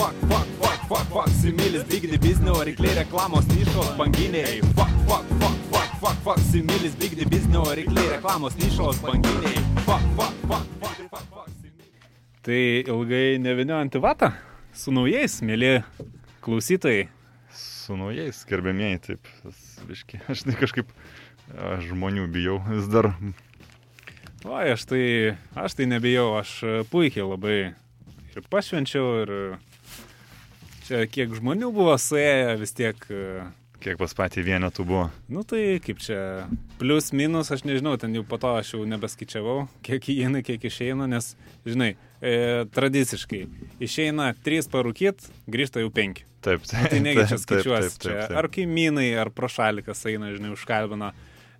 fuck, 0.00 0.14
fuck, 0.30 0.46
fuck, 0.60 0.80
fuck, 0.88 1.06
fuck, 1.12 1.28
similis, 1.28 1.84
bigdi 1.84 2.18
biznio, 2.18 2.54
rykliai 2.64 2.94
reklamos, 3.02 3.44
nišos, 3.52 3.90
banginiai. 3.98 4.60
Fuck, 4.76 4.92
fuck, 5.08 5.26
fuck, 5.40 5.56
fuck, 5.72 5.88
fuck, 6.00 6.18
fuck, 6.24 6.40
similis, 6.50 6.94
bigdi 7.00 7.26
biznio, 7.28 7.64
rykliai 7.76 8.14
reklamos, 8.14 8.56
nišos, 8.56 9.02
banginiai. 9.04 9.60
Fuck, 9.84 10.06
fuck, 10.16 10.34
fuck, 10.48 10.66
fuck, 10.80 10.96
fuck, 11.12 11.26
fuck, 11.34 11.50
similis. 11.60 12.08
Tai 12.46 12.62
ilgai 12.94 13.38
neviniojant 13.44 14.00
į 14.00 14.04
vatą, 14.06 14.32
su 14.72 14.94
naujais, 14.96 15.36
mėly 15.44 15.74
klausytojai. 16.46 17.10
Su 17.52 17.98
naujais, 18.00 18.40
gerbėmėjai, 18.48 19.04
taip, 19.10 19.32
tas 19.44 19.62
biški. 19.84 20.24
Aš 20.32 20.46
tai 20.48 20.56
kažkaip 20.56 20.96
aš 21.76 21.90
žmonių 21.92 22.28
bijau 22.32 22.60
vis 22.70 22.88
dar. 22.88 23.12
O, 24.48 24.56
aš 24.56 24.86
tai, 24.88 25.04
aš 25.52 25.76
tai 25.76 25.90
nebijau, 25.90 26.30
aš 26.38 26.52
e, 26.64 26.76
puikiai 26.88 27.26
labai 27.28 27.56
ir 28.30 28.46
pašvenčiau, 28.48 29.08
ir 29.26 29.32
e, 29.34 29.40
čia 30.90 31.06
kiek 31.06 31.32
žmonių 31.38 31.70
buvo 31.74 31.94
suėję, 32.00 32.58
vis 32.60 32.74
tiek, 32.74 32.98
e, 33.06 33.46
Kiek 33.80 33.96
pas 33.96 34.12
patį 34.12 34.42
vienetų 34.44 34.84
buvo. 34.84 35.06
nu 35.32 35.40
tai 35.40 35.80
kaip 35.80 36.02
čia, 36.04 36.44
plius 36.76 37.14
minus, 37.16 37.48
aš 37.54 37.62
nežinau, 37.64 37.94
ten 37.96 38.12
jau 38.12 38.24
po 38.28 38.36
to 38.36 38.50
aš 38.58 38.74
jau 38.74 38.82
nebeskaičiavau, 38.84 39.70
kiek 39.86 40.04
įeina, 40.12 40.42
kiek 40.44 40.66
išeina, 40.68 41.06
nes, 41.08 41.32
žinai, 41.64 41.94
e, 42.20 42.66
tradiciškai 42.76 43.46
išeina 43.80 44.34
3 44.44 44.68
parūkyt, 44.68 45.30
grįžta 45.48 45.80
jau 45.80 45.88
5. 45.96 46.20
Taip, 46.44 46.66
taip. 46.68 46.90
Tai 46.92 47.00
negi 47.00 47.24
čia 47.30 47.40
taip, 47.48 47.64
čia 48.02 48.26
ar 48.36 48.50
kaimynai, 48.52 49.08
ar 49.16 49.32
prošalikas 49.32 50.04
eina, 50.12 50.34
žinai, 50.34 50.52
užkalbina. 50.52 51.14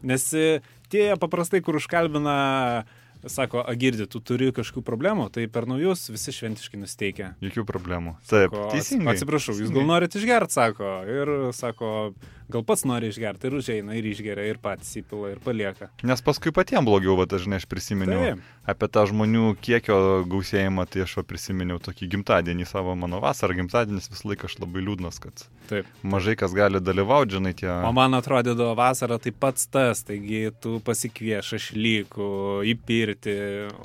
Nes 0.04 0.28
e, 0.36 0.60
tie 0.92 1.14
paprastai, 1.20 1.62
kur 1.64 1.80
užkalbina, 1.80 2.84
sako, 3.28 3.60
agirdi, 3.68 4.06
tu 4.10 4.20
turi 4.24 4.50
kažkokių 4.56 4.82
problemų, 4.86 5.28
tai 5.34 5.46
per 5.52 5.66
naujus 5.68 6.08
visi 6.12 6.32
šventiškai 6.34 6.80
nusteikia. 6.80 7.32
Jokių 7.44 7.66
problemų. 7.68 8.16
Taip, 8.30 8.54
Ko, 8.54 8.68
teisingai. 8.72 9.14
Atsiprašau, 9.14 9.56
jūs 9.60 9.72
gal 9.74 9.88
norit 9.88 10.16
išgerti, 10.16 10.56
sako. 10.56 10.92
Ir 11.10 11.34
sako, 11.56 11.90
gal 12.52 12.64
pats 12.66 12.84
nori 12.88 13.10
išgerti, 13.10 13.48
ir 13.48 13.58
užeina, 13.60 13.96
ir 13.98 14.08
išgeria, 14.10 14.46
ir 14.50 14.60
patys 14.62 14.92
įpila, 15.00 15.32
ir 15.34 15.42
palieka. 15.44 15.90
Nes 16.06 16.22
paskui 16.24 16.52
patiems 16.54 16.86
blogiau, 16.88 17.16
va, 17.18 17.26
dažnai 17.30 17.60
aš 17.60 17.66
prisiminiau 17.70 18.22
Taip. 18.24 18.44
apie 18.74 18.90
tą 18.92 19.06
žmonių 19.10 19.54
kiekio 19.62 19.98
gausėjimą, 20.30 20.86
tai 20.90 21.04
aš 21.06 21.18
va 21.20 21.26
prisiminiau 21.30 21.80
tokį 21.82 22.10
gimtadienį 22.14 22.68
savo 22.68 22.96
mano 22.98 23.22
vasarą, 23.22 23.56
gimtadienis 23.60 24.10
visą 24.12 24.32
laiką 24.32 24.50
aš 24.50 24.58
labai 24.62 24.84
liūdnas, 24.86 25.20
kad 25.22 25.44
Taip. 25.70 25.88
mažai 26.02 26.36
kas 26.38 26.54
gali 26.56 26.82
dalyvauti, 26.82 27.36
žinai, 27.38 27.54
tie... 27.56 27.70
O 27.70 27.92
man 27.96 28.16
atrodydavo 28.18 28.74
vasara 28.78 29.20
tai 29.22 29.32
pats 29.32 29.68
tas, 29.70 30.02
taigi 30.06 30.48
tu 30.62 30.78
pasikvieš 30.84 31.54
ašlykų, 31.60 32.30
įpirti. 32.74 33.36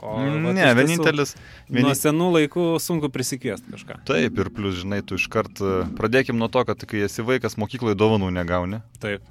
O, 0.01 0.15
vat 0.17 0.55
ne, 0.55 0.55
iš 0.55 0.61
tiesų, 0.61 0.79
vienintelis... 0.81 1.35
Nuo 1.75 1.93
senų 1.97 2.29
laikų 2.39 2.65
sunku 2.81 3.09
prisikviesti 3.13 3.73
kažką. 3.73 3.99
Taip, 4.07 4.39
ir 4.41 4.49
plus, 4.53 4.79
žinai, 4.81 5.01
tu 5.05 5.19
iškart 5.19 5.61
e, 5.61 5.73
pradėkim 5.97 6.37
nuo 6.39 6.49
to, 6.51 6.63
kad 6.67 6.85
kai 6.89 7.03
esi 7.05 7.25
vaikas, 7.25 7.57
mokykloje 7.61 7.97
dovanų 7.99 8.31
negauni. 8.55 8.81
Taip. 8.99 9.21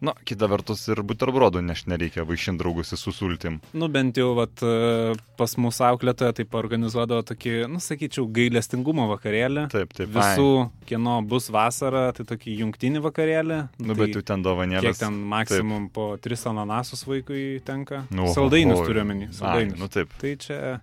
Na, 0.00 0.14
kita 0.24 0.46
vertus 0.48 0.86
ir 0.88 1.02
buterbrodų 1.04 1.60
neš 1.60 1.82
nereikia 1.84 2.22
vaišinti 2.24 2.62
draugus 2.62 2.94
su 2.96 3.12
sultim. 3.12 3.58
Nu 3.76 3.84
bent 3.92 4.16
jau 4.16 4.30
vat, 4.38 4.62
e, 4.64 5.12
pas 5.36 5.52
mūsų 5.60 5.84
auklėtoje 5.90 6.38
taip 6.38 6.56
organizuodavo 6.56 7.20
tokį, 7.28 7.68
nu 7.68 7.82
sakyčiau, 7.84 8.24
gailestingumo 8.32 9.04
vakarėlį. 9.10 9.66
Taip, 9.68 9.92
taip. 9.92 10.08
Visų, 10.14 10.70
kieno 10.88 11.18
bus 11.28 11.50
vasara, 11.52 12.14
tai 12.16 12.24
tokį 12.24 12.56
jungtinį 12.62 13.04
vakarėlį. 13.10 13.60
Nu, 13.76 13.92
tai 13.92 13.98
bet 14.00 14.16
jau 14.16 14.24
ten 14.32 14.46
dovanėlės. 14.48 14.88
Kiek 14.88 15.02
ten 15.04 15.20
maksimum 15.36 15.90
taip. 15.90 15.94
po 16.00 16.08
tris 16.16 16.48
ananasus 16.48 17.04
vaikui 17.04 17.60
tenka? 17.68 18.06
Nu, 18.08 18.32
Saldainius 18.32 18.80
oi. 18.80 18.88
turiu 18.88 19.04
menį. 19.04 19.28
Ai, 19.28 19.36
Saldainius. 19.42 19.78
nu 19.84 19.92
taip. 19.92 20.16
Tai 20.16 20.36
čia 20.40 20.80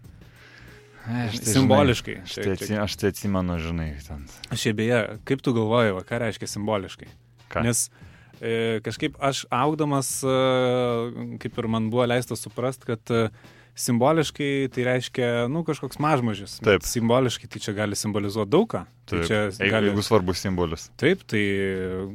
Aš 1.07 1.39
tai, 1.39 1.53
simboliškai. 1.55 2.21
Žinai, 2.21 2.27
aš, 2.27 2.33
tai 2.35 2.43
čia- 2.43 2.53
atsi, 2.67 2.75
aš 2.83 2.95
tai 3.01 3.09
atsimenu, 3.15 3.57
žinai, 3.63 3.93
ten. 4.05 4.25
Šiaip 4.51 4.75
beje, 4.75 4.97
kaip 5.25 5.41
tu 5.41 5.53
galvoji, 5.55 5.95
va, 5.95 6.03
ką 6.03 6.19
reiškia 6.19 6.51
simboliškai? 6.51 7.07
Ką? 7.53 7.63
Nes 7.65 7.87
e, 8.41 8.79
kažkaip 8.85 9.17
aš 9.23 9.45
augdamas, 9.53 10.17
e, 10.23 11.37
kaip 11.43 11.61
ir 11.61 11.69
man 11.71 11.91
buvo 11.93 12.07
leista 12.09 12.37
suprasti, 12.39 12.89
kad 12.91 13.13
e, 13.13 13.27
simboliškai 13.77 14.51
tai 14.73 14.85
reiškia, 14.87 15.29
nu, 15.53 15.61
kažkoks 15.67 15.99
mažmažis. 16.01 16.57
Taip. 16.59 16.81
Bet 16.81 16.89
Simboliškai 16.89 17.49
tai 17.53 17.61
čia 17.61 17.73
gali 17.77 17.97
simbolizuoti 17.97 18.53
daug 18.53 18.69
ką. 18.71 18.83
Tai 19.07 19.23
čia 19.29 19.41
gali... 19.53 19.91
jeigu 19.91 20.03
svarbus 20.03 20.41
simbolis. 20.43 20.87
Taip, 20.99 21.21
tai 21.29 21.43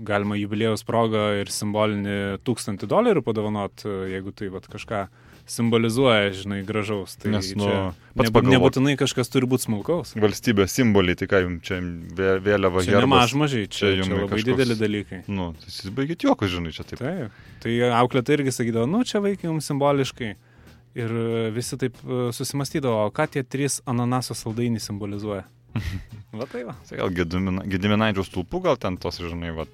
galima 0.06 0.36
jubiliejaus 0.40 0.82
progą 0.86 1.28
ir 1.40 1.52
simbolinį 1.54 2.16
tūkstantį 2.46 2.90
dolerių 2.90 3.22
padovanot, 3.24 3.86
e, 3.86 3.94
jeigu 4.16 4.34
tai 4.36 4.50
vat, 4.52 4.66
kažką 4.72 5.06
simbolizuoja, 5.52 6.30
žinai, 6.34 6.60
gražaus. 6.66 7.14
Tai 7.20 7.30
Nes, 7.34 7.50
nu, 7.54 7.66
pats 7.68 8.28
nebu- 8.28 8.34
pagalvok. 8.38 8.52
nebūtinai 8.54 8.94
kažkas 9.00 9.28
turi 9.32 9.46
būti 9.50 9.66
smulkaus. 9.68 10.14
Valstybės 10.16 10.74
simboliai, 10.74 11.16
tai 11.20 11.28
ką 11.30 11.42
jums 11.44 11.62
čia 11.68 11.78
vė- 11.80 12.38
vėliava 12.44 12.82
Čia 12.84 12.96
herbas? 12.98 13.12
mažmažiai, 13.32 13.68
čia, 13.68 13.78
čia 13.78 13.86
čia, 13.92 13.96
jum 14.00 14.06
čia 14.08 14.14
labai 14.18 14.28
kažkoks- 14.32 14.48
dideli 14.50 14.74
dalykai. 14.82 15.20
Nu, 15.28 15.52
tai 15.60 15.68
jūs 15.70 15.92
baigit 15.94 16.24
juokus, 16.26 16.50
žinai, 16.56 16.72
čia 16.72 16.84
taip. 16.88 16.98
Taip. 17.04 17.30
Tai 17.62 17.70
auklėtai 18.02 18.38
irgi 18.40 18.52
sakydavo, 18.58 18.88
nu 18.88 19.04
čia 19.04 19.20
vaikai 19.20 19.48
jums 19.52 19.68
simboliškai. 19.70 20.34
Ir 20.94 21.08
e, 21.08 21.50
visi 21.56 21.76
taip 21.80 21.94
e, 22.04 22.32
susimastydavo, 22.36 23.06
o 23.06 23.10
ką 23.10 23.24
tie 23.30 23.42
trys 23.42 23.80
ananaso 23.88 24.34
saldainiai 24.36 24.80
simbolizuoja. 24.80 25.44
Va 26.36 26.44
tai 26.44 26.64
va. 26.64 26.74
Tai 26.88 26.98
gal 26.98 27.08
Gedimina- 27.16 27.64
Gediminaičio 27.68 28.24
stulpų, 28.28 28.60
gal 28.64 28.76
ten 28.76 28.96
tos, 29.00 29.16
žinai, 29.20 29.54
vat, 29.56 29.72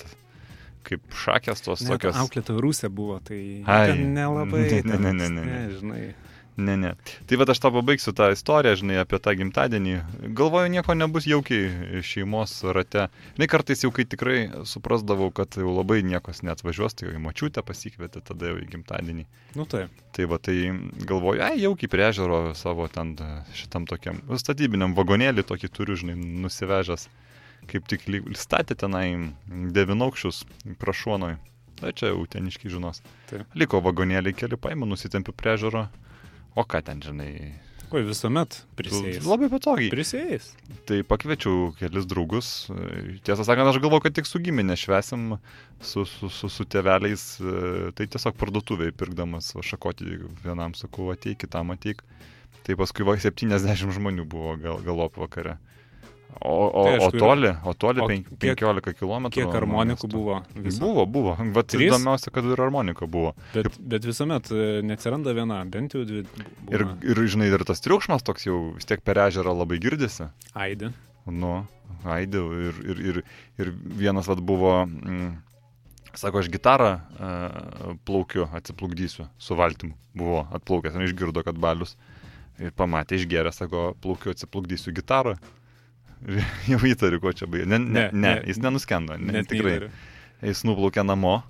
kaip 0.87 1.03
šakės 1.25 1.65
tos 1.65 1.83
Net 1.87 1.97
tokios. 1.97 2.17
auklėta 2.23 2.57
Rusė 2.61 2.89
buvo, 2.93 3.19
tai 3.25 3.63
Ai, 3.67 3.93
nelabai. 3.99 4.83
ne, 4.85 4.97
ne, 4.99 4.99
ne, 4.99 5.13
ne, 5.13 5.29
ne, 5.29 5.45
ne. 5.45 5.61
Žinai. 5.79 6.03
Ne, 6.59 6.75
ne. 6.75 6.89
Tai 7.31 7.37
va 7.39 7.45
aš 7.53 7.61
tą 7.63 7.71
pabaigsiu 7.71 8.11
tą 8.19 8.33
istoriją, 8.35 8.81
žinai, 8.81 8.97
apie 8.99 9.21
tą 9.23 9.31
gimtadienį. 9.39 9.93
Galvoju, 10.35 10.73
nieko 10.75 10.97
nebus 10.99 11.29
jaukiai 11.31 12.01
šeimos 12.03 12.57
rate. 12.75 13.05
Žinai, 13.37 13.47
kartais 13.53 13.85
jau 13.85 13.93
kai 13.95 14.03
tikrai 14.11 14.41
suprasdavau, 14.67 15.31
kad 15.31 15.55
jau 15.55 15.71
labai 15.71 16.01
niekas 16.03 16.43
neatvažiuos, 16.43 16.99
tai 16.99 17.07
jau 17.07 17.15
į 17.15 17.23
močiutę 17.23 17.63
pasikvietė 17.63 18.25
tada 18.27 18.51
jau 18.51 18.59
į 18.59 18.67
gimtadienį. 18.75 19.29
Nu 19.55 19.69
taip. 19.71 19.95
Tai 20.19 20.27
va, 20.35 20.41
tai 20.43 20.57
galvoju, 21.07 21.45
ai, 21.47 21.61
jaukiai 21.63 21.93
priežiūro 21.95 22.43
savo 22.59 22.89
ten 22.91 23.15
šitam 23.55 23.87
tokiam 23.87 24.19
statybiniam 24.43 24.99
vagonėlį 24.99 25.47
tokį 25.47 25.71
turiu, 25.79 25.95
žinai, 26.03 26.19
nusivežęs. 26.19 27.07
Kaip 27.69 27.89
tik 27.91 28.07
statė 28.39 28.77
tenai 28.79 29.07
devinaukščius 29.49 30.45
prašuonoj. 30.81 31.37
Na 31.83 31.95
čia 31.95 32.11
jau 32.11 32.25
teniški 32.27 32.71
žinos. 32.73 33.03
Taip. 33.31 33.47
Liko 33.59 33.83
vagonėlį 33.85 34.35
keli 34.35 34.59
paimų, 34.59 34.89
nusitempiu 34.91 35.35
priežiūro. 35.37 35.87
O 36.59 36.65
ką 36.67 36.81
ten, 36.83 37.03
žinai, 37.05 37.33
Oi, 37.89 38.03
visuomet 38.05 38.53
prisėjęs. 38.77 39.25
Labai 39.25 39.47
patogiai. 39.49 39.89
Prisėjęs. 39.89 40.51
Tai 40.89 40.99
pakviečiau 41.09 41.71
kelis 41.79 42.05
draugus. 42.09 42.49
Tiesą 43.25 43.47
sakant, 43.49 43.71
aš 43.71 43.79
galvoju, 43.81 44.03
kad 44.05 44.17
tik 44.19 44.29
su 44.29 44.43
giminė 44.45 44.77
švesim, 44.77 45.39
su, 45.81 46.05
su, 46.05 46.29
su, 46.29 46.51
su 46.53 46.67
tėveliais. 46.69 47.25
Tai 47.97 48.09
tiesiog 48.13 48.37
parduotuviai 48.37 48.93
pirkdamas 48.93 49.55
šakoti 49.65 50.19
vienam 50.45 50.77
sakau, 50.77 51.09
ateik, 51.15 51.41
kitam 51.47 51.73
ateik. 51.73 52.05
Tai 52.67 52.77
paskui 52.77 53.09
va 53.09 53.17
70 53.17 53.97
žmonių 53.97 54.29
buvo 54.29 54.59
gal, 54.61 54.85
galop 54.85 55.17
vakare. 55.17 55.57
O, 56.39 56.53
o, 56.71 56.83
Tai 56.87 56.93
aišku, 56.99 57.17
o 57.17 57.19
toli, 57.19 57.49
o 57.67 57.73
toli 57.75 58.03
o 58.05 58.07
penk, 58.07 58.29
kiek- 58.39 58.61
15 58.63 58.95
km. 59.01 59.27
Kiek 59.35 59.49
harmonikų 59.51 60.11
buvo? 60.13 60.37
Viso? 60.55 60.79
Buvo, 60.85 61.07
buvo. 61.07 61.33
Vat 61.57 61.67
Trys? 61.73 61.89
įdomiausia, 61.91 62.31
kad 62.31 62.47
ir 62.47 62.63
harmonika 62.63 63.09
buvo. 63.11 63.33
Bet, 63.57 63.73
bet 63.81 64.07
visuomet 64.07 64.53
e, 64.55 64.69
neatsiranda 64.87 65.35
viena, 65.35 65.65
bent 65.67 65.97
jau 65.97 66.05
dvi. 66.07 66.23
Ir, 66.71 66.85
būna. 66.87 66.95
ir, 67.03 67.23
žinai, 67.35 67.51
ir 67.51 67.65
tas 67.67 67.83
triukšmas 67.83 68.23
toks 68.23 68.47
jau 68.47 68.61
vis 68.77 68.87
tiek 68.87 69.03
per 69.03 69.19
ežerą 69.27 69.57
labai 69.59 69.81
girdisi. 69.83 70.29
Aidi. 70.55 70.93
Nu, 71.27 71.65
Aidė 72.07 72.41
ir, 72.69 72.77
ir, 72.87 73.01
ir, 73.11 73.17
ir 73.59 73.73
vienas 73.99 74.29
vad 74.31 74.39
buvo, 74.47 74.85
mm, 74.87 75.33
sako, 76.15 76.39
aš 76.45 76.49
gitarą 76.55 76.93
uh, 77.19 77.97
plaukiu, 78.07 78.47
atsiplukdysiu 78.55 79.27
su 79.43 79.57
valtim. 79.59 79.97
Buvo 80.15 80.45
atplaukęs 80.55 80.95
ir 80.95 81.09
išgirdo, 81.09 81.43
kad 81.43 81.59
balius. 81.59 81.97
Ir 82.59 82.71
pamatė, 82.75 83.19
išgeria, 83.19 83.51
sako, 83.55 83.93
plaukiu, 84.03 84.33
atsiplukdysiu 84.35 84.95
gitarą. 84.95 85.37
Jau 86.71 86.81
įtariu, 86.89 87.21
ko 87.23 87.33
čia 87.37 87.47
baigė. 87.51 87.67
Ne, 87.71 87.79
ne, 87.79 88.09
Ne, 88.11 88.11
ne, 88.13 88.33
jis 88.51 88.59
nenuskendo, 88.63 89.17
ne, 89.19 89.45
tikrai. 89.47 89.77
neįtariu. 89.79 89.91
Jis 90.49 90.65
nuplaukė 90.67 91.03
namo, 91.07 91.41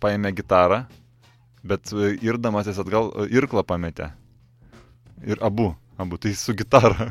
paėmė 0.00 0.32
gitarą, 0.36 0.82
bet 1.64 1.92
e, 1.92 2.14
irdamas 2.24 2.68
jis 2.68 2.80
atgal 2.82 3.12
e, 3.12 3.28
irklą 3.36 3.64
pametė. 3.68 4.10
Ir 5.24 5.40
abu, 5.44 5.70
abu, 6.00 6.16
tai 6.20 6.32
su 6.36 6.54
gitara. 6.56 7.10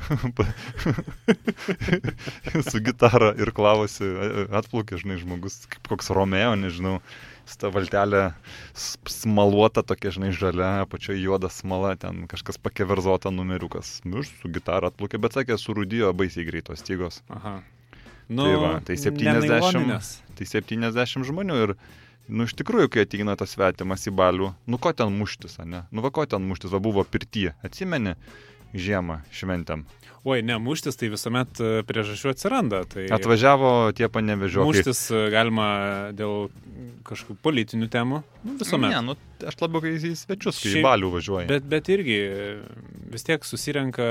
su 2.69 2.81
gitara 2.85 3.33
ir 3.37 3.51
klavosi, 3.57 4.05
e, 4.05 4.45
atplaukė, 4.61 4.97
žinai, 5.01 5.19
žmogus, 5.21 5.61
kaip 5.69 5.89
koks 5.93 6.09
Romeo, 6.15 6.55
nežinau, 6.57 6.97
ta 7.57 7.71
valtelė 7.73 8.33
smaluota, 8.75 9.81
tokia, 9.85 10.11
žinai, 10.13 10.29
žalia, 10.35 10.83
apačioje 10.83 11.21
juoda 11.23 11.49
smala, 11.53 11.95
ten 11.99 12.27
kažkas 12.29 12.59
pakeverzota 12.61 13.31
numeriukas. 13.33 13.99
Nu, 14.05 14.21
ir 14.21 14.29
su 14.29 14.51
gitara 14.53 14.91
atplaukė, 14.91 15.21
bet 15.21 15.37
sakė, 15.37 15.57
surūdijo 15.57 16.11
baisiai 16.17 16.45
greitos 16.47 16.83
stygos. 16.83 17.23
Aha. 17.33 17.59
Nu, 18.29 18.45
Tai 18.45 18.57
va, 18.61 18.73
tai 18.85 18.99
70 18.99 19.41
nenailoninės. 19.41 20.11
Tai 20.37 20.45
70 20.45 21.25
žmonių 21.25 21.55
ir, 21.63 21.73
nu, 22.29 22.45
iš 22.45 22.53
tikrųjų, 22.59 22.91
kai 22.93 23.07
ateina 23.07 23.33
tas 23.39 23.55
svetimas 23.55 24.05
į 24.05 24.13
balių, 24.19 24.51
nu, 24.69 24.77
ko 24.77 24.93
ten 24.93 25.15
muštis, 25.17 25.57
ne? 25.65 25.87
Nu, 25.89 26.05
va, 26.05 26.13
ko 26.13 26.27
ten 26.29 26.45
muštis, 26.45 26.69
va, 26.75 26.81
buvo 26.83 27.01
pirtyje, 27.01 27.55
atsimeni, 27.65 28.13
žiemą 28.73 29.21
šventėm. 29.33 29.85
Oi, 30.27 30.41
ne, 30.43 30.57
muštis 30.59 30.97
tai 30.99 31.07
visuomet 31.07 31.61
e, 31.63 31.67
priežasčių 31.87 32.33
atsiranda. 32.33 32.81
Tai 32.91 33.05
Atvažiavo 33.15 33.69
tie 33.95 34.09
panevežiokai. 34.11 34.67
muštis 34.67 34.99
e, 35.15 35.21
galima 35.31 35.67
dėl 36.11 36.49
kažkokių 37.07 37.37
politinių 37.41 37.87
temų. 37.93 38.19
Nu, 38.43 38.55
visuomet. 38.59 38.91
Ne, 38.91 38.99
nu, 39.07 39.15
aš 39.47 39.55
labiau 39.63 39.79
kai 39.85 39.93
į 39.95 40.11
svečius, 40.19 40.59
kai 40.59 40.67
į 40.67 40.73
Šiaip- 40.75 40.85
balių 40.89 41.13
važiuoju. 41.15 41.47
Bet, 41.53 41.63
bet 41.71 41.87
irgi 41.95 42.17
e, 42.19 42.51
vis 43.15 43.23
tiek 43.25 43.47
susirenka, 43.47 44.09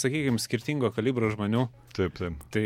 sakykime, 0.00 0.40
skirtingo 0.40 0.88
kalibro 0.96 1.28
žmonių. 1.36 1.66
Taip, 1.92 2.16
taip. 2.16 2.40
Tai 2.56 2.64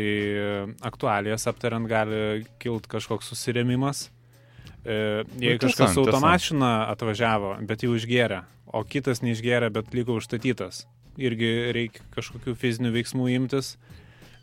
aktualijas 0.87 1.49
aptariant 1.51 1.91
gali 1.91 2.45
kilti 2.63 2.95
kažkoks 2.95 3.27
susiremimas. 3.35 4.07
Jei 4.85 5.55
Nu, 5.57 5.59
kažkas 5.59 5.95
su 5.97 6.03
automašina 6.05 6.85
atvažiavo, 6.93 7.55
bet 7.65 7.81
jau 7.83 7.95
išgėrė, 7.97 8.43
o 8.71 8.83
kitas 8.87 9.23
neišgėrė, 9.25 9.71
bet 9.73 9.91
liko 9.97 10.15
užstatytas. 10.21 10.85
Irgi 11.17 11.51
reikia 11.75 12.03
kažkokių 12.15 12.55
fizinių 12.59 12.91
veiksmų 12.95 13.29
imtis. 13.35 13.75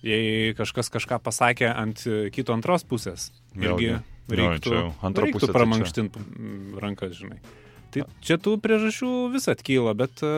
Jei 0.02 0.50
kažkas 0.58 0.88
kažką 0.90 1.20
pasakė 1.22 1.68
ant 1.70 2.00
kito 2.34 2.54
antros 2.56 2.82
pusės, 2.88 3.28
irgi 3.54 3.68
Vėlgi. 3.70 3.90
Jo, 3.92 4.00
reiktų, 4.38 4.72
reiktų 5.22 5.46
tai 5.46 5.54
pramankštinti 5.54 6.22
rankas, 6.82 7.12
žinai. 7.20 7.38
Tai 7.92 8.06
čia 8.24 8.38
tų 8.40 8.56
priežasčių 8.64 9.10
vis 9.34 9.46
atkyla, 9.52 9.92
bet 9.98 10.22
e, 10.24 10.30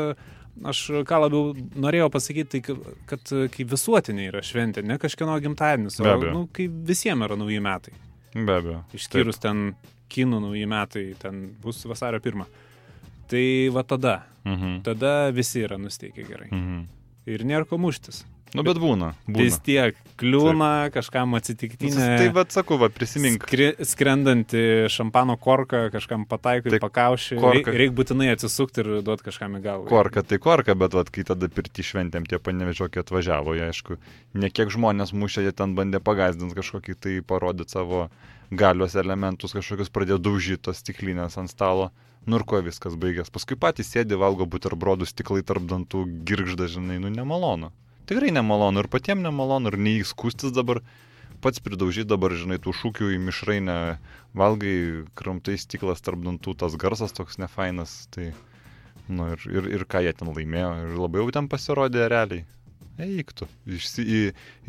aš 0.67 0.81
ką 1.09 1.21
labiau 1.23 1.53
norėjau 1.81 2.11
pasakyti, 2.13 2.49
tai 2.57 2.61
ka- 2.67 2.95
kad 3.13 3.33
e, 3.33 3.47
kai 3.55 3.65
visuotinė 3.71 4.27
yra 4.33 4.43
šventė, 4.45 4.83
ne 4.85 4.99
kažkieno 5.01 5.37
gimtadienis, 5.45 6.01
o 6.03 6.17
nu, 6.35 6.45
kai 6.53 6.67
visiems 6.69 7.25
yra 7.29 7.39
nauji 7.41 7.61
metai. 7.65 7.95
Be 8.35 8.57
abejo. 8.59 8.81
Išskyrus 8.99 9.39
ten 9.41 9.77
kinų 10.13 10.43
nauji 10.49 10.67
metai, 10.69 11.07
ten 11.23 11.45
bus 11.63 11.85
vasario 11.89 12.21
pirmą. 12.25 12.49
Tai 13.29 13.45
va 13.73 13.83
tada, 13.83 14.23
Mhm. 14.45 14.83
tada 14.85 15.31
visi 15.33 15.63
yra 15.65 15.79
nusteikę 15.81 16.27
gerai. 16.29 16.51
Mhm. 16.53 16.87
Ir 17.27 17.45
nėra 17.45 17.65
ko 17.67 17.79
muštis. 17.79 18.25
Nu, 18.55 18.63
bet 18.63 18.77
būna. 18.79 19.15
Vis 19.27 19.57
būna. 19.57 19.63
tiek 19.65 19.97
kliūna, 20.17 20.91
kažkam 20.95 21.31
Nu, 21.33 21.39
atsitiktinė. 21.41 22.19
Tai 22.21 22.29
vad 22.37 22.53
sakau, 22.55 22.79
va, 22.79 22.87
prisimink. 22.89 23.43
Skri, 23.49 23.73
skrendanti 23.83 24.87
šampano 24.87 25.35
korką, 25.37 25.91
kažkam 25.91 26.23
pataiko 26.29 26.69
į 26.71 26.77
Tai 26.77 26.79
pakaušį. 26.85 27.39
Reikia 27.41 27.75
reik 27.75 27.97
būtinai 27.99 28.29
atsisukti 28.31 28.85
ir 28.85 29.03
duoti 29.03 29.27
kažkam 29.27 29.57
į 29.59 29.63
galvą. 29.65 29.89
Korka, 29.91 30.23
tai 30.23 30.39
korka, 30.39 30.77
bet 30.79 30.95
vat, 30.95 31.11
kai 31.11 31.25
tada 31.27 31.49
pirti 31.49 31.83
šventėm 31.83 32.29
tie 32.31 32.39
panevežiokai 32.39 33.03
atvažiavo, 33.03 33.57
jie 33.59 33.67
aišku, 33.73 33.99
ne 34.35 34.51
kiek 34.51 34.69
žmonės 34.71 35.11
mušė, 35.11 35.43
jie 35.49 35.53
ten 35.53 35.75
bandė 35.75 35.99
pagazdinti 35.99 36.55
kažkokį 36.55 36.95
tai 37.01 37.21
parodyti 37.27 37.71
savo 37.75 38.09
galios 38.59 38.97
elementus, 38.99 39.55
kažkokius 39.57 39.93
pradėjo 39.95 40.19
daužyti 40.23 40.63
tos 40.69 40.81
stiklinės 40.83 41.39
ant 41.41 41.53
stalo. 41.53 41.91
Nu 42.25 42.39
ir 42.41 42.45
ko 42.49 42.61
viskas 42.65 42.97
baigės. 42.97 43.29
Paskui 43.33 43.59
patys 43.61 43.91
sėdi, 43.93 44.17
valgo 44.17 44.47
buterbrodų 44.49 45.09
stiklai 45.11 45.43
tarp 45.45 45.67
dantų, 45.69 46.07
girgžda, 46.25 46.71
žinai, 46.73 46.97
nu 47.03 47.13
nemalonu. 47.13 47.69
Tikrai 48.09 48.33
nemalonu 48.33 48.81
ir 48.81 48.89
patiems 48.93 49.25
nemalonu 49.25 49.73
ir 49.73 49.79
neįskustis 49.81 50.55
dabar. 50.57 50.81
Pats 51.45 51.61
pridaužyti 51.61 52.09
dabar, 52.09 52.33
žinai, 52.33 52.57
tų 52.65 52.73
šūkių 52.73 53.11
į 53.13 53.21
mišrainę, 53.27 53.77
valgai 54.33 54.77
kramtai 55.19 55.59
stiklas 55.61 56.01
tarp 56.05 56.23
dantų, 56.25 56.57
tas 56.63 56.77
garsas 56.81 57.13
toks 57.13 57.37
nefainas. 57.43 58.07
Tai, 58.17 58.31
nu 59.13 59.29
ir, 59.35 59.45
ir, 59.53 59.69
ir 59.77 59.85
ką 59.85 60.01
jie 60.07 60.15
ten 60.17 60.33
laimėjo. 60.33 60.71
Ir 60.87 60.97
labai 61.03 61.21
jau 61.21 61.35
ten 61.37 61.51
pasirodė 61.53 62.09
realiai. 62.09 62.47
Eiktų. 63.01 63.49
Išsi, 63.67 64.05
į, 64.05 64.21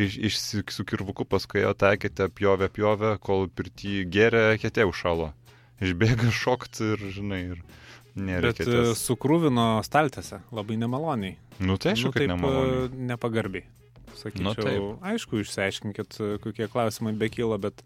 iš, 0.01 0.17
iš, 0.29 0.37
su 0.73 0.85
kirvuku 0.87 1.27
paskui 1.29 1.61
jo 1.61 1.73
taikėte, 1.77 2.27
pjovė, 2.33 2.71
pjovė, 2.73 3.15
kol 3.21 3.47
pirti 3.53 4.01
gėrė, 4.09 4.55
ketė 4.61 4.87
užšalo. 4.89 5.31
Išbėga 5.83 6.31
šokt 6.33 6.79
ir, 6.81 7.03
žinai, 7.13 7.41
ir 7.53 7.61
nėra. 8.15 8.53
Bet 8.53 8.63
e, 8.65 8.93
sukrūvino 8.97 9.83
staltėse 9.85 10.41
labai 10.55 10.79
nemaloniai. 10.81 11.35
Nu 11.59 11.77
tai 11.81 11.93
aišku, 11.93 12.09
nu, 12.09 12.15
kad 12.15 12.25
taip, 12.25 12.47
e, 12.49 13.05
nepagarbiai. 13.11 13.67
Sakyčiau, 14.15 14.45
Nu, 14.47 14.53
taip. 14.55 15.05
aišku, 15.11 15.41
išsiaiškinkit, 15.43 16.19
e, 16.23 16.31
kokie 16.43 16.69
klausimai 16.71 17.13
bekyla, 17.19 17.59
bet 17.61 17.83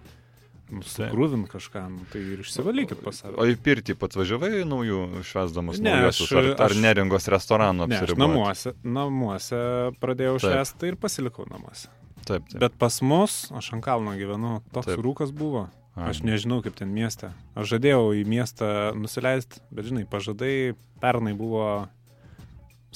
nu, 0.71 0.81
sukrūvint 0.85 1.47
kažką, 1.49 1.81
nu, 1.89 2.05
tai 2.11 2.19
ir 2.21 2.39
išsivalykit 2.43 3.01
pas 3.03 3.15
save. 3.23 3.35
O 3.37 3.45
į 3.49 3.55
pirtį 3.57 3.95
pats 3.97 4.15
važiavai 4.19 4.63
naujų 4.69 5.23
švesdamas 5.25 5.79
Ne, 5.81 5.95
naujosius, 5.95 6.29
aš- 6.31 6.37
ar, 6.37 6.49
ar 6.65 6.69
aš- 6.75 6.81
neringos 6.83 7.27
restorano 7.27 7.87
Ne, 7.87 7.95
aš 7.97 8.05
apsiribojot? 8.09 8.19
namuose, 8.29 8.73
namuose 8.83 9.61
pradėjau 9.99 10.37
švęsti 10.45 10.87
ir 10.91 10.95
pasilikau 10.95 11.45
namuose. 11.49 11.87
Taip, 12.25 12.45
taip. 12.49 12.59
Bet 12.61 12.77
pas 12.77 13.01
mus, 13.01 13.49
aš 13.51 13.73
ant 13.73 13.83
kalno 13.83 14.11
gyvenu, 14.19 14.61
toks 14.71 14.85
Taip. 14.93 14.99
rūkas 15.01 15.31
buvo. 15.33 15.69
Aš 15.99 16.21
nežinau, 16.23 16.61
kaip 16.63 16.75
ten 16.79 16.87
mieste. 16.93 17.33
Aš 17.59 17.73
žadėjau 17.75 18.13
į 18.15 18.23
miestą 18.29 18.93
nusileisti, 18.95 19.59
bet 19.71 19.85
žinai, 19.89 20.05
pažadai 20.07 20.73
pernai 21.01 21.33
buvo, 21.35 21.89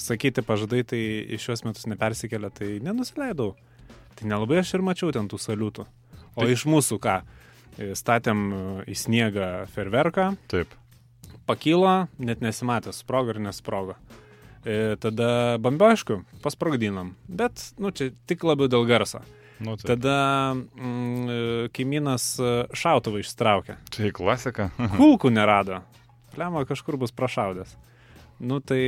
sakyti 0.00 0.42
pažadai, 0.42 0.82
tai 0.86 1.00
į 1.34 1.38
šios 1.38 1.64
metus 1.66 1.84
nepersikėlė, 1.90 2.50
tai 2.54 2.68
nenusileidau. 2.82 3.54
Tai 4.16 4.28
nelabai 4.30 4.60
aš 4.62 4.74
ir 4.78 4.82
mačiau 4.86 5.12
ten 5.14 5.28
tų 5.28 5.38
saliutų. 5.42 5.84
O 6.36 6.40
Tai- 6.42 6.50
iš 6.50 6.64
mūsų 6.66 6.98
ką? 6.98 7.22
E, 7.78 7.92
Statėm 7.98 8.42
e, 8.50 8.58
į 8.90 8.96
sniegą 8.98 9.48
ferverką, 9.74 10.34
Taip. 10.50 10.74
pakilo, 11.48 12.06
net 12.18 12.44
nesimatė, 12.44 12.94
sprogo 12.94 13.34
ir 13.34 13.40
nesprogo. 13.42 13.96
E, 14.64 14.96
tada 15.00 15.58
bambiošku, 15.60 16.22
pasprogdinam. 16.44 17.14
Bet, 17.28 17.72
nu, 17.78 17.92
čia 17.92 18.12
tik 18.28 18.46
labiau 18.46 18.70
dėl 18.72 18.86
garso. 18.88 19.20
Nu, 19.60 19.76
taip. 19.78 19.86
Tada 19.94 20.18
mm, 20.54 21.26
e, 21.26 21.40
kaimynas 21.74 22.28
šautuvą 22.74 23.20
ištraukė. 23.22 23.78
Tai 23.94 24.12
klasika. 24.16 24.70
Kulkų 24.96 25.34
nerado. 25.34 25.82
Lemą 26.38 26.64
kažkur 26.66 26.96
bus 26.98 27.12
prašaudęs. 27.14 27.76
Nu 28.40 28.58
tai, 28.60 28.80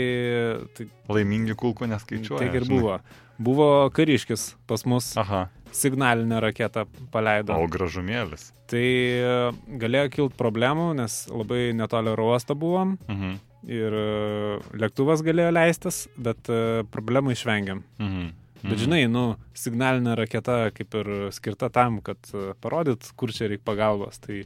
tai 0.75 0.87
Laimingi 1.09 1.55
kulkų 1.55 1.87
neskaičiuoja. 1.93 2.41
tiek 2.43 2.55
ir 2.61 2.65
žinai. 2.67 2.79
buvo. 2.81 2.99
Buvo 3.39 3.69
kariškis 3.93 4.55
pas 4.67 4.85
mus 4.89 5.11
Aha. 5.21 5.49
signalinę 5.73 6.41
raketą 6.41 6.87
paleido. 7.13 7.53
O 7.55 7.67
gražumėlis. 7.69 8.51
Tai 8.67 8.81
e, 8.83 9.53
galėjo 9.79 10.11
kilti 10.11 10.37
problemų, 10.41 10.95
nes 10.97 11.27
labai 11.31 11.73
netoli 11.77 12.09
oro 12.15 12.31
uosto 12.33 12.55
buvom 12.57 12.97
Mhm. 13.09 13.37
ir 13.69 13.93
e, 13.93 14.59
lėktuvas 14.83 15.23
galėjo 15.23 15.53
leistis, 15.53 16.09
bet 16.17 16.49
e, 16.49 16.83
problemų 16.91 17.37
išvengiam. 17.37 17.85
Mhm. 18.01 18.33
Bet 18.67 18.79
žinai, 18.83 19.05
nu, 19.07 19.37
signalinė 19.55 20.17
raketa 20.19 20.71
kaip 20.75 20.95
ir 20.99 21.31
skirta 21.31 21.69
tam, 21.71 22.01
kad 22.03 22.19
parodyt, 22.61 23.05
kur 23.15 23.31
čia 23.31 23.47
reikia 23.53 23.63
pagalbos. 23.69 24.19
Tai 24.19 24.41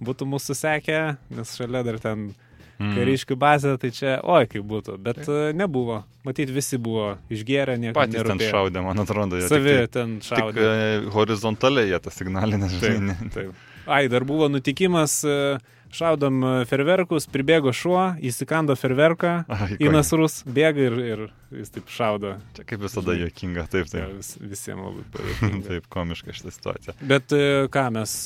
būtų 0.00 0.24
mūsų 0.30 0.54
sekę, 0.56 1.00
nes 1.34 1.52
šalia 1.58 1.82
dar 1.84 1.98
ten 2.00 2.30
Mhm. 2.78 2.96
kariškių 2.98 3.36
bazė, 3.40 3.70
tai 3.80 3.90
čia, 3.90 4.16
oi, 4.22 4.46
kaip 4.52 4.64
būtų. 4.68 4.98
Bet 5.00 5.22
e, 5.28 5.52
nebuvo. 5.56 6.02
Matyt, 6.26 6.50
visi 6.50 6.76
buvo 6.76 7.14
išgėrę, 7.32 7.78
nieko 7.80 7.94
Patys 7.96 8.18
ten 8.20 8.26
nerūpėjo. 8.36 8.50
šaudė, 8.52 8.82
man 8.84 8.98
atrodo. 9.04 9.38
jie 9.40 9.48
Savi 9.48 9.76
Tik, 9.86 9.90
ten 9.94 10.18
tai, 10.18 10.26
tik 10.26 10.38
šaudė. 10.42 10.66
e, 10.66 11.00
horizontaliai 11.14 11.88
jie 11.92 11.98
tas 12.04 12.14
signalinės, 12.20 12.76
Taip, 12.80 12.92
žinai. 12.98 13.16
ne- 13.22 13.30
taip. 13.30 13.54
Ai, 13.86 14.08
dar 14.10 14.24
buvo 14.26 14.48
nutikimas, 14.50 15.22
e, 15.24 15.58
šaudom 15.96 16.42
ferverkus, 16.66 17.28
pribėgo 17.30 17.70
šuo, 17.72 18.18
įsikando 18.20 18.74
ferverką, 18.76 19.46
į 19.80 19.88
nasrus, 19.94 20.42
bėga 20.44 20.82
ir, 20.90 20.96
ir 21.14 21.22
jis 21.62 21.70
taip 21.70 21.86
šaudo. 21.88 22.34
Čia 22.58 22.64
kaip 22.66 22.80
visada 22.82 23.14
juokinga, 23.16 23.68
taip, 23.70 23.86
Tai 23.88 24.00
taip. 24.02 24.16
vis, 24.18 24.34
visiems 24.42 24.82
labai 24.82 25.04
pavyko. 25.14 25.62
Taip, 25.70 25.86
komiška 25.88 26.34
šitą 26.34 26.52
situaciją. 26.52 26.96
Bet 27.06 27.30
ką 27.72 27.86
mes 27.94 28.16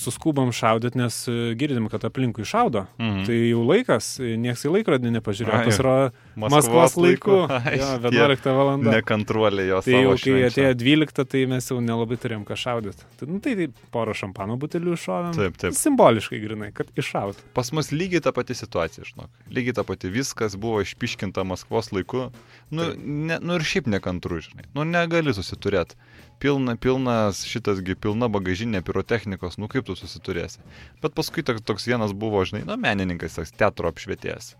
suskubam 0.00 0.52
šaudyti, 0.52 0.98
nes 1.00 1.16
e, 1.30 1.36
girdim, 1.58 1.88
kad 1.92 2.04
aplinkui 2.04 2.44
šaudo. 2.48 2.84
Mhm. 2.98 3.24
Tai 3.28 3.36
jau 3.38 3.62
laikas, 3.68 4.08
e, 4.20 4.34
nieks 4.40 4.64
į 4.66 4.72
laikrodį 4.76 5.12
nepažiūrėjo, 5.18 5.60
kas 5.68 5.80
yra 5.82 5.96
Maskvos 6.36 6.96
laiku. 7.00 7.42
Ai, 7.58 7.76
Jo, 7.78 7.88
tie 8.04 8.22
11 8.22 8.48
val. 8.56 8.72
Nekantruolė 8.82 9.66
jos. 9.68 9.88
Tai 9.88 10.02
jau 10.02 10.14
kai 10.20 10.36
atėjo 10.48 10.72
12, 10.82 11.24
tai 11.34 11.44
mes 11.50 11.68
jau 11.70 11.78
nelabai 11.84 12.18
turėjom 12.20 12.44
ką 12.48 12.56
šaudyti. 12.58 13.06
Tai, 13.20 13.28
nu, 13.30 13.40
tai, 13.44 13.54
tai 13.58 13.68
porą 13.94 14.16
šampano 14.16 14.56
butelių 14.60 14.96
iššovėm. 14.96 15.36
Taip, 15.36 15.58
taip. 15.60 15.76
Simboliškai 15.78 16.40
grinai, 16.42 16.72
kad 16.76 16.90
iššaut. 16.98 17.40
Pas 17.56 17.72
mus 17.76 17.92
lygiai 17.94 18.22
ta 18.24 18.34
pati 18.36 18.56
situacija, 18.58 19.06
žinok. 19.08 19.30
Lygiai 19.52 19.76
ta 19.78 19.86
pati 19.88 20.12
viskas 20.12 20.56
buvo 20.60 20.82
išpiškinta 20.84 21.44
Maskvos 21.48 21.92
laiku. 21.94 22.28
Nu, 22.72 22.88
Taip. 22.88 23.04
ne, 23.04 23.38
nu 23.42 23.58
ir 23.58 23.66
šiaip 23.68 23.90
nekantru, 23.92 24.40
žinai. 24.44 24.68
Nu 24.76 24.86
negali 24.88 25.34
susiturėti. 25.36 25.98
Pilna, 26.42 26.74
pilnas 26.80 27.44
šitasgi, 27.46 27.94
pilna 27.94 28.28
bagažinė 28.32 28.80
pirotechnikos, 28.86 29.58
nu 29.62 29.68
kaip 29.70 29.86
tu 29.86 29.94
susiturėsi. 29.98 30.62
Bet 31.02 31.14
paskui 31.14 31.44
toks, 31.46 31.62
toks 31.66 31.86
vienas 31.86 32.14
buvo, 32.16 32.42
žinai, 32.48 32.64
nu 32.66 32.76
menininkas, 32.80 33.36
toks 33.38 33.54
teatro 33.54 33.90
apšvietėjas. 33.92 34.54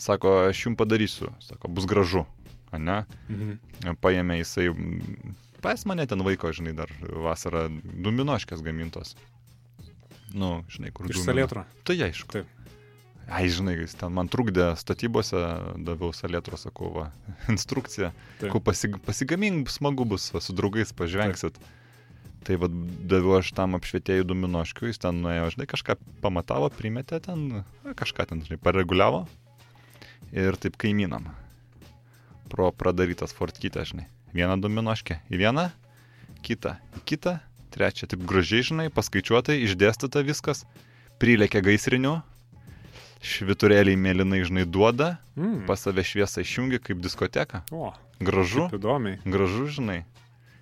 Sako, 0.00 0.36
aš 0.48 0.62
jums 0.64 0.80
padarysiu, 0.80 1.28
sako, 1.44 1.68
bus 1.76 1.88
gražu. 1.88 2.24
Ane? 2.72 3.02
Mhm. 3.28 3.96
Paėmė 4.00 4.38
jisai, 4.40 4.70
pas 5.60 5.84
mane 5.90 6.06
ten 6.08 6.22
vaiko, 6.24 6.52
žinai, 6.54 6.72
dar 6.78 6.92
vasarą 7.02 7.66
duminoškės 7.82 8.62
gamintos. 8.64 9.16
Nu, 10.30 10.60
žinai, 10.70 10.92
kur 10.94 11.10
Iš 11.10 11.24
salėtro. 11.26 11.66
Tai 11.84 11.96
aišku. 12.06 12.38
Taip. 12.38 12.59
Ai, 13.30 13.46
žinai, 13.46 13.76
jis 13.78 13.94
ten 13.94 14.10
man 14.10 14.26
trukdė 14.26 14.72
statybose, 14.80 15.38
daviau 15.86 16.10
salėtro, 16.16 16.58
sakau, 16.58 16.88
va, 16.96 17.04
instrukciją. 17.52 18.10
Taip. 18.40 18.48
Ku 18.50 18.62
pasig, 18.64 18.96
pasigamink, 19.06 19.70
smagu 19.70 20.06
bus, 20.08 20.32
va, 20.34 20.42
su 20.42 20.56
draugais 20.56 20.90
pažvengsit. 20.96 21.60
Tai 22.46 22.56
vad 22.56 22.74
daviau 23.06 23.36
aš 23.38 23.52
tam 23.54 23.76
apšvietėjų 23.76 24.24
duminoškiu, 24.26 24.88
jis 24.88 24.98
ten 25.02 25.20
nuėjo, 25.22 25.52
žinai, 25.54 25.68
kažką 25.70 25.98
pamatavo, 26.24 26.70
primetė 26.74 27.20
ten, 27.22 27.46
na, 27.52 27.94
kažką 27.94 28.26
ten, 28.32 28.42
žinai, 28.46 28.58
pareguliavo. 28.64 29.26
Ir 30.34 30.58
taip 30.58 30.78
kaimynam. 30.80 31.30
pro 32.50 32.72
pradarytas 32.74 33.30
fortkytę, 33.32 33.84
žinai. 33.86 34.08
Vieną 34.34 34.56
dominoškę 34.58 35.20
į 35.30 35.38
vieną, 35.38 35.68
kitą 36.42 36.74
į 36.98 37.04
kitą, 37.06 37.38
trečią, 37.70 38.08
taip 38.10 38.24
gražiai, 38.26 38.66
žinai, 38.66 38.88
paskaičiuotai, 38.90 39.60
išdėstyta 39.62 40.22
viskas, 40.26 40.64
prilėkia 41.22 41.62
gaisriniu, 41.62 42.18
šviturėliai 43.22 43.96
mėlynai, 44.00 44.42
žinai, 44.46 44.64
duoda, 44.66 45.18
Mm. 45.36 45.66
pas 45.66 45.80
save 45.80 46.02
šviesą 46.04 46.40
išjungi 46.44 46.80
kaip 46.82 47.00
diskoteka. 47.00 47.62
O, 47.72 47.92
Gražu, 48.20 48.68
įdomiai. 48.72 49.18
gražu, 49.24 49.66
žinai. 49.68 50.04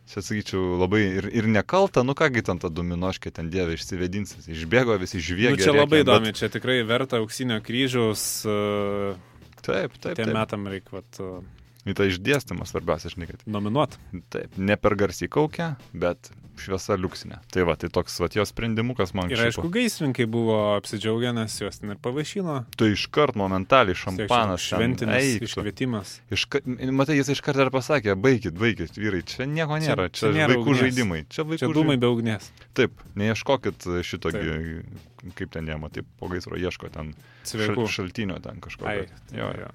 Čia 0.08 0.22
sakyčiau 0.24 0.78
labai 0.80 1.02
ir, 1.18 1.26
ir 1.36 1.44
nekalta, 1.44 2.00
nu 2.02 2.14
kągi 2.14 2.42
ten 2.42 2.58
ta 2.58 2.68
dominoškė, 2.72 3.30
ten 3.34 3.50
dievė 3.50 3.74
išsivedinsis, 3.76 4.46
išbėgo 4.48 4.96
visi 4.98 5.18
žviegė. 5.20 5.58
Nu, 5.58 5.64
čia 5.64 5.72
labai 5.76 6.00
bet- 6.00 6.06
įdomi, 6.08 6.32
čia 6.32 6.48
tikrai 6.48 6.82
verta 6.86 7.18
auksinio 7.20 7.60
kryžiaus. 7.60 8.46
Uh, 8.46 9.16
Taip, 9.60 9.92
taip, 10.00 10.16
Tiem 10.16 10.32
metam 10.32 10.64
reikia 10.66 10.92
vat, 11.02 11.20
uh, 11.20 11.42
Į 11.86 11.94
tą 11.94 12.04
išdėstymą 12.10 12.66
svarbiausia, 12.66 13.08
žinai, 13.14 13.28
kad 13.30 13.42
nominuot. 13.46 13.94
taip, 14.34 14.56
ne 14.58 14.74
per 14.76 14.96
garsiai 14.98 15.28
kaukia, 15.30 15.76
bet 15.94 16.30
šviesa 16.58 16.96
liuksinė. 16.98 17.38
Tai 17.54 17.62
va, 17.68 17.76
tai 17.78 17.88
toks 17.88 18.16
va 18.20 18.26
jos 18.34 18.50
sprendimukas 18.50 19.14
man 19.14 19.30
Ir 19.30 19.38
aišku, 19.38 19.70
gaisrininkai 19.70 20.26
buvo 20.26 20.56
apsidžiaugę, 20.74 21.30
nes 21.32 21.54
juos 21.62 21.78
ten 21.78 21.94
ir 21.94 22.00
pavaišino. 22.02 22.56
Tai 22.76 22.88
iškart 22.92 23.38
momentaliai 23.38 23.94
šampanas. 23.96 24.60
čia 24.66 24.76
Šventinis 24.76 25.38
iškvietimas. 25.46 26.16
Iška... 26.34 26.60
Matai, 26.90 27.16
jis 27.22 27.30
iškart 27.38 27.56
dar 27.62 27.70
pasakė, 27.70 28.18
baigit, 28.18 28.58
baigit, 28.58 28.98
vyrai, 28.98 29.22
čia 29.22 29.46
nieko 29.46 29.78
Čia- 29.78 29.86
nėra, 29.94 30.08
čia 30.10 30.26
čia, 30.26 30.34
nėra 30.34 30.50
vaikų 30.58 30.66
ugnies. 30.66 30.82
žaidimai. 30.82 31.22
Čia 31.30 31.46
vaikų 31.46 31.62
Čia 31.62 31.72
dūmai 31.78 31.96
be 32.02 32.10
ugnies. 32.10 32.50
žaidimai. 32.50 32.74
Taip, 32.74 33.02
neieškokit 33.22 33.88
šito, 34.02 34.34
gi- 34.34 35.32
kaip 35.38 35.54
ten 35.54 35.66
jama, 35.70 35.88
taip 35.94 36.10
po 36.18 36.26
gaisro 36.28 36.58
ieško 36.58 36.90
ten 36.90 37.14
šal, 37.46 37.86
šaltinio 37.86 38.42
ten 38.42 38.58
kažko. 38.60 38.84
Ai, 38.84 39.06
bet- 39.06 39.38
jo, 39.38 39.52
jo. 39.62 39.70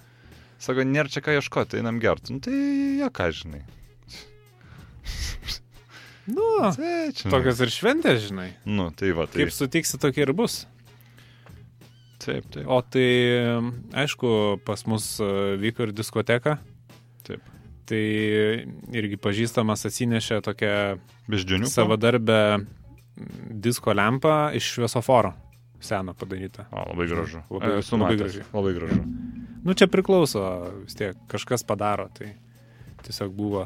Jo. 0.64 0.68
Sako, 0.68 0.86
nėra 0.88 1.12
čia 1.12 1.22
ką 1.26 1.36
ieškoti, 1.38 1.80
einam 1.82 2.00
gerti. 2.00 2.34
Nu, 2.38 2.40
tai 2.44 2.54
jie 2.56 3.10
ką 3.12 3.30
žinai. 3.36 3.64
Nu, 6.24 6.44
Tai, 6.72 7.12
tokios 7.28 7.60
ir 7.60 7.72
šventės, 7.74 8.22
žinai. 8.30 8.54
Nu, 8.64 8.86
tai 8.96 9.10
va, 9.12 9.26
tai. 9.28 9.42
Kaip 9.44 9.52
sutiksi, 9.52 9.98
tokia 10.00 10.24
ir 10.24 10.32
bus. 10.38 10.62
Taip, 12.24 12.46
taip. 12.54 12.64
O 12.72 12.78
tai, 12.88 13.04
aišku, 14.00 14.30
pas 14.64 14.86
mus 14.88 15.10
e, 15.20 15.28
vyko 15.60 15.90
ir 15.90 15.92
diskoteka. 15.92 16.56
Taip. 17.28 17.44
Tai 17.92 18.00
irgi 18.96 19.20
pažįstamas 19.20 19.84
atsinešė 19.90 20.40
tokią 20.48 20.72
Beždžionių. 21.28 21.68
savadarbę 21.68 22.40
disko 23.60 23.92
lempą 23.92 24.54
iš 24.56 24.72
šviesoforo. 24.78 25.34
Seno 25.84 26.16
padaryta. 26.16 26.70
O, 26.72 26.86
labai 26.94 27.10
gražu. 27.12 27.44
Labai- 27.52 27.74
Esu 27.84 28.00
labai 28.00 28.16
gražiai. 28.22 28.48
Labai 28.56 28.72
gražu. 28.80 29.02
Nu, 29.64 29.74
čia 29.74 29.88
priklauso, 29.88 30.42
vis 30.84 30.96
tiek 31.00 31.16
kažkas 31.32 31.64
padaro, 31.64 32.10
tai 32.18 32.34
tiesiog 33.06 33.32
buvo 33.36 33.66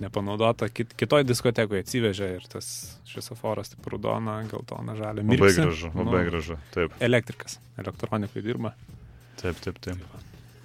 nepanaudota. 0.00 0.68
Kit, 0.74 0.94
kitoj 0.98 1.22
diskotekoje 1.28 1.84
atsivežė 1.84 2.30
ir 2.38 2.46
tas 2.50 2.66
šviesoforas, 3.08 3.70
taip 3.74 3.86
raudona, 3.92 4.38
geltona, 4.50 4.96
žalia. 4.98 5.22
Labai 5.22 5.52
gražu, 5.54 5.90
labai 5.94 6.24
Nu, 6.24 6.30
gražu. 6.32 6.56
Taip, 6.74 6.96
Elektrikas, 7.04 7.58
elektronikai 7.78 8.42
dirba. 8.42 8.72
taip, 9.40 9.60
taip. 9.64 9.78
taip. 9.84 10.20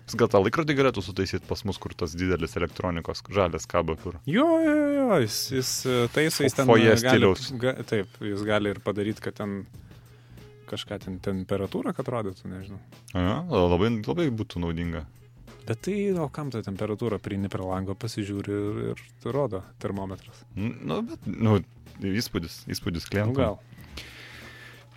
Jis 0.10 0.16
gal 0.18 0.26
tą 0.34 0.40
laikrodį 0.42 0.74
galėtų 0.74 1.04
sutaisyti 1.06 1.46
pas 1.46 1.62
mus, 1.70 1.78
kur 1.78 1.94
tas 1.94 2.16
didelis 2.18 2.56
elektronikos 2.58 3.20
žalias 3.30 3.68
kabo, 3.70 3.94
kur. 4.02 4.16
Jo, 4.26 4.48
jo, 4.66 4.78
jo, 4.96 5.20
jis, 5.22 5.36
jis 5.54 5.74
e, 5.86 5.98
taiso, 6.16 6.42
jis 6.48 6.56
ten 6.58 6.66
Foje 6.66 6.96
stiliaus. 6.98 7.52
ga, 7.62 7.76
taip, 7.86 8.16
jis 8.26 8.42
gali 8.48 8.72
ir 8.74 8.80
padaryti, 8.82 9.22
kad 9.22 9.38
ten 9.38 9.60
kažką 10.70 11.00
ten 11.06 11.18
temperatūrą, 11.26 11.94
kad 11.98 12.08
rodytų, 12.14 12.50
nežinau. 12.52 12.80
A, 13.18 13.42
labai, 13.50 13.90
labai 14.06 14.28
būtų 14.30 14.62
naudinga. 14.64 15.06
Bet 15.70 15.84
tai, 15.86 15.96
o 16.18 16.26
kam 16.34 16.50
ta 16.54 16.62
temperatūra, 16.66 17.20
prieini 17.22 17.50
prie 17.52 17.66
lango, 17.66 17.94
pasižiūri 18.00 18.54
ir, 18.56 18.80
ir 18.96 19.34
rodo 19.36 19.64
termometras. 19.84 20.40
N- 20.58 20.78
Nu, 20.90 21.02
bet, 21.06 21.28
nu, 21.30 21.60
įspūdis, 22.02 22.64
įspūdis 22.74 23.06
Nu, 23.06 23.12
klientų. 23.14 23.38
gal. 23.38 23.60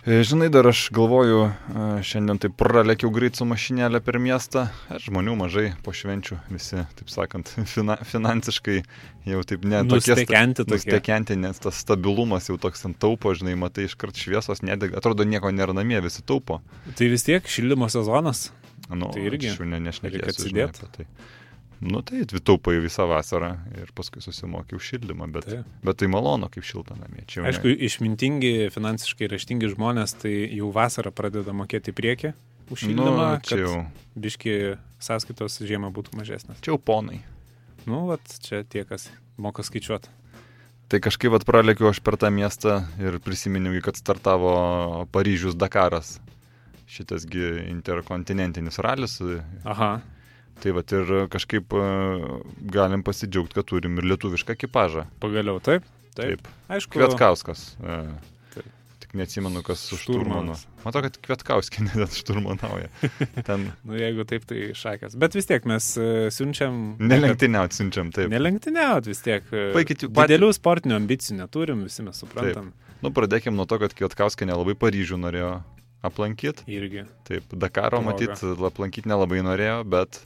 E, 0.05 0.23
Žinai, 0.23 0.49
dar 0.51 0.67
aš 0.67 0.89
galvoju, 0.91 1.43
e, 1.47 1.83
šiandien 2.03 2.39
taip 2.43 2.57
pralekiau 2.59 3.07
greit 3.15 3.37
su 3.39 3.45
mašinėlė 3.47 4.01
per 4.03 4.17
miestą, 4.19 4.65
e, 4.91 4.97
žmonių 4.99 5.35
mažai 5.39 5.69
po 5.85 5.93
švenčių, 5.95 6.41
visi, 6.51 6.81
taip 6.99 7.13
sakant, 7.13 7.53
fina, 7.73 7.95
finansiškai 8.09 8.81
jau 9.31 9.43
taip 9.47 9.63
ne 9.63 9.79
Nustekenti 9.87 11.37
nes 11.39 11.63
tas 11.63 11.79
stabilumas 11.85 12.51
jau 12.51 12.57
toks 12.59 12.83
ant 12.89 12.99
taupo, 12.99 13.31
žinai, 13.31 13.55
matai, 13.61 13.87
iškart 13.87 14.19
šviesos 14.19 14.59
nedega, 14.67 14.99
atrodo 14.99 15.23
nieko 15.23 15.53
nėra 15.55 15.71
namie, 15.77 16.01
visi 16.03 16.25
taupo. 16.27 16.59
Tai 16.99 17.07
vis 17.13 17.23
tiek 17.23 17.47
šildymo 17.47 17.87
sezonas. 17.93 18.49
Nu, 18.91 19.07
Tai 19.15 19.23
irgi 19.23 19.53
aš 19.53 19.61
jau 19.61 19.69
ne, 19.69 19.79
reikia 19.79 19.87
nešnekėsiu 19.87 20.49
žinai, 20.49 20.67
atsidėt. 20.67 20.83
apie 20.83 20.91
tai. 20.99 21.31
Nu 21.83 21.99
tai 22.05 22.23
taupai 22.23 22.77
visą 22.79 23.05
vasarą 23.09 23.51
ir 23.75 23.91
paskui 23.95 24.21
susimokiau 24.23 24.79
šildymą, 24.79 25.27
bet, 25.35 25.47
Taip. 25.49 25.73
bet 25.83 25.99
tai 25.99 26.07
malonu 26.11 26.47
kaip 26.53 26.63
šilta 26.67 26.95
namie. 26.95 27.25
Čia 27.27 27.43
Aišku, 27.49 27.73
išmintingi, 27.87 28.69
finansiškai 28.71 29.27
raštingi 29.33 29.71
žmonės, 29.73 30.15
tai 30.21 30.33
jau 30.55 30.71
vasarą 30.75 31.11
pradeda 31.15 31.55
mokėti 31.55 31.91
priekį 31.95 32.31
už 32.71 32.85
ne, 32.85 32.93
šildymą, 32.93 33.27
nu, 33.35 33.43
kad 33.43 33.63
jau, 33.65 33.75
biški 34.15 34.57
sąskaitos 35.03 35.59
žiemą 35.67 35.91
būtų 35.95 36.15
mažesnės. 36.21 36.63
čia 36.63 36.71
jau 36.71 36.79
ponai. 36.79 37.19
Nu, 37.83 38.05
vat, 38.07 38.23
čia 38.45 38.63
tie, 38.63 38.85
kas 38.87 39.09
moka 39.35 39.65
skaičiuoti. 39.65 40.11
Tai 40.87 40.99
kažkaip 41.03 41.33
vat 41.33 41.43
pralekiau 41.47 41.89
aš 41.89 41.99
per 42.05 42.15
tą 42.21 42.29
miestą 42.31 42.83
ir 43.01 43.19
prisiminiau, 43.23 43.75
kad 43.83 43.99
startavo 43.99 44.53
Paryžius 45.11 45.57
Dakaras. 45.59 46.19
Šitasgi 46.93 47.65
interkontinentinis 47.71 48.77
ralis. 48.83 49.17
Aha, 49.65 49.95
Tai 50.61 50.71
vat 50.77 50.91
ir 50.95 51.09
kažkaip 51.33 51.73
e, 51.75 51.87
galim 52.71 53.01
pasidžiaugti, 53.03 53.57
kad 53.57 53.65
turim 53.67 53.97
ir 53.99 54.05
lietuvišką 54.13 54.53
ekipažą. 54.55 55.07
pagaliau 55.19 55.59
taip. 55.63 55.83
Taip. 56.13 56.43
Taip. 56.43 56.47
Aišku, 56.69 56.93
Kvietkauskas. 56.99 57.75
e, 57.81 57.97
Taip. 58.53 58.67
Tik 59.01 59.15
neatsimenu, 59.17 59.63
kas 59.65 59.81
su 59.89 59.97
šturmanu. 59.97 60.53
Matau, 60.85 61.01
kad 61.01 61.17
Kvietkauskė 61.25 61.83
net 61.89 62.13
šturmanauja. 62.15 62.87
Ten 63.43 63.71
nu, 63.87 63.97
jeigu 63.97 64.23
taip, 64.29 64.45
tai 64.47 64.69
šakas. 64.77 65.17
Bet 65.19 65.33
vis 65.35 65.49
tiek 65.49 65.65
mes 65.65 65.89
e, 65.97 66.07
siunčiam... 66.31 66.95
nelenktyniaut 67.01 67.73
siunčiam, 67.75 68.13
taip. 68.13 68.29
Nelenktyniaut 68.31 69.09
vis 69.09 69.19
tiek. 69.25 69.43
Baikit 69.73 70.05
jų 70.05 70.11
patį- 70.13 70.35
Didelių 70.37 70.51
sportinių 70.55 70.95
ambicijų 71.01 71.39
neturim, 71.41 71.81
visi 71.89 72.05
mes 72.05 72.21
suprantam. 72.23 72.71
Nu, 73.03 73.09
pradėkim 73.11 73.57
nuo 73.57 73.65
to, 73.67 73.81
kad 73.81 73.91
Kvietkauskai 73.97 74.45
nelabai 74.47 74.77
Paryžių 74.79 75.17
norėjo 75.19 75.55
aplankyti. 76.03 76.63
Irgi. 76.71 77.03
Taip, 77.27 77.49
Dakaro 77.51 77.99
Proga. 77.99 78.11
matyt, 78.13 78.43
aplankyti 78.69 79.09
nelabai 79.11 79.41
norėjo, 79.43 79.81
bet, 79.87 80.21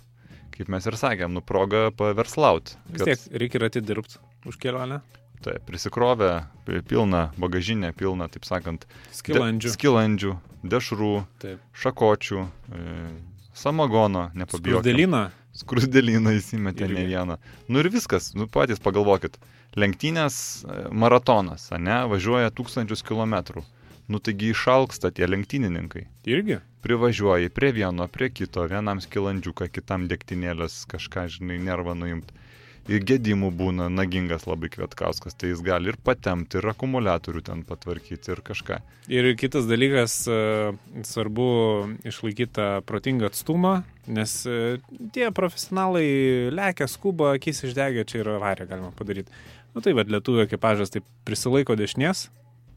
kaip 0.58 0.68
mes 0.74 0.86
ir 0.90 0.98
sakėm, 0.98 1.32
nu, 1.38 1.42
proga 1.42 1.92
paverslaut. 1.92 2.76
Vis 2.90 3.04
tiek 3.06 3.40
reikia 3.44 3.60
ir 3.62 3.66
atidirbti 3.70 4.18
už 4.50 4.58
kelionę. 4.58 5.02
Taip, 5.46 5.62
prisikrovė 5.70 6.32
pi- 6.66 6.82
pilną 6.82 7.28
bagažinę, 7.38 7.92
pilną, 7.94 8.26
taip 8.34 8.44
sakant, 8.48 8.88
de- 8.90 9.14
Skilandžių. 9.14 9.70
skilandžių, 9.76 10.32
dešrų, 10.66 11.12
Taip. 11.40 11.60
šakočių, 11.78 12.48
e, 12.74 13.12
samagono, 13.54 14.32
nepabijokime. 14.34 14.82
Skrusdėlyną. 14.82 15.22
Skrusdėlyną 15.58 16.34
įsimetė 16.38 16.86
Irgi. 16.86 16.94
ne 16.98 17.06
vieną. 17.10 17.38
Nu 17.70 17.80
ir 17.80 17.90
viskas, 17.90 18.34
nu 18.36 18.48
patys 18.48 18.80
pagalvokit. 18.80 19.38
Lenktynės 19.78 20.66
e, 20.66 20.90
maratonas, 20.92 21.70
ne, 21.78 22.02
važiuoja 22.10 22.50
tūkstančius 22.52 23.04
kilometrų. 23.06 23.64
Nu 24.08 24.20
taigi 24.24 24.54
išalksta 24.54 25.12
tie 25.12 25.28
lenktynininkai. 25.28 26.06
Irgi. 26.32 26.62
Privažiuoji 26.86 27.50
prie 27.52 27.74
vieno, 27.76 28.08
prie 28.08 28.30
kito, 28.32 28.64
vienam 28.72 29.02
skilandžiuką, 29.04 29.68
kitam 29.68 30.06
degtinėlės, 30.08 30.86
kažką, 30.88 31.26
žinai, 31.34 31.58
nervą 31.60 31.98
nuimt. 31.98 32.32
Ir 32.88 33.04
gedimų 33.04 33.50
būna 33.52 33.90
nagingas 33.92 34.46
labai 34.48 34.70
kvietkauskas, 34.72 35.36
tai 35.36 35.50
jis 35.50 35.60
gali 35.60 35.92
ir 35.92 35.98
patemti, 36.00 36.62
ir 36.62 36.70
akumuliatorių 36.72 37.42
ten 37.50 37.66
patvarkyti, 37.68 38.32
ir 38.32 38.40
kažką. 38.48 38.78
Ir 39.12 39.28
kitas 39.36 39.68
dalykas, 39.68 40.16
e, 40.32 40.72
svarbu 41.04 41.50
išlaikyti 42.08 42.54
tą 42.56 42.70
protingą 42.88 43.28
atstumą, 43.28 43.82
nes 44.08 44.40
e, 44.48 44.80
tie 45.12 45.28
profesionalai 45.36 46.08
lekia, 46.56 46.88
skuba, 46.88 47.34
akis 47.36 47.66
išdegė, 47.68 48.08
čia 48.08 48.24
ir 48.24 48.32
avariją 48.38 48.72
galima 48.72 48.96
padaryti. 48.96 49.36
Nu 49.76 49.84
tai 49.84 49.92
vad, 49.98 50.08
lietuvių 50.08 50.48
ekipažas 50.48 50.96
taip 50.96 51.04
prisilaiko 51.28 51.76
dešinės, 51.76 52.30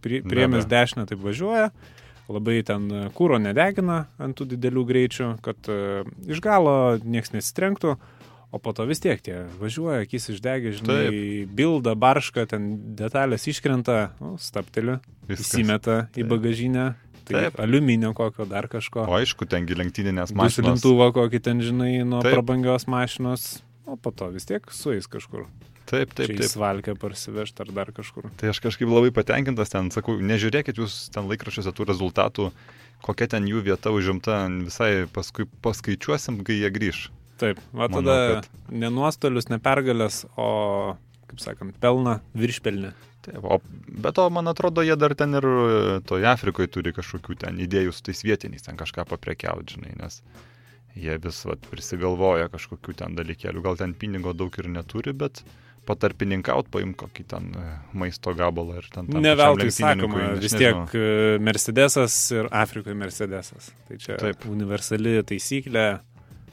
priemės 0.03 0.69
dešinę 0.71 1.07
taip 1.11 1.21
važiuoja, 1.25 1.71
labai 2.31 2.61
ten 2.67 2.87
e, 2.91 3.03
kūro 3.17 3.41
nedegina 3.43 4.05
ant 4.23 4.39
tų 4.39 4.49
didelių 4.55 4.87
greičių, 4.89 5.29
kad 5.45 5.71
e, 5.71 6.07
iš 6.31 6.43
galo 6.45 6.73
niekas 7.03 7.35
nesitrenktų. 7.37 7.99
O 8.51 8.59
po 8.59 8.73
to 8.75 8.83
vis 8.83 8.99
tiek 8.99 9.21
tie 9.23 9.45
važiuoja, 9.61 10.01
akis 10.03 10.33
išdegė, 10.33 10.73
žinai, 10.81 11.03
bilda, 11.47 11.93
barška, 11.95 12.49
ten 12.51 12.73
detalės 12.99 13.47
iškrenta, 13.47 14.17
nu, 14.19 14.33
stapteliu, 14.43 14.97
įsimeta 15.31 16.09
į 16.11 16.25
Taip. 16.25 16.31
bagažinę, 16.33 16.87
tai 17.29 17.45
Taip. 17.45 17.61
aliuminio 17.63 18.11
kokio 18.19 18.49
dar 18.51 18.67
kažko. 18.73 19.05
O 19.07 19.15
aišku, 19.21 19.47
tengi 19.47 19.79
lenktyninės 19.79 20.35
mašinos. 20.35 20.81
Dušilintuvą 20.83 21.13
kokį 21.21 21.43
ten, 21.47 21.63
žinai, 21.63 21.93
nuo 22.03 22.25
Taip. 22.27 22.41
prabangios 22.41 22.89
mašinos, 22.91 23.61
o 23.87 23.95
po 23.95 24.11
to 24.11 24.33
vis 24.35 24.51
tiek 24.51 24.67
suės 24.75 25.07
kažkur. 25.07 25.47
Taip, 25.91 26.13
taip, 26.15 26.31
taip. 26.31 26.43
įsvalkę 26.47 26.95
parsivežti 27.01 27.65
ar 27.65 27.73
dar 27.75 27.89
kažkur. 27.95 28.29
Tai 28.39 28.53
aš 28.53 28.61
kažkaip 28.63 28.87
labai 28.91 29.11
patenkintas 29.15 29.73
ten, 29.73 29.91
sakau, 29.91 30.15
nežiūrėkit 30.23 30.79
jūs 30.79 31.09
ten 31.15 31.27
laikrašiuose 31.31 31.73
tų 31.75 31.89
rezultatų, 31.91 32.51
kokia 33.03 33.27
ten 33.35 33.49
jų 33.51 33.65
vieta 33.67 33.91
užimta, 33.95 34.45
visai 34.69 35.07
paskui 35.11 35.49
paskaičiuosim, 35.67 36.43
kai 36.47 36.61
jie 36.61 36.71
grįž. 36.71 37.09
Taip, 37.41 37.59
Manau, 37.73 38.03
tada 38.05 38.17
kad- 38.45 38.51
ne 38.71 38.91
nuostolius, 38.93 39.49
ne 39.51 39.59
pergalės, 39.59 40.23
o, 40.37 40.97
kaip 41.31 41.41
sakant, 41.41 41.75
pelną 41.81 42.19
viršpelnį. 42.37 42.93
Taip, 43.25 43.41
o 43.45 43.59
be 44.05 44.13
to, 44.17 44.27
man 44.33 44.49
atrodo, 44.49 44.85
jie 44.85 44.95
dar 44.97 45.15
ten 45.17 45.35
ir 45.37 45.45
e, 45.45 46.01
toje 46.09 46.29
Afrikoje 46.29 46.71
turi 46.73 46.93
kažkokių 46.97 47.37
ten 47.43 47.59
idėjų 47.61 47.93
su 47.93 48.05
tais 48.07 48.23
vietiniais, 48.25 48.63
ten 48.65 48.79
kažką 48.81 49.05
paprekiauti, 49.11 49.75
žinai, 49.77 49.97
nes 50.01 50.21
jie 50.97 51.17
vis 51.23 51.43
vat, 51.49 51.61
prisigalvoja 51.73 52.49
kažkokių 52.53 52.95
ten 53.03 53.17
dalykėlių, 53.19 53.63
gal 53.65 53.77
ten 53.81 53.93
pinigo 53.95 54.33
daug 54.37 54.57
ir 54.61 54.69
neturi, 54.73 55.13
bet 55.13 55.43
patarpininkaut 55.89 56.69
paim 56.73 56.93
kokį 56.99 57.25
ten 57.31 57.49
e, 57.57 57.69
maisto 57.97 58.35
gabalą 58.37 58.79
ir 58.81 58.89
ten... 58.93 59.09
tam 59.11 59.23
Ne 59.25 59.33
veltui 59.39 59.71
sakoma, 59.75 60.33
vis 60.41 60.55
nežinau. 60.55 60.85
tiek 60.91 60.99
e, 61.01 61.39
Mercedesas 61.43 62.19
ir 62.37 62.51
Afrikoje 62.55 62.97
Mercedesas. 62.99 63.71
Tai 63.89 63.99
čia 64.03 64.19
Taip. 64.21 64.45
universali 64.51 65.19
taisyklė, 65.27 65.87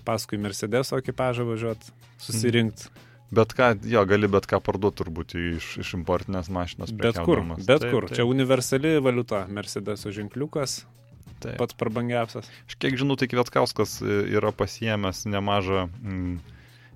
paskui 0.08 0.40
Mercedeso 0.42 0.98
ekipažą 1.02 1.46
važiuoti, 1.50 1.92
susirinkti. 2.24 2.90
Bet 3.28 3.52
ką, 3.52 3.74
jo, 3.92 4.06
gali 4.08 4.30
bet 4.32 4.46
ką 4.48 4.62
parduoti 4.64 5.02
turbūt 5.02 5.34
iš, 5.36 5.72
iš 5.84 5.90
importinės 5.98 6.48
mašinos. 6.54 6.94
Bet 6.96 7.18
kur, 7.28 7.42
bet 7.60 7.82
Taip, 7.84 7.90
kur. 7.92 8.06
taip, 8.08 8.16
Čia 8.16 8.26
universali 8.30 8.94
valiuta. 9.04 9.42
Mercedeso 9.52 10.14
ženkliukas, 10.16 10.86
taip. 11.44 11.58
pats 11.60 11.76
prabangiausias. 11.76 12.48
Aš 12.72 12.78
kiek 12.80 12.96
žinau, 12.96 13.18
tai 13.20 13.28
Kvietkauskas 13.28 13.98
e, 14.00 14.22
yra 14.40 14.54
pasiemęs 14.56 15.26
nemažą, 15.28 15.90
mm, 16.00 16.38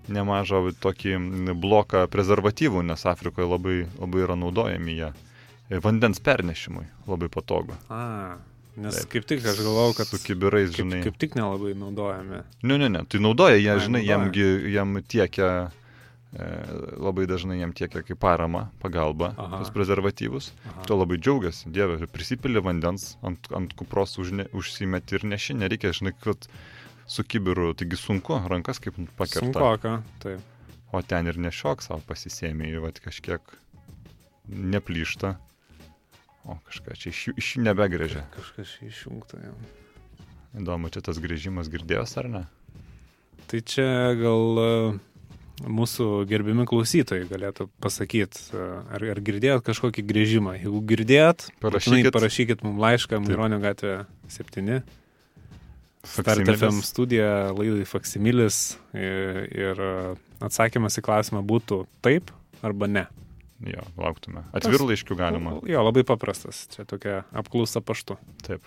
nemažą 0.09 0.71
tokį 0.81 1.17
bloką 1.61 2.05
prezervatyvų, 2.11 2.81
nes 2.87 3.05
Afrikoje 3.05 3.47
labai, 3.49 3.75
labai 3.99 4.23
yra 4.25 4.35
naudojami 4.39 4.95
jie. 4.97 5.11
E, 5.69 5.79
Vandens 5.79 6.19
pernešimui 6.19 6.85
labai 7.07 7.29
patogu. 7.31 7.75
A, 7.89 8.37
nes 8.77 8.97
Taip. 9.01 9.11
kaip 9.13 9.27
tik 9.29 9.45
aš 9.45 9.59
galvau, 9.61 9.91
kad 9.97 10.07
Su 10.09 10.17
kibirais, 10.23 10.71
kaip, 10.71 10.81
žinai. 10.85 11.03
kaip 11.05 11.19
tik 11.21 11.35
nelabai 11.35 11.73
naudojami. 11.77 12.41
Ne, 12.63 12.77
ne, 12.77 12.89
ne, 12.89 13.05
tai 13.05 13.19
naudoja 13.23 13.59
jie, 13.59 13.69
Ai, 13.71 13.79
žinai, 13.85 14.01
naudoja. 14.01 14.17
jamgi, 14.17 14.73
jam 14.73 14.97
tiekia, 15.03 15.49
e, 16.31 16.49
labai 16.97 17.25
dažnai 17.27 17.59
jam 17.59 17.73
tiekia 17.75 18.03
kaip 18.07 18.19
parama, 18.19 18.69
pagalba, 18.81 19.33
Aha. 19.37 19.59
tos 19.61 19.71
prezervatyvus. 19.75 20.51
Aha. 20.71 20.85
Tuo 20.87 20.97
labai 21.03 21.19
džiaugiasi, 21.19 21.69
dieve, 21.71 21.99
prisipili 22.11 22.59
vandens, 22.63 23.17
ant, 23.21 23.51
ant 23.55 23.73
kupros 23.79 24.17
užne, 24.23 24.47
užsimeti 24.55 25.19
ir 25.19 25.27
neši, 25.35 25.55
nereikia, 25.61 25.91
žinai, 25.95 26.15
kad 26.23 26.47
su 27.11 27.25
kibiru, 27.27 27.73
taigi 27.77 27.99
sunku, 27.99 28.39
rankas 28.51 28.79
kaip 28.83 28.95
pakerta. 29.19 29.43
Sunkoka, 29.45 29.97
taip. 30.23 30.47
O 30.91 30.99
ten 31.07 31.27
ir 31.31 31.37
nešiok 31.39 31.83
savo 31.83 32.01
pasisėmė, 32.07 32.71
va 32.83 32.91
kažkiek 32.95 33.53
neplyšta. 34.47 35.35
O 36.49 36.57
kažką 36.65 36.97
čia 36.97 37.11
iš 37.13 37.21
jų, 37.27 37.35
iš 37.37 37.51
jų 37.55 37.63
nebegrėžia. 37.67 38.25
Kažkas 38.33 38.73
išjungta 38.87 39.39
jau. 39.43 39.53
Įdomu, 40.57 40.89
čia 40.91 41.03
tas 41.05 41.19
grėžimas 41.21 41.69
girdėjos 41.71 42.17
ar 42.19 42.27
ne? 42.31 42.41
Tai 43.51 43.59
čia 43.67 43.85
gal 44.19 44.61
e, 44.63 44.69
mūsų 45.67 46.07
gerbimi 46.27 46.65
klausytojai 46.67 47.27
galėtų 47.29 47.67
pasakyti, 47.83 48.49
ar, 48.57 49.05
ar 49.13 49.21
girdėjot 49.21 49.63
kažkokį 49.67 50.03
grėžimą. 50.07 50.57
Jeigu 50.59 50.81
girdėjot, 50.91 51.47
Parašykit. 51.63 52.11
parašykit 52.15 52.65
mums 52.65 52.81
laišką 52.83 53.21
Maironio 53.23 53.61
gatvė 53.63 54.01
7. 54.33 54.81
Start 56.01 56.25
Faksimilis. 56.27 56.59
FM 56.61 56.81
studija, 56.85 57.29
laidai 57.53 57.85
Faksimilis 57.85 58.59
ir, 58.97 59.41
ir 59.53 59.81
atsakymas 60.41 60.97
į 60.97 61.03
klausimą 61.05 61.43
būtų 61.45 61.83
taip 62.01 62.31
arba 62.65 62.89
ne. 62.89 63.05
Jo, 63.61 63.83
lauktume. 64.01 64.41
Atvirlaiškių 64.57 65.15
galima. 65.19 65.53
Jo, 65.69 65.83
labai 65.85 66.01
paprastas. 66.07 66.63
Čia 66.73 66.85
tokia 66.89 67.19
apklausa 67.37 67.83
paštu. 67.85 68.17
Taip. 68.47 68.65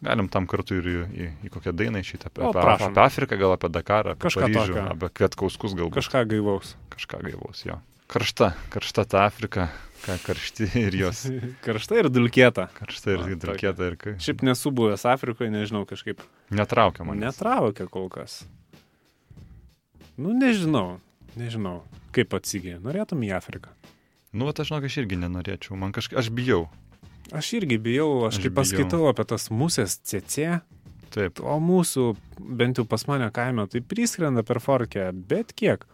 Galim 0.00 0.30
tam 0.32 0.46
kartu 0.48 0.78
ir 0.78 0.86
į, 0.86 0.94
į, 1.10 1.26
į 1.44 1.50
kokią 1.52 1.74
dainą 1.76 2.00
šitą 2.06 2.30
apie, 2.30 2.46
O, 2.46 2.52
apie, 2.54 2.86
apie 2.86 3.02
Afriką, 3.02 3.36
gal 3.36 3.52
apie 3.58 3.68
Dakarą, 3.74 4.14
apie 4.14 4.28
Kažką 4.28 4.46
Paryžių, 4.46 4.76
tokio. 4.78 4.84
apie 4.94 5.10
Kvietkauskus 5.18 5.74
galbūt. 5.76 5.98
Kažką 5.98 6.22
gaivaus. 6.30 6.70
Kažką 6.94 7.20
gaivaus, 7.26 7.64
jo. 7.66 7.76
Karšta, 8.10 8.52
karšta 8.72 9.04
ta 9.10 9.26
Afrika, 9.26 9.66
ką 10.04 10.16
karšti 10.24 10.66
ir 10.80 10.96
jos. 10.98 11.24
Karšta 11.66 11.98
ir 12.00 12.08
dulkėta. 12.12 12.68
Karšta 12.76 13.14
ir 13.14 13.22
Va, 13.24 13.34
dulkėta 13.44 13.90
ir. 13.90 13.96
Šiaip 14.22 14.42
nesu 14.46 14.72
buvęs 14.74 15.04
Afrikoje, 15.10 15.50
nežinau, 15.54 15.84
kažkaip 15.88 16.22
Netraukia 16.54 17.06
man. 17.06 17.20
netraukia 17.22 17.86
kol 17.90 18.08
kas. 18.12 18.40
Nu, 20.20 20.32
nežinau, 20.36 20.98
nežinau, 21.38 21.80
kaip 22.16 22.34
atsigė. 22.36 22.76
Norėtum 22.84 23.22
į 23.24 23.32
Afriką. 23.38 23.72
Nu, 24.32 24.46
vat 24.46 24.60
aš 24.62 24.70
žinok, 24.70 24.84
aš 24.90 24.98
irgi 25.02 25.16
nenorėčiau. 25.22 25.78
Man 25.80 25.94
kažkaip, 25.96 26.18
aš 26.20 26.28
bijau. 26.34 26.66
Aš 27.34 27.52
irgi 27.60 27.78
bijau, 27.82 28.26
aš, 28.26 28.34
Aš 28.34 28.36
aš 28.36 28.42
kaip 28.42 28.52
bijau. 28.52 28.58
paskaitau 28.60 29.06
apie 29.10 29.24
tas 29.30 29.48
musės 29.54 29.96
CC, 30.02 30.60
Taip. 31.14 31.40
o 31.42 31.56
mūsų, 31.62 32.04
bent 32.38 32.78
jau 32.78 32.84
pas 32.86 33.02
mane 33.10 33.26
kaime, 33.34 33.64
tai 33.70 33.80
priskrenda 33.82 34.44
per 34.46 34.60
forkę, 34.62 35.08
bet 35.14 35.54
kiek. 35.58 35.86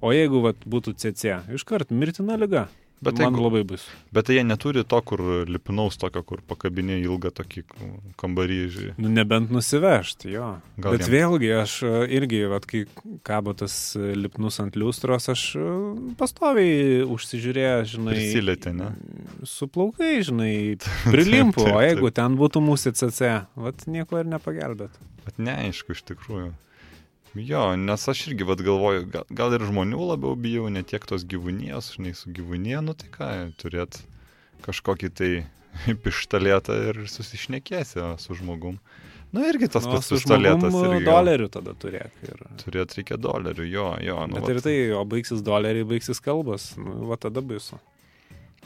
O 0.00 0.12
jeigu 0.16 0.40
vat, 0.44 0.56
būtų 0.64 0.94
CC, 0.96 1.38
iškart 1.56 1.90
mirtina 1.92 2.36
lyga. 2.40 2.66
Bet 3.02 3.16
Man 3.16 3.32
jeigu- 3.32 3.42
labai 3.46 3.62
bus. 3.64 3.86
Bet 4.12 4.26
tai 4.28 4.34
jie 4.36 4.42
neturi 4.44 4.82
to, 4.84 4.98
kur 5.00 5.22
lipinaus 5.48 5.96
tokio, 5.96 6.20
kur 6.22 6.42
pakabinė 6.46 6.98
ilgą 7.00 7.30
tokį 7.32 7.62
kambarį. 8.20 8.58
ži- 8.74 8.92
Nu, 8.98 9.08
nebent 9.08 9.48
nusivežti, 9.50 10.32
jo. 10.34 10.60
Gal 10.78 10.92
Bet 10.98 11.06
jiem- 11.08 11.14
vėlgi, 11.16 11.50
aš 11.62 11.82
e, 11.82 11.92
irgi, 12.18 12.42
vat, 12.50 12.66
kai 12.66 12.84
kabo 13.24 13.54
tas 13.56 13.96
e, 13.96 14.12
lipnus 14.14 14.60
ant 14.60 14.76
liustros, 14.76 15.30
aš 15.32 15.56
e, 15.56 15.64
pastoviai 16.20 17.00
užsižiūrėjęs, 17.08 17.94
žinai. 17.96 18.14
Prisilietė, 18.18 18.74
ne? 18.76 18.90
Su 19.48 19.66
plaukai, 19.66 20.20
žinai, 20.26 20.76
prilimpu, 21.14 21.64
o 21.72 21.80
jeigu 21.80 22.10
ten 22.12 22.36
būtų 22.36 22.60
mūsų 22.68 22.92
CC, 23.00 23.32
vat 23.56 23.86
nieko 23.88 24.20
ir 24.20 24.28
nepagelbėt. 24.28 24.90
Bet 25.24 25.38
neaišku 25.40 25.96
iš 25.96 26.04
tikrųjų. 26.12 26.52
Jo, 27.38 27.76
nes 27.78 28.08
aš 28.10 28.24
irgi 28.28 28.46
vad 28.48 28.62
galvoju, 28.66 29.04
gal, 29.12 29.24
gal 29.30 29.52
ir 29.54 29.62
žmonių 29.68 30.00
labiau 30.14 30.34
bijau, 30.34 30.66
ne 30.72 30.82
tiek 30.82 31.04
tos 31.06 31.22
gyvūnijos, 31.30 31.92
žinai, 31.94 32.14
su 32.18 32.32
gyvūnija, 32.34 32.80
nu 32.82 32.96
tai 32.98 33.10
ką, 33.14 33.28
turėt 33.60 34.00
kažkokį 34.66 35.10
tai 35.14 35.30
pištalėtą 36.04 36.74
ir 36.90 37.04
susišnekėsi 37.10 38.02
su 38.18 38.34
žmogum. 38.40 38.80
Nu 39.30 39.44
irgi 39.46 39.68
tas 39.70 39.84
Nu, 39.86 39.92
pats 39.94 40.08
pistoletas 40.10 40.74
irgi. 40.74 41.04
gal 41.04 41.04
dolerių 41.06 41.46
tada 41.54 41.76
turėk. 41.78 42.10
Ir... 42.26 42.40
Turėt 42.64 42.96
reikia 42.98 43.14
dolerių, 43.22 43.66
jo, 43.70 43.84
jo. 44.02 44.16
Nu, 44.26 44.40
Bet 44.40 44.48
vat. 44.48 44.50
ir 44.56 44.64
tai, 44.64 44.74
o 44.98 45.04
baigsis 45.06 45.44
doleriai, 45.46 45.86
baigsis 45.86 46.18
kalbas, 46.24 46.72
nu, 46.74 47.04
va 47.12 47.14
tada 47.20 47.38
baisu. 47.38 47.78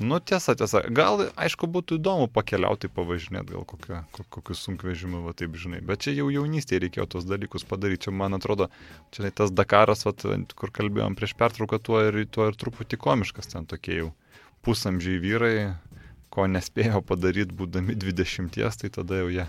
Nu 0.03 0.19
tiesa, 0.19 0.57
tiesa. 0.59 0.81
Gal, 0.91 1.29
aišku, 1.39 1.69
būtų 1.71 2.01
įdomu 2.01 2.27
pakeliauti, 2.35 2.89
pavažinėti, 2.91 3.55
gal 3.55 3.63
kokią, 3.69 4.01
ko- 4.17 4.25
kokius 4.39 4.65
sunkvežimių, 4.67 5.21
va 5.23 5.33
taip 5.39 5.55
žinai. 5.55 5.79
Bet 5.87 6.03
čia 6.03 6.11
jau 6.17 6.27
jaunystėje 6.35 6.81
reikėjo 6.89 7.07
tos 7.13 7.25
dalykus 7.31 7.63
padaryti. 7.63 8.09
Čia, 8.09 8.11
man 8.19 8.35
atrodo, 8.35 8.67
čia 9.15 9.31
tas 9.31 9.53
Dakaras, 9.55 10.03
va, 10.05 10.13
kur 10.59 10.73
kalbėjom 10.75 11.15
prieš 11.15 11.37
pertrauką, 11.39 11.79
tuo 11.79 12.01
ir, 12.03 12.19
tuo 12.27 12.49
ir 12.51 12.59
truputį 12.59 12.99
komiškas 12.99 13.53
ten 13.55 13.67
tokie 13.71 14.01
jau 14.01 14.11
pusamžiai 14.67 15.21
vyrai, 15.23 15.55
ko 16.35 16.49
nespėjo 16.51 16.99
padaryti 17.07 17.55
būdami 17.55 17.95
20, 17.95 18.51
tai 18.81 18.91
tada 18.91 19.21
jau 19.23 19.29
jie 19.31 19.47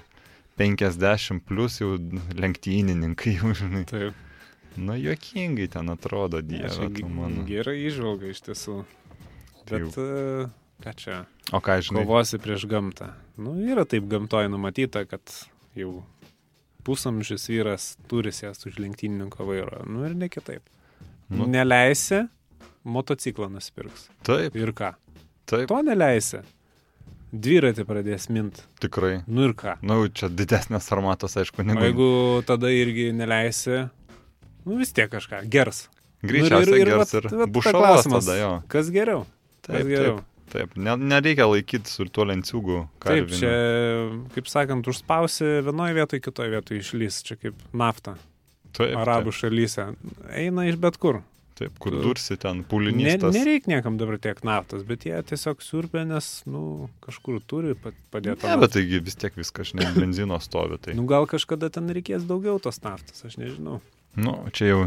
50 0.62 1.42
plus 1.48 1.80
jau 1.82 1.96
lenktynininkai, 2.38 3.34
jau 3.42 3.50
žinai. 3.58 3.86
Taip, 3.90 4.14
Na, 4.78 4.98
juokingai 5.00 5.70
ten 5.72 5.88
atrodo, 5.90 6.42
dieve, 6.44 6.68
čia 6.68 6.90
tu 6.92 7.08
mano. 7.08 7.46
gera 7.48 7.72
išvalga 7.72 8.28
iš 8.34 8.42
tiesų. 8.44 8.82
Bet, 9.70 9.98
e, 9.98 10.48
ką 10.84 10.94
čia, 10.96 11.26
O 11.54 11.60
ką, 11.62 11.80
žinai, 11.82 12.04
kovosi 12.06 12.38
prieš 12.42 12.66
gamtą. 12.70 13.12
Nu, 13.38 13.54
yra 13.62 13.86
taip 13.86 14.08
gamtoje 14.10 14.50
numatyta, 14.50 15.06
kad 15.10 15.22
jau 15.76 16.04
pusamžis 16.86 17.48
vyras 17.50 17.96
turi 18.10 18.32
sėsti 18.34 18.70
už 18.72 18.80
lenktynininko 18.84 19.46
vairo. 19.48 19.84
Nu 19.90 20.06
ir 20.06 20.14
ne 20.16 20.30
kitaip. 20.30 20.62
Nu. 21.30 21.48
Neleisi, 21.50 22.28
motociklą 22.86 23.50
nusipirks. 23.50 24.10
taip, 24.24 24.56
Ir 24.56 24.72
ką? 24.78 24.94
taip, 25.50 25.68
To 25.70 25.82
neleisi. 25.82 26.44
Dviratį 27.36 27.84
pradės 27.84 28.30
mint. 28.32 28.62
tikrai. 28.80 29.24
Nu 29.28 29.48
ir 29.50 29.54
ką? 29.58 29.74
Na, 29.82 29.96
nu, 29.98 30.08
čia 30.08 30.30
didesnės 30.30 30.86
formatas, 30.88 31.34
aišku, 31.36 31.60
O 31.60 31.64
negu. 31.68 31.82
jeigu 31.84 32.44
tada 32.46 32.68
irgi 32.72 33.10
neleisi, 33.12 33.90
nu 34.66 34.78
vis 34.78 34.94
tiek 34.94 35.10
kažką 35.12 35.42
gers. 35.50 35.90
Greičiausiai 36.24 36.66
Nu 36.66 36.76
ir- 36.78 36.88
ir- 36.88 36.88
ir 36.88 36.98
gers 36.98 37.14
ir 37.14 37.24
bušavas 37.52 37.74
klausimas, 37.82 38.26
tada 38.26 38.38
jo. 38.40 38.64
Kas 38.70 38.90
geriau? 38.90 39.26
Taip, 39.66 39.88
geriau? 39.90 40.18
taip, 40.20 40.52
taip. 40.54 40.76
Ne, 40.78 40.96
nereikia 40.98 41.48
laikyti 41.50 41.90
su 41.90 42.06
tuo 42.06 42.26
lenciūgu. 42.30 42.82
Taip, 43.00 43.28
karviniu. 43.28 43.40
čia, 43.40 43.54
kaip 44.36 44.48
sakant, 44.52 44.88
užspausi 44.92 45.48
vienoje 45.66 45.96
vietoje, 45.98 46.22
kitoje 46.26 46.54
vietoje 46.54 46.82
išlys, 46.84 47.22
čia 47.26 47.36
kaip 47.42 47.56
nafta. 47.74 48.16
taip, 48.76 48.94
Arabų 49.02 49.32
Taip, 49.32 49.40
šalyse. 49.42 49.88
Eina 50.36 50.68
iš 50.70 50.76
bet 50.78 50.98
kur. 51.02 51.22
taip, 51.56 51.72
kur 51.80 51.92
Tu- 51.96 52.02
dursi 52.04 52.36
ten 52.38 52.58
Ne, 52.58 52.64
pulinys. 52.68 53.18
tas- 53.22 53.34
nereikia 53.34 53.78
niekam 53.80 53.98
dabar 53.98 54.18
tiek 54.20 54.42
naftos, 54.44 54.84
bet 54.84 55.06
jie 55.08 55.16
tiesiog 55.24 55.62
surpia, 55.64 56.04
nes, 56.06 56.44
nu, 56.46 56.90
kažkur 57.02 57.40
turi 57.48 57.74
pa- 57.80 57.94
padėti. 58.12 58.44
Ne, 58.44 58.58
bet 58.60 58.72
taigi 58.76 59.00
vis 59.00 59.16
tiek 59.16 59.34
viskas, 59.34 59.72
žinai, 59.72 59.88
benzino 59.96 60.36
stovi. 60.44 60.78
Tai. 60.82 60.94
Nu, 60.94 61.06
gal 61.08 61.26
kažkada 61.26 61.72
ten 61.72 61.88
reikės 61.88 62.28
daugiau 62.28 62.60
tos 62.62 62.80
naftos, 62.84 63.24
aš 63.24 63.38
nežinau. 63.40 63.80
Nu, 64.16 64.34
čia 64.56 64.70
jau, 64.70 64.82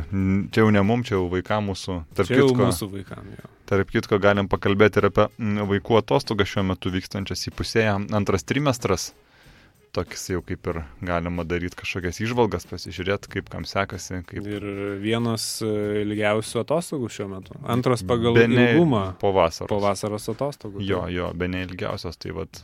čia 0.52 0.62
jau 0.62 0.72
ne 0.72 0.82
mum, 0.86 1.02
čia 1.04 1.18
jau 1.18 1.26
vaikam 1.32 1.68
mūsų. 1.68 1.98
Tarp 2.16 2.30
Čia 2.30 2.38
jau 2.40 2.48
kitko, 2.50 2.68
mūsų 2.70 2.88
vaikams. 2.94 3.46
Tarp 3.68 3.90
kitko, 3.92 4.18
galim 4.22 4.48
pakalbėti 4.48 5.02
ir 5.02 5.10
apie 5.10 5.26
mm, 5.28 5.66
vaikų 5.68 5.98
atostogas 6.00 6.48
šiuo 6.48 6.64
metu 6.70 6.92
vykstančias 6.94 7.48
į 7.50 7.54
pusėje. 7.58 7.96
Antras 8.16 8.46
trimestras. 8.48 9.10
toks 9.92 10.28
jau 10.30 10.42
kaip 10.44 10.66
ir 10.70 10.78
galima 11.02 11.44
daryti 11.48 11.78
kažkokias 11.80 12.20
išvalgas, 12.22 12.66
pasižiūrėti, 12.70 13.30
kaip 13.32 13.48
kam 13.52 13.64
sekasi. 13.68 14.20
Kaip... 14.28 14.46
Ir 14.46 14.66
vienos 15.02 15.46
e, 15.64 15.70
ilgiausių 16.04 16.60
atostogų 16.62 17.10
šiuo 17.12 17.28
metu. 17.32 17.56
Antros 17.66 18.04
pagal 18.06 18.36
Bene 18.36 18.70
ilgumą 18.72 19.04
Po 19.20 19.32
vasaros. 19.34 19.70
po 19.72 19.80
vasaros 19.82 20.28
atostogų. 20.30 20.84
Jo, 20.84 21.06
jo, 21.12 21.32
be 21.34 21.48
ne 21.50 21.64
ilgiausios, 21.66 22.20
tai 22.20 22.36
vad 22.36 22.62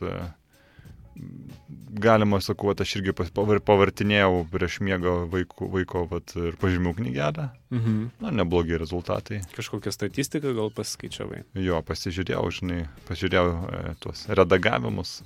galima 1.94 2.40
sakau, 2.42 2.72
aš 2.74 2.96
irgi 2.98 3.14
pavartinėjau 3.14 4.42
prieš 4.50 4.80
miegą 4.84 5.14
vaiko, 5.30 5.68
vaiko 5.70 6.04
vat, 6.10 6.34
ir 6.38 6.58
pažymių 6.60 6.94
knygelę. 6.98 7.48
Mhm. 7.74 8.00
Na, 8.22 8.32
neblogi 8.42 8.78
rezultatai. 8.80 9.42
Kažkokią 9.54 9.92
statistiką 9.94 10.54
gal 10.56 10.72
paskaičiavai. 10.74 11.44
Jo, 11.62 11.80
pasižiūrėjau, 11.86 12.44
žinai, 12.58 12.80
pasižiūrėjau 13.08 13.46
e, 13.54 13.94
tuos 14.02 14.26
redagavimus, 14.30 15.16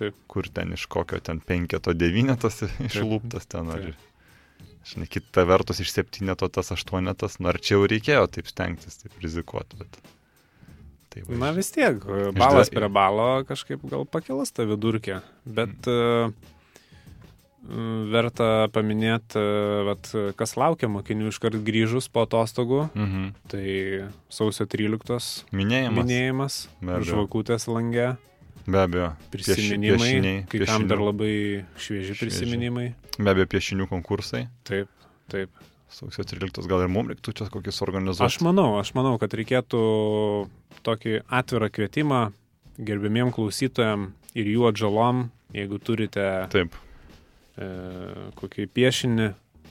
Taip. 0.00 0.16
kur 0.30 0.48
ten 0.52 0.74
iš 0.76 0.88
kokio 0.90 1.20
ten 1.24 1.40
penketo 1.44 1.94
devynetas 1.96 2.64
išlūptas 2.88 3.48
ten. 3.50 3.70
Ar, 3.74 3.88
Taip. 3.88 4.68
žinai, 4.90 5.08
kita 5.12 5.46
vertus 5.48 5.84
iš 5.84 5.92
septyneto 5.94 6.48
tas 6.52 6.72
aštuonetas, 6.74 7.38
nu 7.40 7.52
ar 7.52 7.60
čia 7.60 7.76
jau 7.78 7.88
reikėjo 7.90 8.26
taip 8.38 8.50
stengtis, 8.50 9.00
taip 9.04 9.16
rizikuoti. 9.24 9.80
Bet... 9.84 10.00
Tai 11.14 11.22
va, 11.28 11.36
Na 11.38 11.50
vis 11.54 11.70
tiek, 11.70 12.00
balas 12.34 12.70
prie 12.74 12.88
balo 12.90 13.44
kažkaip 13.46 13.84
gal 13.90 14.02
pakelas 14.04 14.50
tą 14.50 14.66
vidurkį, 14.66 15.20
bet 15.46 15.86
Mm. 15.86 16.34
uh, 16.34 18.10
verta 18.12 18.68
paminėti, 18.74 19.38
uh, 19.40 19.84
vat, 19.88 20.10
kas 20.36 20.52
laukia 20.60 20.88
mokinių 20.92 21.30
iškart 21.32 21.62
grįžus 21.64 22.10
po 22.12 22.26
atostogų, 22.26 22.90
Mhm. 22.94 23.28
tai 23.48 24.08
sausio 24.28 24.66
13 24.66 25.44
Minėjimas. 25.52 26.04
minėjimas, 26.04 26.68
žvakutės 26.82 27.68
lange, 27.68 28.16
Be 28.66 28.78
abejo. 28.80 29.12
Prisiminimai, 29.30 29.98
piešiniai, 29.98 30.48
kai 30.48 30.58
kam 30.64 30.88
dar 30.88 30.96
piešinių. 30.98 31.04
labai 31.06 31.64
švieži 31.76 32.14
Švieži. 32.14 32.20
prisiminimai. 32.24 32.94
Be 33.18 33.30
abejo, 33.30 33.46
piešinių 33.46 33.88
konkursai. 33.88 34.48
Taip, 34.64 34.88
taip. 35.28 35.50
Sausio 35.94 36.24
13 36.24 36.66
gal 36.66 36.80
ir 36.82 36.88
mums 36.88 37.08
reiktų 37.12 37.34
čia 37.36 37.48
kokius 37.50 37.80
organizuoti. 37.84 38.24
Aš 38.24 38.40
manau, 38.40 38.80
aš 38.80 38.94
manau, 38.94 39.18
kad 39.20 39.30
reikėtų 39.30 40.48
tokį 40.86 41.18
atvirą 41.28 41.68
kvietimą 41.74 42.20
gerbimiem 42.78 43.32
klausytojam 43.34 44.10
ir 44.34 44.48
jų 44.50 44.68
atžalom, 44.72 45.28
jeigu 45.54 45.78
turite 45.78 46.24
Taip, 46.52 46.74
e, 47.56 47.68
kokį 48.38 48.66
piešinį 48.74 49.28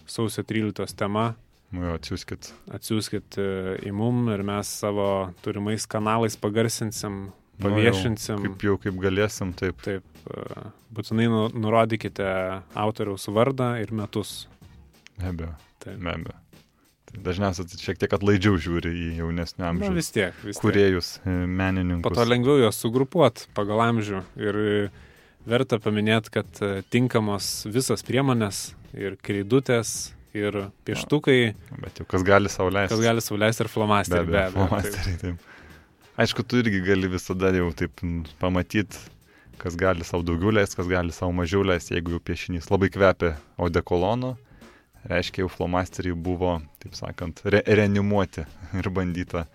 sausio 0.10 0.44
13 0.48 0.96
tema, 1.00 1.34
nu 1.74 1.86
jo, 1.88 1.94
atsiųskit. 2.00 2.52
atsiųskit 2.76 3.38
e, 3.42 3.48
į 3.88 3.94
mum 3.96 4.28
ir 4.34 4.44
mes 4.48 4.68
savo 4.84 5.08
turimais 5.46 5.88
kanalais 5.88 6.38
pagarsinsim, 6.40 7.30
Nu, 7.62 7.70
jau, 7.70 7.76
paviešinsim. 7.78 8.40
Kaip 8.48 8.64
jau 8.66 8.74
kaip 8.82 8.96
galėsim, 8.98 9.52
taip. 9.54 9.78
Taip, 9.86 10.02
e, 10.26 10.64
būtinai 10.92 11.28
nu- 11.30 11.52
nurodykite 11.54 12.26
autoriaus 12.74 13.28
vardą 13.30 13.76
ir 13.80 13.92
metus. 13.94 14.48
Be 15.20 15.28
abejo. 15.30 15.52
Taip. 15.84 16.00
Be 16.02 16.16
abejo. 16.16 16.34
Dažniausiai 17.14 17.68
tai 17.70 17.78
šiek 17.78 18.00
tiek 18.02 18.14
atlaidžiau 18.18 18.58
žiūri 18.58 18.90
į 18.90 19.08
jaunesnio 19.22 19.62
Na, 19.64 19.70
amžiaus 19.70 19.94
vis 20.00 20.10
tiek, 20.16 20.34
vis 20.42 20.58
tiek. 20.58 20.64
kuriejus, 20.64 21.10
e, 21.30 21.36
menininkus. 21.46 22.08
Po 22.08 22.16
to 22.18 22.26
lengviau 22.26 22.58
juos 22.64 22.80
sugrupuoti 22.82 23.46
pagal 23.54 23.84
amžių. 23.86 24.24
Ir 24.42 24.58
e, 24.58 24.74
verta 25.46 25.78
paminėti, 25.84 26.34
kad 26.34 26.62
e, 26.66 26.72
tinkamos 26.90 27.68
visas 27.70 28.02
priemonės 28.08 28.74
ir 28.98 29.16
kreidutės, 29.22 30.12
ir 30.34 30.56
pieštukai, 30.88 31.54
Bet 31.84 32.00
jau 32.02 32.06
kas 32.10 32.24
gali 32.26 32.50
sauliaisti. 32.50 32.96
kas 32.96 33.04
gali 33.06 33.22
sauliaisti 33.22 33.62
ir 33.62 33.70
Be 33.70 33.74
flomasteriai. 33.76 34.26
abejo, 34.26 34.52
flomasteriai, 34.58 35.18
taip. 35.22 35.50
Aišku, 36.18 36.44
tu 36.46 36.58
irgi 36.62 36.80
gali 36.86 37.08
visada 37.10 37.52
jau 37.54 37.70
taip 37.78 38.02
pamatyti, 38.42 38.98
kas 39.62 39.78
gali 39.78 40.04
savo 40.06 40.26
daugiau 40.26 40.50
leisti, 40.54 40.76
kas 40.82 40.90
gali 40.90 41.14
savo 41.14 41.32
mažiau 41.38 41.62
leisti, 41.66 41.94
jeigu 41.94 42.18
jau 42.18 42.20
piešinys 42.26 42.72
labai 42.74 42.90
kvepia 42.94 43.36
odekolonu, 43.62 44.34
reiškia 45.10 45.44
jau 45.44 45.52
flomasteriai 45.52 46.16
buvo, 46.16 46.58
taip 46.84 46.96
sakant, 46.98 47.42
re 47.46 47.64
reanimuoti 47.68 48.46
ir 48.80 48.90
bandyta 48.94 49.46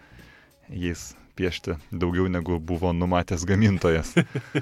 jais 0.69 1.13
piešti 1.39 1.77
daugiau 1.95 2.27
negu 2.29 2.59
buvo 2.59 2.93
numatęs 2.93 3.45
gamintojas. 3.47 4.15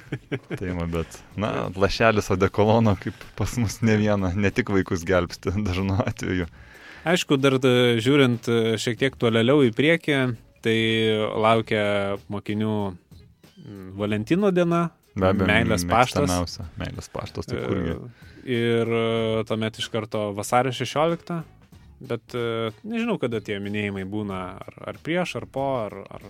tai 0.58 0.74
ma, 0.76 0.86
bet, 0.90 1.18
na, 1.40 1.70
lašelis 1.76 2.30
odekolono 2.34 2.96
kaip 3.00 3.16
pas 3.38 3.56
mus 3.60 3.80
ne 3.86 3.96
vieną, 4.00 4.34
ne 4.36 4.52
tik 4.52 4.70
vaikus 4.74 5.06
gelbsti 5.08 5.56
dažnu 5.66 5.98
atveju. 6.04 6.48
Aišku, 7.06 7.38
dar 7.38 7.56
e, 7.62 7.96
žiūrint 8.02 8.50
e, 8.50 8.60
šiek 8.82 8.98
tiek 9.00 9.16
tolėliau 9.16 9.62
į 9.68 9.72
priekį, 9.76 10.20
tai 10.66 10.78
laukia 11.38 11.84
mokinių 12.32 12.76
Valentino 13.96 14.50
diena, 14.54 14.88
Be 15.16 15.30
abejo, 15.30 15.48
meilės 15.48 15.84
paštas. 15.88 16.58
Meilės 16.76 17.08
paštas, 17.12 17.48
tai 17.48 17.62
kurgi. 17.62 17.96
E, 17.96 18.32
Ir 18.46 18.90
e, 18.94 19.44
tuomet 19.48 19.80
iš 19.80 19.88
karto 19.90 20.28
vasario 20.36 20.70
16, 20.76 21.40
bet 22.06 22.36
e, 22.38 22.44
nežinau, 22.86 23.16
kada 23.18 23.40
tie 23.42 23.56
minėjimai 23.62 24.04
būna, 24.06 24.42
ar, 24.62 24.76
ar 24.92 25.00
prieš, 25.02 25.38
ar 25.40 25.48
po, 25.50 25.64
ar... 25.86 25.96
ar 26.14 26.28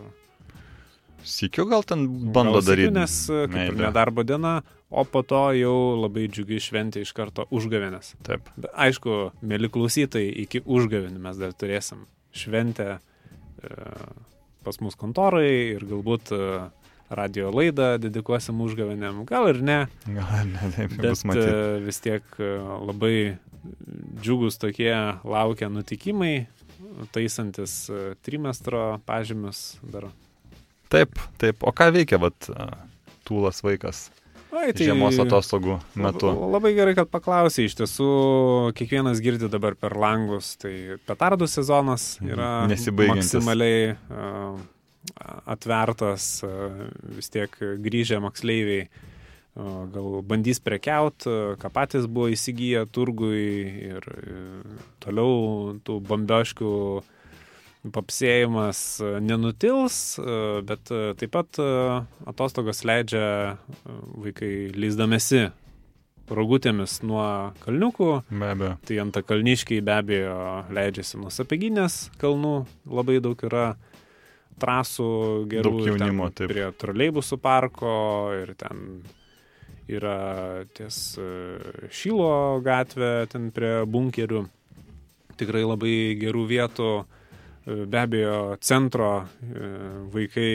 Sikiu 1.26 1.66
gal 1.66 1.82
ten 1.82 2.06
bando 2.32 2.60
gal 2.60 2.64
daryti. 2.70 2.94
Nes 2.94 3.18
e, 3.28 3.42
kaip 3.50 3.58
ir 3.58 3.74
meilę. 3.74 3.88
nedarbo 3.88 4.22
diena, 4.24 4.60
o 4.88 5.02
po 5.04 5.24
to 5.26 5.42
jau 5.58 5.76
labai 5.98 6.28
džiugi 6.30 6.60
šventė 6.62 7.02
iš 7.02 7.12
karto 7.16 7.48
užgavėnės. 7.50 8.14
Taip. 8.24 8.48
Bet 8.54 8.70
aišku, 8.86 9.18
mėly 9.42 9.68
klausytojai, 9.74 10.30
iki 10.46 10.62
užgavėnių 10.62 11.20
mes 11.26 11.42
dar 11.42 11.52
turėsim 11.58 12.06
šventę 12.36 12.88
e, 12.96 13.00
pas 14.64 14.80
mus 14.80 14.96
kontorai 14.98 15.50
ir 15.74 15.84
galbūt 15.88 16.32
e, 16.32 16.42
radio 17.10 17.50
laidą 17.54 17.96
dedikuosim 18.02 18.60
užgavėnėm, 18.64 19.24
gal 19.28 19.50
ir 19.52 19.62
ne. 19.62 19.78
Gal 20.06 20.50
ne, 20.50 20.70
taip 20.74 20.96
bus 20.98 21.24
matyti. 21.28 21.46
e, 21.52 21.78
vis 21.86 22.02
tiek 22.04 22.38
e, 22.42 22.50
labai 22.88 23.14
džiugus 24.22 24.58
tokie 24.62 24.92
laukia 25.26 25.70
nutikimai, 25.72 26.46
taisantis 27.14 27.86
e, 27.90 28.04
trimestro 28.26 29.00
pažymius 29.06 29.76
dar. 29.82 30.10
Taip, 30.92 31.18
taip. 31.42 31.66
O 31.66 31.74
ką 31.74 31.90
veikia, 31.94 32.20
vat, 32.22 32.46
tūlas 33.26 33.62
vaikas 33.66 34.06
Oi, 34.56 34.70
žiemos 34.78 35.18
atostogų 35.20 35.74
metu? 35.98 36.30
Lab- 36.30 36.54
Labai 36.54 36.70
gerai, 36.76 36.94
kad 36.96 37.10
paklausai. 37.12 37.66
Iš 37.68 37.74
tiesų, 37.80 38.06
kiekvienas 38.78 39.20
girdi 39.24 39.50
dabar 39.52 39.74
per 39.76 39.96
langus. 39.98 40.54
Tai 40.60 40.72
petardų 41.08 41.48
sezonas 41.50 42.14
yra 42.24 42.64
maksimaliai 42.70 43.96
uh, 43.96 44.56
atvertas, 45.46 46.30
uh, 46.46 46.86
vis 47.16 47.30
tiek 47.32 47.52
grįžę 47.82 48.20
moksleiviai. 48.24 48.88
Uh, 49.56 49.86
gal 49.88 50.20
bandys 50.28 50.60
prekiaut, 50.60 51.24
uh, 51.28 51.54
ką 51.60 51.72
patys 51.72 52.08
buvo 52.08 52.28
įsigiję 52.34 52.84
turgui 52.92 53.44
ir 53.94 54.08
toliau 55.00 55.76
tų 55.86 56.00
bombioškių 56.04 56.72
papsėjimas 57.92 58.80
e, 59.00 59.12
nenutils, 59.22 60.16
e, 60.18 60.38
bet 60.66 60.90
e, 60.90 61.12
taip 61.20 61.32
pat 61.34 61.60
e, 61.62 61.68
atostogas 62.30 62.82
leidžia 62.86 63.22
e, 63.26 63.96
vaikai 64.26 64.52
leisdamėsi 64.76 65.46
rogutėmis 66.26 67.00
nuo 67.06 67.26
kalniukų. 67.62 68.10
Be 68.32 68.50
abejo. 68.50 68.72
Tai 68.88 69.00
ant 69.04 69.20
kalniškiai 69.28 69.84
be 69.86 69.94
abejo 69.94 70.38
leidžiasi 70.74 71.20
nuo 71.22 71.30
sapeginės 71.34 72.06
kalnų, 72.22 72.56
labai 72.90 73.20
daug 73.22 73.46
yra 73.46 73.76
trasų 74.62 75.10
gerų. 75.50 75.72
Daug 75.76 75.92
jaunimo, 75.92 76.30
taip. 76.34 76.50
Prie 76.52 76.66
troleibusų 76.80 77.38
parko 77.42 77.94
ir 78.36 78.54
ten 78.58 79.02
yra 79.86 80.64
ties 80.74 81.16
e, 81.20 81.88
Šilo 81.94 82.60
gatvė, 82.64 83.12
ten 83.30 83.50
prie 83.54 83.78
bunkerių. 83.86 84.46
Tikrai 85.36 85.66
labai 85.66 85.96
gerų 86.20 86.46
vietų. 86.50 86.92
E, 87.66 87.82
Be 87.86 88.02
abejo, 88.02 88.56
centro 88.62 89.10
e, 89.22 89.72
vaikai 90.14 90.52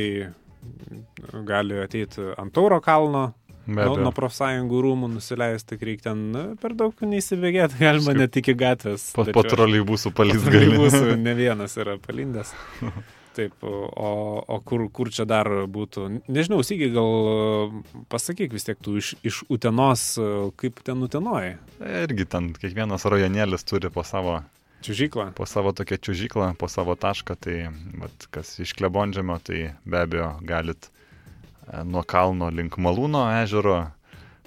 gali 1.48 1.80
ateiti 1.82 2.34
ant 2.38 2.54
Tauro 2.54 2.78
kalno, 2.84 3.32
nuo, 3.66 3.96
nuo 3.98 4.12
profsąjungų 4.16 4.82
rūmų 4.86 5.10
nusileisti, 5.16 5.74
tik 5.74 5.86
reikia 5.88 6.12
ten 6.12 6.28
na, 6.34 6.44
per 6.62 6.76
daug 6.78 6.98
neįsibėgėti, 7.06 7.80
galima 7.88 8.16
net 8.18 8.38
iki 8.42 8.56
gatvės. 8.58 9.10
Po, 9.16 9.26
po 9.34 9.46
trolejbusų 9.48 10.14
palys 10.18 10.44
gali. 10.44 10.68
Troleibusų 10.68 11.18
ne 11.22 11.36
vienas 11.38 11.78
yra 11.82 11.98
palindęs. 12.02 12.54
Taip, 13.42 13.64
o, 13.66 14.10
o 14.46 14.58
kur, 14.62 14.84
kur 14.94 15.10
čia 15.10 15.26
dar 15.26 15.48
būtų? 15.72 16.04
Nežinau, 16.30 16.60
Sygi, 16.66 16.92
gal 16.94 17.08
e, 17.10 17.84
pasakyk 18.12 18.54
vis 18.54 18.68
tiek 18.68 18.78
tu 18.78 19.00
iš, 19.00 19.16
iš 19.26 19.40
Utenos, 19.50 20.04
e, 20.22 20.28
kaip 20.62 20.84
ten 20.86 21.02
Utenoji? 21.02 21.56
Irgi 21.82 22.28
ten 22.30 22.52
kiekvienas 22.54 23.08
rajonėlis 23.10 23.66
turi 23.66 23.90
po 23.90 24.06
savo, 24.06 24.44
Čiužyklą. 24.86 25.32
po 25.38 25.48
savo 25.50 25.74
tokią 25.74 25.98
čiužyklą, 25.98 26.52
po 26.62 26.70
savo 26.70 26.94
tašką, 26.94 27.38
tai 27.42 27.58
vat, 28.02 28.28
kas 28.30 28.54
iš 28.62 28.76
klebondžiamio, 28.78 29.40
tai 29.42 29.72
be 29.86 30.04
abejo 30.04 30.30
galit 30.46 30.92
e, 30.92 31.82
nuo 31.82 32.06
kalno 32.06 32.52
link 32.54 32.78
Malūno 32.78 33.26
ežero 33.42 33.88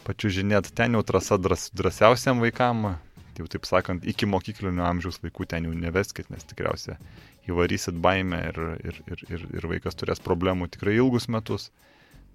pačiužinėti. 0.06 0.70
Ten 0.76 0.94
jau 0.94 1.02
trasa 1.02 1.40
dras, 1.40 1.66
drąsiausiam 1.74 2.38
vaikam, 2.46 2.94
jau 3.40 3.48
taip 3.50 3.66
sakant, 3.68 4.04
iki 4.08 4.28
mokyklinio 4.30 4.84
amžiaus 4.86 5.20
vaikų 5.22 5.46
ten 5.50 5.68
jau 5.68 5.74
neveskit, 5.76 6.30
nes 6.32 6.46
tikriausiai 6.50 6.98
įvarysit 7.50 7.98
baimę 8.00 8.40
ir, 8.50 8.60
ir, 8.84 9.00
ir, 9.10 9.24
ir, 9.28 9.44
ir 9.58 9.68
vaikas 9.68 9.98
turės 9.98 10.22
problemų 10.24 10.70
tikrai 10.74 10.96
ilgus 11.00 11.28
metus. 11.32 11.70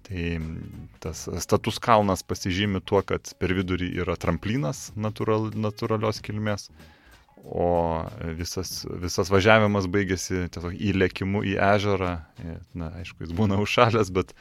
Tai 0.06 0.22
tas 1.04 1.26
status 1.44 1.76
kalnas 1.82 2.22
pasižymi 2.24 2.80
tuo, 2.88 3.02
kad 3.04 3.34
per 3.38 3.52
vidurį 3.56 3.90
yra 4.00 4.16
tramplinas 4.16 4.88
natural, 4.96 5.50
natūralios 5.52 6.22
kilmės, 6.24 6.70
o 7.44 7.66
visas, 8.36 8.86
visas 9.00 9.30
važiavimas 9.32 9.88
baigėsi 9.92 10.46
tiesiog 10.52 10.76
įlėkimu 10.76 11.44
į 11.52 11.54
ežerą. 11.74 12.14
Na, 12.76 12.90
aišku, 13.00 13.24
jis 13.24 13.36
būna 13.36 13.60
užšalęs, 13.60 14.12
bet 14.16 14.34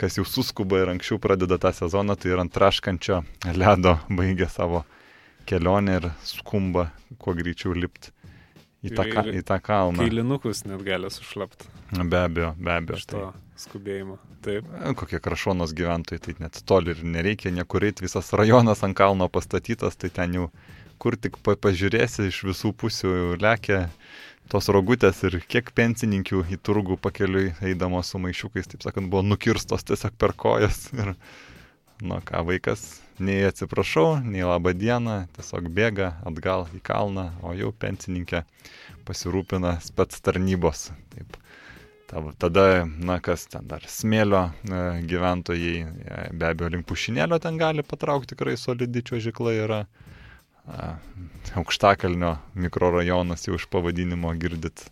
kas 0.00 0.18
jau 0.18 0.24
suskuba 0.28 0.82
ir 0.82 0.92
anksčiau 0.92 1.20
pradeda 1.22 1.60
tą 1.60 1.72
sezoną, 1.76 2.16
tai 2.16 2.34
ir 2.34 2.42
ant 2.42 2.52
traškančio 2.52 3.22
ledo 3.54 3.98
baigia 4.08 4.48
savo 4.50 4.84
kelionę 5.48 5.98
ir 6.00 6.10
skumba 6.26 6.90
kuo 7.18 7.34
greičiau 7.36 7.74
lipti 7.76 8.12
į 8.84 8.92
tą, 8.92 9.06
ka, 9.08 9.24
į 9.24 9.42
tą 9.46 9.58
kalną. 9.64 10.04
Kailinukus 10.04 10.64
net 10.68 10.84
gali 10.84 11.10
sušlapti. 11.12 11.70
Be 11.94 12.24
abejo, 12.26 12.52
be 12.58 12.74
abejo. 12.74 13.00
Iš 13.00 13.08
to 13.10 13.24
skubėjimo. 13.64 14.18
Taip. 14.44 14.66
Kokie 14.98 15.20
krašonos 15.24 15.72
gyventojai, 15.76 16.20
tai 16.20 16.34
net 16.42 16.60
toli 16.68 16.92
ir 16.92 17.00
nereikia 17.06 17.52
niekur 17.54 17.86
eiti, 17.86 18.04
visas 18.04 18.32
rajonas 18.36 18.82
ant 18.84 18.96
kalno 18.98 19.30
pastatytas, 19.32 19.96
tai 19.96 20.10
ten 20.12 20.36
jau 20.36 20.48
kur 21.00 21.16
tik 21.16 21.38
pa 21.44 21.56
pažiūrėsi 21.58 22.28
iš 22.28 22.42
visų 22.48 22.74
pusių 22.80 23.14
lekia 23.40 23.86
tos 24.52 24.68
rogutės 24.72 25.22
ir 25.24 25.38
kiek 25.48 25.70
pensininkių 25.76 26.44
į 26.52 26.60
turgų 26.64 26.98
pakeliui 27.00 27.54
eidamos 27.64 28.12
su 28.12 28.20
maišiukais, 28.20 28.68
taip 28.70 28.84
sakant, 28.84 29.08
buvo 29.12 29.24
nukirstos 29.24 29.86
tiesiog 29.88 30.18
per 30.20 30.36
kojas. 30.36 30.86
Ir, 30.92 31.14
nu 32.04 32.20
ką, 32.26 32.44
vaikas, 32.50 32.84
nei 33.18 33.44
atsiprašau, 33.46 34.18
nei 34.24 34.44
labą 34.46 34.72
dieną, 34.76 35.24
tiesiog 35.36 35.68
bėga 35.74 36.14
atgal 36.26 36.66
į 36.74 36.80
kalną, 36.84 37.30
o 37.42 37.54
jau 37.56 37.70
pensininkė 37.72 38.44
pasirūpina 39.06 39.78
spets 39.84 40.22
tarnybos. 40.24 40.90
Taip. 41.14 41.38
Tada, 42.38 42.84
na 42.86 43.16
kas 43.24 43.46
ten 43.50 43.64
dar, 43.66 43.82
smėlio 43.90 44.44
e, 44.46 44.80
gyventojai, 45.08 45.78
e, 45.82 46.18
be 46.36 46.46
abejo, 46.46 46.68
link 46.70 46.86
pušinėlio 46.86 47.40
ten 47.42 47.56
gali 47.58 47.82
patraukti, 47.82 48.34
tikrai 48.34 48.54
solidi 48.60 49.02
čiuožikla 49.02 49.54
yra. 49.64 49.80
Aukštakalnio 51.58 52.36
mikrorajonas 52.56 53.48
jau 53.48 53.58
iš 53.58 53.66
pavadinimo 53.72 54.30
girdit 54.40 54.86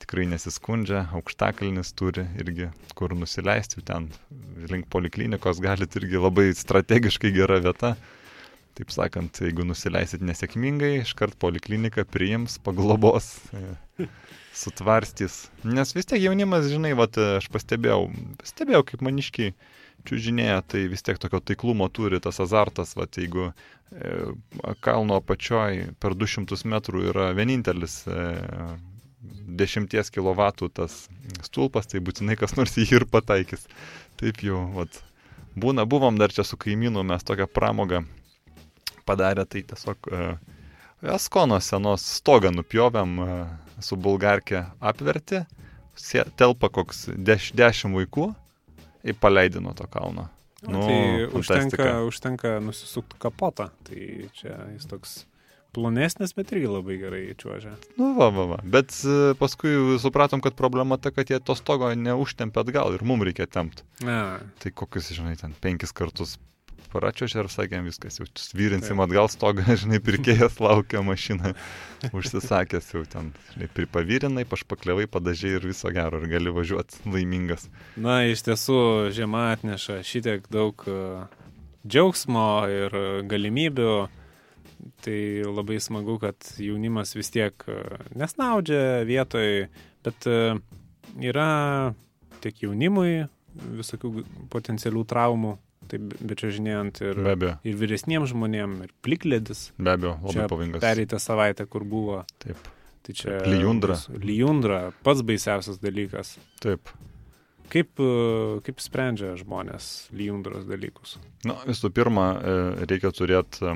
tikrai 0.00 0.26
nesiskundžia, 0.30 1.04
aukštakalnis 1.16 1.92
turi 1.98 2.24
irgi 2.40 2.70
kur 2.98 3.14
nusileisti, 3.16 3.82
ten 3.86 4.08
link 4.70 4.88
poliklinikos 4.92 5.60
galit 5.62 5.96
irgi 6.00 6.20
labai 6.20 6.50
strategiškai 6.56 7.32
gera 7.36 7.60
vieta. 7.62 7.94
Taip 8.78 8.92
sakant, 8.94 9.40
jeigu 9.42 9.64
nusileisit 9.66 10.22
nesėkmingai, 10.24 11.00
iškart 11.02 11.34
poliklinika 11.42 12.06
priims, 12.08 12.54
paglobos, 12.64 13.32
e, 13.52 14.06
sutvarstys. 14.56 15.48
Nes 15.66 15.92
vis 15.96 16.08
tiek 16.08 16.22
jaunimas, 16.22 16.68
žinai, 16.70 16.94
vat, 16.96 17.18
aš 17.40 17.50
pastebėjau, 17.52 18.06
pastebėjau, 18.40 18.84
kaip 18.92 19.02
maniškiai 19.04 19.54
čiūžinėja, 20.08 20.62
tai 20.70 20.84
vis 20.88 21.04
tiek 21.04 21.18
tokio 21.20 21.42
taiklumo 21.44 21.90
turi 21.92 22.22
tas 22.24 22.40
azartas, 22.40 22.94
vat, 22.96 23.18
jeigu 23.20 23.50
e, 23.50 24.14
kalno 24.86 25.18
apačioj 25.20 25.90
per 26.00 26.16
200 26.16 26.62
metrų 26.72 27.04
yra 27.10 27.30
vienintelis 27.36 28.00
e, 28.06 28.24
10 29.20 29.88
kW 30.14 30.68
tas 30.72 31.08
stulpas, 31.44 31.88
tai 31.90 32.00
būtinai 32.00 32.36
kas 32.40 32.56
nors 32.56 32.76
jį 32.78 33.00
ir 33.00 33.06
pataikys. 33.10 33.66
Taip 34.20 34.40
jau, 34.44 34.62
vat, 34.76 35.02
būna, 35.56 35.84
buvom 35.88 36.18
dar 36.20 36.32
čia 36.32 36.44
su 36.44 36.56
kaimynu, 36.60 37.04
mes 37.04 37.24
tokią 37.26 37.48
pramogą 37.50 38.04
padarę, 39.08 39.44
tai 39.46 39.64
tiesiog 39.68 40.10
uh, 40.12 40.34
Eskono 41.00 41.56
senos 41.64 42.04
stogą 42.18 42.50
nupjovėm, 42.52 43.16
uh, 43.24 43.70
su 43.80 43.96
bulgarkė 43.96 44.66
apverti, 44.80 45.44
telpa 46.36 46.68
koks 46.72 47.08
10 47.16 47.56
deš, 47.56 47.84
vaikų 47.92 48.30
ir 49.04 49.16
paleidino 49.20 49.72
to 49.76 49.88
kalno. 49.90 50.28
Nu, 50.60 50.82
tai 50.84 51.26
užtenka, 51.40 52.02
užtenka 52.04 52.58
nusisukti 52.60 53.16
kapotą, 53.20 53.70
tai 53.88 54.28
čia 54.36 54.58
jis 54.74 54.88
toks 54.88 55.14
Plonesnis, 55.74 56.34
bet 56.34 56.50
irgi 56.54 56.66
labai 56.70 56.98
gerai 56.98 57.22
čiuožia. 57.38 57.76
Nu, 57.94 58.12
va, 58.18 58.30
va, 58.34 58.46
va. 58.54 58.60
Bet 58.66 58.94
e, 59.06 59.32
paskui 59.38 59.98
supratom, 60.02 60.42
kad 60.42 60.58
problema 60.58 60.98
ta, 60.98 61.12
kad 61.14 61.30
jie 61.30 61.38
to 61.38 61.54
stogo 61.58 61.92
neužtempia 61.94 62.64
atgal 62.64 62.96
ir 62.96 63.06
mums 63.06 63.28
reikia 63.28 63.46
tempti. 63.46 63.86
Tai 64.02 64.72
kokius, 64.74 65.12
žinai, 65.14 65.36
ten 65.38 65.54
penkis 65.62 65.94
kartus 65.94 66.38
pračiošė 66.90 67.44
ir 67.44 67.48
sakėm 67.52 67.86
viskas, 67.88 68.18
jau 68.18 68.26
vyrinsim 68.56 68.98
Taip. 68.98 69.04
atgal 69.06 69.30
stogą, 69.30 69.64
žinai, 69.82 70.00
pirkėjas 70.02 70.58
laukia 70.62 71.02
mašiną, 71.06 71.54
užsisakęs 72.16 72.92
jau 72.94 73.04
ten, 73.10 73.32
žinai, 73.54 73.70
pripavyrinai, 73.76 74.46
pašpakliavai, 74.50 75.06
padažiai 75.10 75.58
ir 75.58 75.68
viso 75.70 75.92
gero, 75.94 76.20
ir 76.20 76.30
gali 76.32 76.54
važiuoti 76.54 77.04
laimingas. 77.10 77.68
Na, 78.00 78.22
iš 78.28 78.44
tiesų, 78.48 78.80
žiema 79.16 79.50
atneša 79.54 80.00
šitiek 80.06 80.48
daug 80.52 80.82
e, 80.90 81.02
džiaugsmo 81.86 82.48
ir 82.70 82.98
galimybių 83.30 83.92
Tai 85.04 85.18
labai 85.48 85.80
smagu, 85.80 86.18
kad 86.20 86.36
jaunimas 86.60 87.14
vis 87.16 87.32
tiek 87.32 87.64
e, 87.68 87.78
nesnaudžia 88.18 89.02
vietoj, 89.08 89.66
bet 90.04 90.28
e, 90.28 90.38
yra 91.24 91.48
tiek 92.40 92.62
jaunimui 92.64 93.26
visokių 93.80 94.12
potencialių 94.52 95.04
traumų, 95.10 95.54
taip 95.90 96.14
bet 96.20 96.40
čia 96.40 96.52
žinėjant 96.54 97.02
ir, 97.02 97.20
ir 97.66 97.78
vyresniems 97.80 98.32
žmonėms, 98.32 98.86
ir 98.86 98.94
plikledis. 99.04 99.68
Be 99.80 99.96
abejo, 99.96 100.16
labai 100.28 100.48
pavojingas. 100.52 100.84
Pereitą 100.84 101.20
savaitę, 101.20 101.66
kur 101.68 101.84
buvo. 101.88 102.22
Taip. 102.44 102.70
Tai 103.04 103.16
čia. 103.16 103.40
Lijundra. 103.48 103.96
Lijundra, 104.20 104.82
pats 105.04 105.24
baisiausias 105.26 105.80
dalykas. 105.82 106.36
Taip. 106.62 106.92
Kaip, 107.70 108.00
e, 108.02 108.60
kaip 108.66 108.80
sprendžia 108.82 109.36
žmonės 109.40 110.10
lijundros 110.16 110.64
dalykus? 110.68 111.18
Na, 111.44 111.54
nu, 111.54 111.58
visų 111.70 111.92
pirma, 111.94 112.30
reikia 112.90 113.12
turėti 113.14 113.74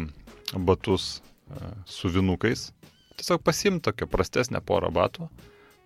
batus 0.59 1.19
e, 1.19 1.73
su 1.87 2.11
vinukais. 2.13 2.71
Tiesiog 3.19 3.43
pasimti 3.47 3.89
tokią 3.91 4.09
prastesnę 4.11 4.61
porą 4.65 4.91
batų 4.95 5.29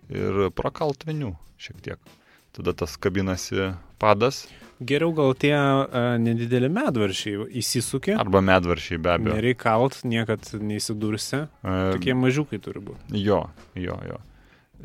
ir 0.09 0.47
prakalt 0.57 1.05
vinių 1.05 1.35
šiek 1.61 1.81
tiek. 1.85 2.15
Tada 2.55 2.73
tas 2.73 2.97
kabinasi 2.97 3.73
padas. 4.01 4.47
Geriau 4.79 5.11
gal 5.11 5.33
tie 5.35 5.53
uh, 5.53 6.15
nedideli 6.23 6.69
medvaršiai 6.71 7.49
įsisukė. 7.59 8.15
Arba 8.17 8.39
medvaršiai 8.41 8.97
be 9.03 9.11
abejo. 9.11 9.35
Nereikalt, 9.35 9.99
niekad 10.07 10.47
neįsidursi. 10.55 11.43
Uh, 11.59 11.91
Tokie 11.97 12.15
mažiukai 12.15 12.61
turi 12.63 12.81
būti. 12.87 13.19
Jo, 13.19 13.41
jo, 13.75 13.97
jo. 14.07 14.21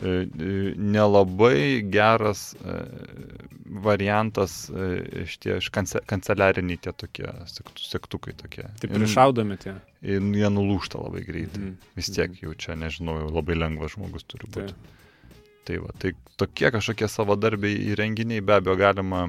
E, 0.03 0.09
e, 0.09 0.75
nelabai 0.77 1.83
geras 1.87 2.57
e, 2.59 2.79
variantas 3.85 4.67
šitie 5.31 5.61
kanceliariniai 5.71 6.81
tie 6.83 6.93
tokie 6.99 7.29
sektukai 7.79 8.35
tokie. 8.35 8.67
Taip 8.83 8.95
prišaudomi 8.97 9.59
tie. 9.63 9.77
Ir 10.03 10.25
jie 10.35 10.51
nulūšta 10.51 10.99
labai 10.99 11.23
greitai. 11.27 11.63
Mm. 11.63 11.93
Vis 11.99 12.11
tiek 12.11 12.35
jau 12.43 12.57
čia, 12.59 12.75
nežinau, 12.79 13.21
jau 13.23 13.31
labai 13.37 13.57
lengvas 13.61 13.95
žmogus 13.95 14.27
turi 14.27 14.51
būti. 14.51 14.75
Tai. 14.75 14.97
tai 15.69 15.79
va, 15.85 15.95
tai 16.03 16.13
tokie 16.43 16.73
kažkokie 16.75 17.09
savadarbiai 17.11 17.79
įrenginiai 17.95 18.43
be 18.45 18.59
abejo 18.59 18.75
galima 18.81 19.29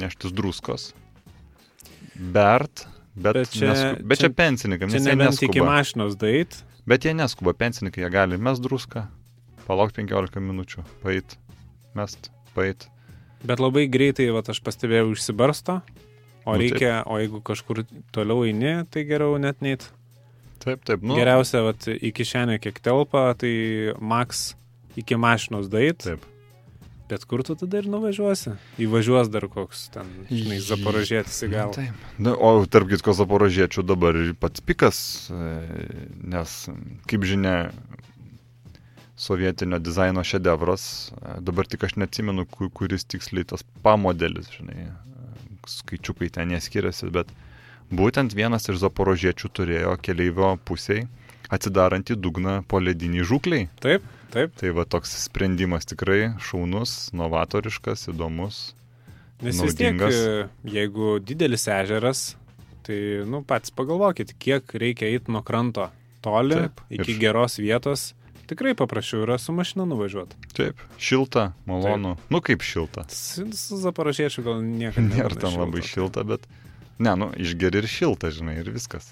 neštis 0.00 0.32
druskos, 0.36 0.88
bert, 2.16 2.86
bet, 3.12 3.42
bet 3.42 3.52
čia, 3.52 3.68
nesku, 3.68 4.08
bet 4.08 4.22
čia, 4.22 4.30
čia 4.30 4.38
pensininkam, 4.40 4.96
jie 4.96 5.04
neskuba. 5.12 5.52
Iki 5.52 5.68
mašinos 5.68 6.16
dait. 6.20 6.58
Bet 6.88 7.04
jie 7.04 7.12
neskuba, 7.18 7.52
pensininkai, 7.58 8.04
jie 8.04 8.10
gali 8.14 8.40
mes 8.40 8.60
druską, 8.62 9.04
palauk 9.66 9.94
15 9.96 10.40
minučių, 10.42 10.84
pait, 11.02 11.36
mest, 11.98 12.30
pait. 12.56 12.88
Bet 13.46 13.62
labai 13.62 13.86
greitai, 13.90 14.28
va, 14.34 14.42
aš 14.42 14.62
pastebėjau, 14.64 15.12
išsibarsto, 15.14 15.80
o 16.46 16.54
nu, 16.54 16.60
reikia, 16.62 17.00
taip. 17.00 17.10
o 17.10 17.20
jeigu 17.20 17.42
kažkur 17.46 17.82
toliau 18.14 18.46
eini, 18.46 18.78
tai 18.90 19.04
geriau 19.08 19.36
net 19.42 19.62
neit. 19.64 19.90
Taip, 20.62 20.82
taip, 20.86 21.02
nu. 21.04 21.18
Geriausia, 21.18 21.62
va, 21.66 21.74
į 21.76 22.14
kišenę 22.16 22.56
kiek 22.62 22.80
telpa, 22.82 23.28
tai 23.38 23.52
maks 24.00 24.54
iki 24.98 25.18
mašinos 25.20 25.68
dait. 25.70 26.00
Taip. 26.06 26.24
Bet 27.06 27.22
kur 27.22 27.44
tu 27.46 27.54
tada 27.54 27.78
ir 27.78 27.86
nuvažiuosi? 27.86 28.56
Įvažiuos 28.82 29.28
dar 29.30 29.44
koks 29.46 29.84
ten, 29.94 30.08
žinai, 30.26 30.58
zaporožėtis 30.58 31.36
į 31.46 31.48
galą. 31.52 31.74
Taip. 31.76 32.08
Na, 32.18 32.32
o 32.34 32.64
tarp 32.66 32.90
kitko 32.90 33.14
zaporožėčių 33.14 33.84
dabar 33.86 34.18
pats 34.42 34.64
pikas, 34.66 34.98
e, 35.30 35.52
nes, 36.34 36.56
kaip 37.06 37.26
žinia, 37.30 37.68
sovietinio 39.16 39.78
dizaino 39.78 40.24
šedevras. 40.24 41.12
Dabar 41.40 41.66
tik 41.66 41.84
aš 41.88 41.96
neatsimenu, 41.96 42.46
kuris 42.52 43.06
tiksliai 43.08 43.48
tas 43.48 43.64
pamodelis, 43.82 44.50
žinai, 44.52 44.90
skaičiukai 45.66 46.28
ten 46.32 46.52
neskiriasi, 46.52 47.08
bet 47.12 47.32
būtent 47.90 48.36
vienas 48.36 48.68
iš 48.68 48.82
zaporožiečių 48.84 49.52
turėjo 49.56 49.96
keleivio 50.04 50.56
pusiai 50.68 51.06
atsidarantį 51.52 52.16
dugną 52.18 52.60
po 52.68 52.80
ledinį 52.82 53.24
žukliai. 53.26 53.68
Taip, 53.82 54.04
taip. 54.34 54.54
Tai 54.58 54.72
va 54.76 54.84
toks 54.88 55.14
sprendimas 55.24 55.86
tikrai 55.88 56.34
šaunus, 56.42 57.12
novatoriškas, 57.16 58.08
įdomus. 58.12 58.74
Nes 59.44 59.58
vis 59.60 59.76
tiek, 59.76 60.00
jeigu 60.64 61.16
didelis 61.22 61.66
ežeras, 61.68 62.26
tai, 62.86 62.98
nu, 63.28 63.42
pats 63.46 63.72
pagalvokit, 63.76 64.32
kiek 64.40 64.76
reikia 64.80 65.10
eiti 65.12 65.32
nuo 65.32 65.44
kranto 65.46 65.90
toli, 66.24 66.56
taip, 66.56 66.80
iki 66.90 67.14
ir... 67.14 67.20
geros 67.28 67.60
vietos 67.60 68.10
Tikrai 68.46 68.76
paprasčiau 68.78 69.24
yra 69.24 69.38
su 69.42 69.52
mašina 69.52 69.84
nuvažiuoti. 69.90 70.38
Taip, 70.54 70.80
šilta, 71.02 71.48
malonu. 71.66 72.14
Taip. 72.14 72.30
Nu 72.30 72.40
kaip 72.44 72.62
šilta. 72.62 73.06
Su, 73.10 73.46
zaparažiečiu 73.82 74.44
gal 74.46 74.62
niekada 74.62 75.10
Nėra 75.16 75.34
ten 75.34 75.58
labai 75.58 75.82
šilta, 75.86 76.22
bet... 76.26 76.46
Ne, 77.02 77.12
nu, 77.18 77.28
išgeri 77.36 77.82
ir 77.82 77.90
šilta, 77.90 78.30
žinai, 78.32 78.54
ir 78.62 78.70
viskas. 78.72 79.10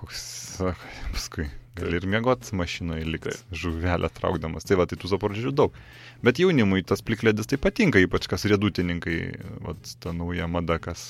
Koks, 0.00 0.22
sako, 0.56 0.88
paskui 1.12 1.46
gali 1.78 1.98
ir 2.00 2.06
mėgoti 2.10 2.56
mašinoje 2.58 3.06
likti, 3.06 3.34
žuvelę 3.54 4.10
traukdamas. 4.14 4.66
Tai 4.66 4.80
va, 4.80 4.86
tai 4.88 4.98
tų 4.98 5.12
zaparažių 5.12 5.52
daug. 5.54 5.76
Bet 6.24 6.40
jaunimui 6.42 6.82
tas 6.86 7.04
plikledis 7.04 7.50
tai 7.50 7.60
patinka, 7.62 8.02
ypač 8.02 8.26
kas 8.30 8.48
riedutininkai, 8.50 9.18
vat, 9.62 9.94
ta 10.02 10.14
nauja 10.16 10.48
mada, 10.50 10.80
kas, 10.82 11.02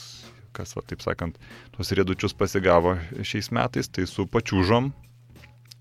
kas 0.57 0.75
va, 0.77 0.85
taip 0.85 1.05
sakant, 1.05 1.39
tuos 1.77 1.93
riedučius 1.97 2.37
pasigavo 2.37 2.99
šiais 3.23 3.53
metais, 3.55 3.89
tai 3.89 4.05
su 4.11 4.29
pačiūžom 4.29 4.93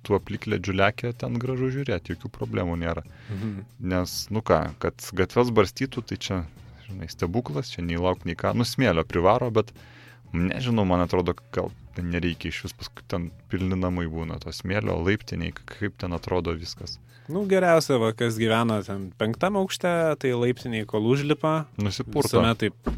tuo 0.08 0.20
plikledžiu 0.24 0.76
lekia 0.78 1.14
ten 1.18 1.38
gražu 1.42 1.70
žiūrėti, 1.74 2.16
jokių 2.16 2.32
problemų 2.34 2.78
nėra. 2.84 3.04
Mhm. 3.34 3.58
Nes, 3.94 4.18
nu 4.34 4.44
ką, 4.46 4.62
kad 4.84 5.10
gatves 5.18 5.52
barstytų, 5.56 6.06
tai 6.08 6.20
čia, 6.24 6.42
žinai, 6.88 7.10
stebuklas, 7.12 7.74
čia 7.74 7.86
nei 7.86 8.00
lauk, 8.02 8.24
nei 8.28 8.38
ką, 8.40 8.56
nusmėlio 8.58 9.06
privaro, 9.08 9.52
bet 9.54 9.74
nežinau, 10.36 10.88
man 10.88 11.04
atrodo, 11.06 11.36
gal 11.56 11.72
nereikia 11.98 12.52
iš 12.52 12.64
vis 12.68 12.76
paskui 12.78 13.06
ten 13.10 13.30
pilni 13.52 13.78
namai 13.80 14.06
būna, 14.12 14.38
to 14.44 14.54
smėlio, 14.54 15.00
laiptiniai, 15.02 15.56
kaip 15.78 15.98
ten 16.02 16.14
atrodo 16.14 16.54
viskas. 16.58 17.00
Nu, 17.28 17.44
geriausia, 17.50 17.98
va, 18.00 18.14
kas 18.16 18.38
gyvena 18.40 18.80
ten 18.88 19.10
penktam 19.20 19.58
aukšte, 19.60 19.90
tai 20.22 20.32
laiptiniai, 20.32 20.86
kol 20.88 21.10
užlipa. 21.12 21.66
Nusipurto. 21.82 22.30
Visuomet 22.30 22.62
taip 22.62 22.92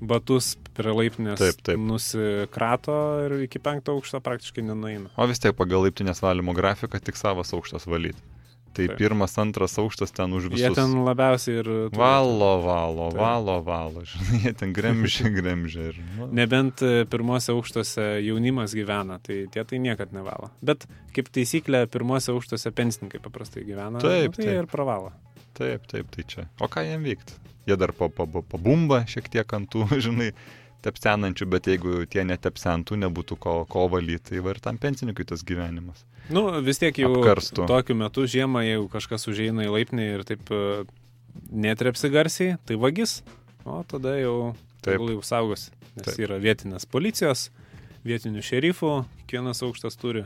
batus 0.00 0.56
prie 0.80 0.96
laiptinės 0.96 1.40
taip, 1.40 1.62
taip. 1.66 1.80
nusikrato 1.80 2.98
ir 3.26 3.38
iki 3.46 3.62
penkto 3.62 3.94
aukšto 3.96 4.22
praktiškai 4.24 4.66
nenueina. 4.66 5.12
O 5.16 5.28
vis 5.30 5.42
tiek 5.42 5.56
pagal 5.56 5.86
laiptinės 5.86 6.24
valymo 6.24 6.56
grafiką 6.56 7.00
tik 7.04 7.20
savas 7.20 7.54
aukštas 7.56 7.88
valyti. 7.90 8.20
Tai 8.70 8.86
Taip. 8.86 8.98
pirmas, 8.98 9.32
antras 9.38 9.72
aukštas 9.82 10.12
ten 10.14 10.30
už 10.32 10.46
visus. 10.46 10.62
Jie 10.62 10.70
ten 10.70 10.92
labiausiai 11.02 11.56
ir... 11.58 11.68
Valo, 11.90 12.50
valo, 12.62 13.08
Taip. 13.10 13.18
valo, 13.18 13.56
valo, 13.66 14.04
žinai, 14.06 14.38
jie 14.44 14.52
ten 14.60 14.74
gremžia, 14.76 15.26
gremžia. 15.40 15.88
Ir, 15.90 15.98
nu. 16.14 16.28
Nebent 16.38 16.84
e, 16.86 17.02
pirmose 17.10 17.50
aukštuose 17.50 18.06
jaunimas 18.22 18.76
gyvena, 18.78 19.18
tai 19.26 19.42
tie 19.50 19.64
tai 19.66 19.82
niekad 19.82 20.14
nevalo. 20.14 20.52
Bet 20.62 20.86
kaip 21.16 21.32
taisyklė, 21.34 21.82
pirmose 21.90 22.30
aukštuose 22.30 22.70
pensininkai 22.70 23.18
paprastai 23.24 23.66
gyvena. 23.66 23.98
Taip, 23.98 24.30
nu, 24.30 24.38
tai 24.38 24.46
taip. 24.46 24.62
ir 24.62 24.70
pravalo. 24.70 25.10
Taip, 25.58 25.90
taip, 25.90 26.14
tai 26.14 26.28
čia. 26.30 26.46
O 26.62 26.70
ką 26.70 26.86
jiem 26.86 27.02
veikti? 27.10 27.42
Jie 27.66 27.76
dar 27.76 27.90
pabumba 27.92 29.02
šiek 29.10 29.26
tiek 29.34 29.58
ant 29.58 29.66
tų, 29.74 29.88
žinai, 30.06 30.30
tepsenančių, 30.84 31.46
bet 31.50 31.68
jeigu 31.70 32.04
tie 32.10 32.24
netepsentų, 32.26 32.98
nebūtų 33.04 33.36
ko, 33.40 33.54
ko 33.70 33.86
valyti, 33.92 34.32
tai 34.32 34.44
va 34.44 34.54
ir 34.54 34.60
tam 34.64 34.78
pensininkui 34.80 35.26
tas 35.28 35.44
gyvenimas. 35.46 36.04
Nu, 36.30 36.46
vis 36.64 36.78
tiek 36.78 36.96
jau 37.00 37.10
Apkarstų. 37.18 37.66
tokiu 37.70 37.96
metu 37.98 38.26
žiemą, 38.30 38.62
jeigu 38.66 38.88
kažkas 38.92 39.26
užeina 39.30 39.66
į 39.66 39.72
laipnį 39.74 40.08
ir 40.14 40.26
taip 40.28 40.52
e, 40.54 40.60
netrepsi 41.50 42.10
garsiai, 42.12 42.58
tai 42.68 42.78
vagis, 42.80 43.20
o 43.64 43.80
tada 43.88 44.14
jau, 44.20 44.36
jau 44.86 45.22
saugos, 45.26 45.70
nes 45.96 46.06
taip. 46.06 46.20
yra 46.26 46.38
vietinės 46.42 46.86
policijos, 46.90 47.48
vietinių 48.06 48.44
šerifų, 48.46 48.92
kiekvienas 49.24 49.64
aukštas 49.66 49.98
turi, 50.00 50.24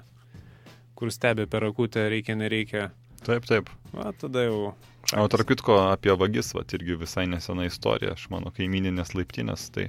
kur 0.95 1.13
stebi 1.15 1.49
per 1.51 1.67
akutę, 1.71 2.05
reikia, 2.13 2.37
nereikia. 2.39 2.91
Taip, 3.25 3.47
taip. 3.49 3.71
O 3.97 4.11
tada 4.21 4.45
jau. 4.45 4.75
O 5.17 5.25
tarp 5.33 5.49
kitko 5.49 5.79
apie 5.89 6.13
vagis, 6.17 6.53
va, 6.57 6.65
irgi 6.77 6.97
visai 7.01 7.27
nesena 7.31 7.67
istorija, 7.69 8.15
aš 8.17 8.29
mano 8.33 8.53
kaimininės 8.55 9.15
laiptinės, 9.17 9.69
tai 9.73 9.89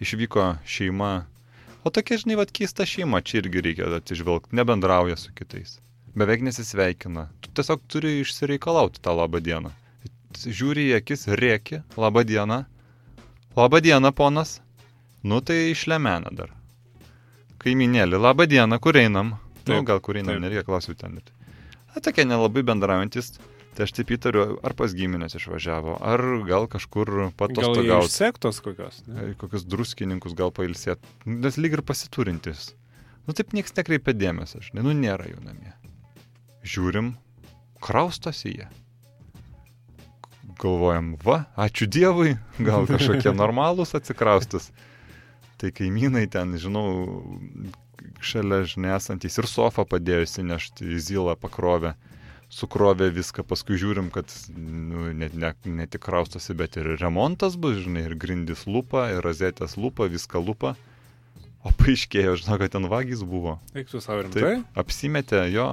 išvyko 0.00 0.56
šeima. 0.66 1.26
O 1.84 1.90
tokia, 1.90 2.18
žinai, 2.18 2.36
vad 2.40 2.50
keista 2.54 2.86
šeima, 2.86 3.20
čia 3.22 3.40
irgi 3.40 3.62
reikia 3.62 3.88
atsižvelgti, 3.98 4.56
nebendrauja 4.56 5.16
su 5.16 5.32
kitais. 5.34 5.78
Beveik 6.16 6.42
nesisveikina. 6.42 7.28
Tu 7.40 7.52
tiesiog 7.54 7.82
turi 7.92 8.20
išsireikalauti 8.22 9.02
tą 9.04 9.14
labą 9.16 9.40
dieną. 9.44 9.72
Žiūri 10.36 10.90
į 10.90 10.96
akis, 10.98 11.26
rėki, 11.40 11.82
labą 11.96 12.24
dieną. 12.28 12.64
Labą 13.56 13.80
dieną, 13.80 14.12
ponas. 14.12 14.60
Nu 15.24 15.40
tai 15.40 15.72
išlemena 15.72 16.32
dar. 16.32 16.52
Kaiminėlį, 17.62 18.20
labą 18.20 18.46
dieną, 18.50 18.78
kur 18.82 18.98
einam? 19.00 19.36
Nu, 19.36 19.62
taip, 19.64 19.80
nu, 19.80 19.84
gal 19.88 20.00
kur 20.04 20.18
einam, 20.20 20.40
nereikia 20.42 20.66
klausiu 20.66 20.94
ten. 20.94 21.18
Na, 21.94 22.02
tokie 22.04 22.26
nelabai 22.28 22.62
bendraujantis 22.66 23.38
Tai 23.76 23.84
aš 23.84 23.92
taip 23.92 24.08
įtariu, 24.16 24.44
ar 24.64 24.72
pas 24.72 24.92
giminės 24.96 25.36
išvažiavo, 25.36 25.98
ar 26.00 26.22
gal 26.48 26.64
kažkur 26.72 27.10
patostogauti. 27.36 27.90
Gal 27.90 28.08
sektos 28.08 28.62
kokios. 28.64 29.02
Ne? 29.04 29.34
Kokius 29.36 29.66
druskininkus 29.68 30.32
gal 30.38 30.48
pailsėt. 30.56 31.04
Nes 31.28 31.58
lyg 31.60 31.76
ir 31.76 31.82
pasiturintis. 31.84 32.70
Nu 33.28 33.36
taip 33.36 33.52
niekas 33.52 33.76
nekreipia 33.76 34.14
dėmesio, 34.16 34.62
aš, 34.62 34.72
nu 34.80 34.96
nėra 34.96 35.28
jų 35.28 35.42
namie. 35.44 35.74
Žiūrim, 36.64 37.12
kraustosi 37.84 38.54
jie. 38.54 38.70
Galvojam, 40.56 41.12
va, 41.20 41.42
ačiū 41.60 41.84
Dievui, 41.84 42.38
gal 42.56 42.88
kažkokie 42.88 43.34
normalūs 43.42 43.92
atsikraustus. 43.98 44.70
Tai 45.60 45.68
kaimynai 45.76 46.24
ten, 46.32 46.56
žinau, 46.60 46.88
šalia, 48.24 48.64
žinai, 48.64 48.96
esantys 48.96 49.36
ir 49.36 49.52
sofą 49.52 49.84
padėjusi 49.84 50.48
nešti 50.48 50.94
į 50.96 51.02
zylą 51.10 51.36
pakrovę 51.40 51.92
sukrovė 52.52 53.08
viską, 53.14 53.44
paskui 53.46 53.78
žiūrim, 53.80 54.10
kad 54.14 54.30
nu, 54.54 55.10
ne, 55.16 55.28
ne, 55.34 55.52
ne 55.66 55.86
tik 55.90 56.04
kraustosi, 56.06 56.54
bet 56.58 56.78
ir 56.80 56.92
remontas 57.00 57.58
bus, 57.58 57.80
žinai, 57.84 58.06
ir 58.06 58.16
grindis 58.18 58.66
lupa, 58.70 59.08
ir 59.14 59.24
rozetės 59.26 59.76
lupa, 59.80 60.08
viską 60.10 60.42
lupa. 60.42 60.76
O 61.66 61.72
paaiškėjo, 61.74 62.36
žinau, 62.42 62.60
kad 62.62 62.76
ten 62.76 62.86
vagys 62.90 63.24
buvo. 63.26 63.56
Eik 63.74 63.90
su 63.90 64.00
savo 64.02 64.22
rimtai? 64.22 64.60
Apsimetė, 64.78 65.48
jo, 65.50 65.70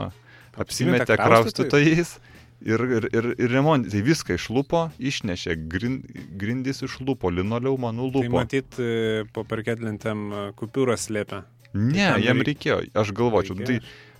apsimetė 0.58 1.20
kraustytojais. 1.22 2.18
Ir, 2.64 2.80
ir, 2.96 3.06
ir, 3.12 3.26
ir 3.44 3.52
remontai, 3.52 3.90
tai 3.92 4.00
viską 4.06 4.38
išlupo, 4.38 4.86
išnešė, 4.96 5.58
grind, 5.68 6.06
grindis 6.40 6.80
išlupo, 6.86 7.28
linoleumą 7.28 7.90
nulupo. 7.92 8.24
Tai 8.24 8.32
matyt, 8.32 8.78
e, 8.80 9.26
po 9.36 9.44
parketlintėm 9.44 10.22
e, 10.32 10.44
kupiūras 10.56 11.10
slėpia. 11.10 11.42
Ne, 11.76 12.08
jam 12.24 12.40
reikėjo, 12.48 12.78
aš 12.96 13.12
galvočiau, 13.18 13.58
reikėjo. 13.60 13.82
tai 13.84 14.13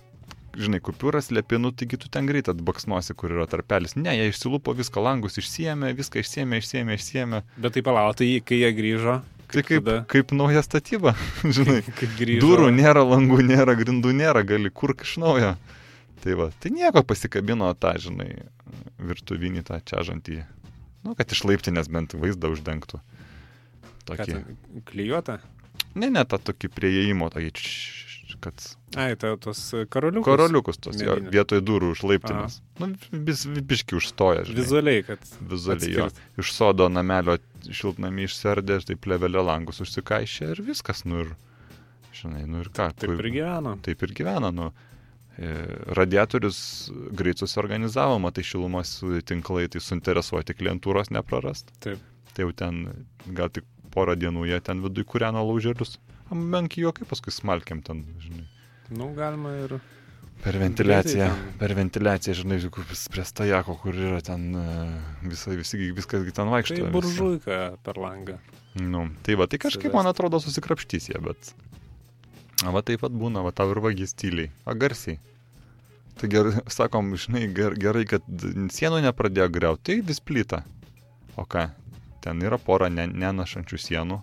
žinai, 0.60 0.80
kupiūras 0.84 1.30
lėpinu, 1.34 1.70
taigi 1.76 1.98
tu 2.00 2.10
ten 2.12 2.26
greit 2.28 2.48
atbaksnosi, 2.50 3.14
kur 3.18 3.32
yra 3.34 3.46
tarpelis. 3.50 3.96
Ne, 3.98 4.14
jie 4.16 4.30
išsilupo 4.30 4.74
viską, 4.76 5.02
langus 5.04 5.38
išsiemė, 5.40 5.92
viską 5.98 6.22
išsiemė, 6.22 6.60
išsiemė, 6.62 6.98
išsiemė. 6.98 7.40
Bet 7.60 7.76
tai 7.76 7.84
palauk, 7.86 8.18
tai 8.20 8.28
kai 8.44 8.60
jie 8.60 8.72
grįžo. 8.76 9.20
Tai 9.52 9.62
kaip, 9.62 9.84
tada... 9.84 9.96
kaip 10.10 10.34
nauja 10.34 10.64
statyba, 10.66 11.14
žinai. 11.56 11.80
kaip 11.86 12.16
grįžo. 12.18 12.42
Durų 12.44 12.70
nėra, 12.74 13.04
langų 13.06 13.40
nėra, 13.46 13.76
grindų 13.78 14.14
nėra, 14.16 14.44
gali 14.46 14.72
kur 14.72 14.96
iš 14.96 15.16
naujo. 15.22 15.54
Tai 16.24 16.36
va, 16.40 16.50
tai 16.62 16.72
nieko 16.72 17.04
pasikabino 17.04 17.68
tą, 17.76 17.92
žinai, 18.00 18.30
virtuvinį 19.04 19.64
tą 19.68 19.80
čia 19.84 20.04
žantį. 20.06 20.40
Nu, 21.04 21.12
kad 21.18 21.28
iš 21.34 21.44
laiptinės 21.44 21.90
bent 21.92 22.16
vaizdą 22.16 22.48
uždengtų. 22.54 23.02
Tokį. 24.08 24.38
Klijuotą? 24.88 25.38
Ne, 25.94 26.08
ne, 26.10 26.24
tą 26.28 26.40
tokį 26.40 26.70
prieėjimo, 26.72 27.28
tokį 27.32 27.52
kad... 28.42 28.64
Ai, 28.96 29.14
tai 29.18 29.32
tos 29.42 29.60
karoliukus. 29.90 30.26
Karoliukus 30.28 30.78
tos, 30.82 30.98
jo, 31.02 31.16
vietoj 31.34 31.62
durų 31.66 31.92
už 31.94 32.04
laiptinės. 32.06 32.60
Nu, 32.80 32.90
vis, 33.26 33.44
biški 33.44 33.98
užstoja, 33.98 34.44
žinai. 34.48 34.60
Vizualiai, 34.60 35.02
kad. 35.06 35.26
Vizualiai, 35.50 35.92
jo. 35.96 36.08
Iš 36.42 36.52
sodo 36.54 36.88
namelio 36.92 37.36
šiltnamį 37.64 38.28
išsardė, 38.28 38.80
tai 38.88 38.96
plevelio 39.00 39.44
langus 39.46 39.82
užsikaišė 39.84 40.50
ir 40.54 40.62
viskas, 40.66 41.04
nu 41.08 41.24
ir, 41.24 41.34
žinai, 42.16 42.44
nu 42.50 42.64
ir 42.64 42.72
ką. 42.74 42.90
Taip 43.02 43.14
ir 43.16 43.30
gyvena. 43.38 43.76
Taip 43.84 44.06
ir 44.06 44.16
gyvena, 44.16 44.52
nu. 44.54 44.70
E, 45.34 45.50
radiatorius 45.98 46.58
greit 47.18 47.42
susiorganizavo, 47.42 48.20
matai 48.22 48.46
šilumos 48.46 49.00
tinklai, 49.26 49.66
tai 49.72 49.82
suinteresuoti 49.82 50.54
klientūros 50.54 51.10
neprarast. 51.14 51.74
Taip. 51.82 52.02
Tai 52.34 52.48
jau 52.48 52.54
ten 52.54 52.84
gal 53.34 53.50
tik 53.54 53.66
porą 53.94 54.16
dienų 54.18 54.48
jie 54.50 54.58
ten 54.66 54.82
viduje 54.82 55.06
kūreno 55.10 55.42
lauželius 55.46 55.98
menki 56.34 56.84
juokai 56.84 57.06
paskui 57.08 57.34
smalkiam 57.34 57.82
ten, 57.84 58.04
žinai. 58.22 58.46
Nu, 58.94 59.10
galima 59.16 59.54
ir. 59.64 59.78
Per 60.44 60.58
ventiliaciją, 60.60 61.28
per 61.60 61.72
ventiliaciją, 61.78 62.34
žinai, 62.42 62.58
prie 63.14 63.24
stajako, 63.24 63.78
kur 63.80 63.96
yra 63.96 64.18
ten 64.24 64.50
e, 64.58 64.64
visa, 65.24 65.54
visi, 65.56 65.78
viskas 65.96 66.26
ten 66.36 66.50
vaikšto. 66.52 66.82
Tai 66.82 66.90
buržuika 66.92 67.60
per 67.86 68.00
langą. 68.02 68.36
Nu, 68.76 69.06
tai 69.24 69.38
va, 69.40 69.46
tai 69.48 69.60
kažkaip, 69.62 69.94
man 69.94 70.10
atrodo, 70.10 70.42
susikrapštys 70.42 71.12
jie, 71.12 71.20
bet... 71.22 71.54
Va 72.64 72.80
taip 72.86 73.02
pat 73.02 73.12
būna, 73.12 73.42
va 73.44 73.52
tau 73.52 73.72
ir 73.72 73.80
vagis 73.84 74.14
tyliai, 74.16 74.50
a 74.64 74.74
garsiai. 74.78 75.18
Tai 76.18 76.28
gerai, 76.30 76.60
sakom, 76.70 77.14
žinai, 77.18 77.46
ger, 77.54 77.74
gerai, 77.80 78.04
kad 78.08 78.26
sienų 78.74 79.00
nepradėjo 79.04 79.48
greuti, 79.54 79.82
tai 79.88 79.96
vis 80.06 80.20
plyta. 80.22 80.62
O 81.40 81.46
ką, 81.50 81.66
ten 82.24 82.42
yra 82.44 82.58
pora 82.62 82.90
ne, 82.92 83.06
nenašančių 83.10 83.80
sienų, 83.80 84.20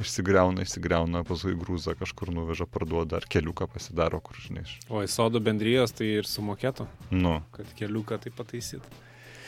Išsigriauna, 0.00 0.64
išsigriauna, 0.64 1.22
paskui 1.28 1.52
grūzą 1.60 1.94
kažkur 1.98 2.32
nuveža, 2.32 2.64
parduoda, 2.70 3.18
ar 3.20 3.26
keliuką 3.28 3.68
pasidaro, 3.68 4.20
kur 4.24 4.38
žinai. 4.40 4.64
O 4.88 5.02
į 5.04 5.10
sodo 5.12 5.42
bendrijos 5.44 5.92
tai 5.96 6.08
ir 6.20 6.28
sumokėtų, 6.28 6.86
nu. 7.12 7.38
kad 7.56 7.68
keliuką 7.76 8.20
tai 8.24 8.32
pataisytų. 8.32 8.96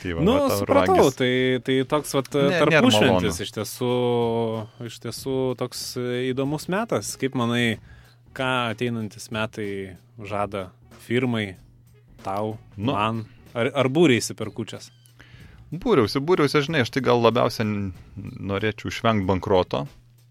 Tai 0.03 0.15
va, 0.19 0.27
nu, 0.27 0.35
va, 0.35 0.53
supratau, 0.59 0.99
ragis. 0.99 1.17
tai, 1.17 1.33
tai 1.63 1.77
toks 1.89 2.13
vat, 2.19 2.29
tarpušventis 2.35 3.41
iš 3.45 3.53
tiesų, 3.55 3.91
iš 4.91 5.01
tiesų 5.05 5.37
toks 5.61 5.83
įdomus 6.33 6.67
metas. 6.73 7.15
Kaip 7.23 7.39
manai, 7.39 7.79
ką 8.35 8.53
ateinantis 8.75 9.31
metai 9.35 9.69
žada 10.19 10.69
firmai, 11.07 11.53
Tau, 12.23 12.59
Nu. 12.77 12.93
man. 12.93 13.25
Ar, 13.53 13.69
ar 13.75 13.89
būrėsi 13.93 14.35
per 14.39 14.49
kučias? 14.55 14.91
Būriausi, 15.73 16.21
būriausi, 16.21 16.63
žinai, 16.65 16.85
aš 16.85 16.93
tai 16.95 17.03
gal 17.05 17.21
labiausiai 17.21 17.67
norėčiau 18.17 18.93
išvengti 18.93 19.27
bankroto. 19.29 19.87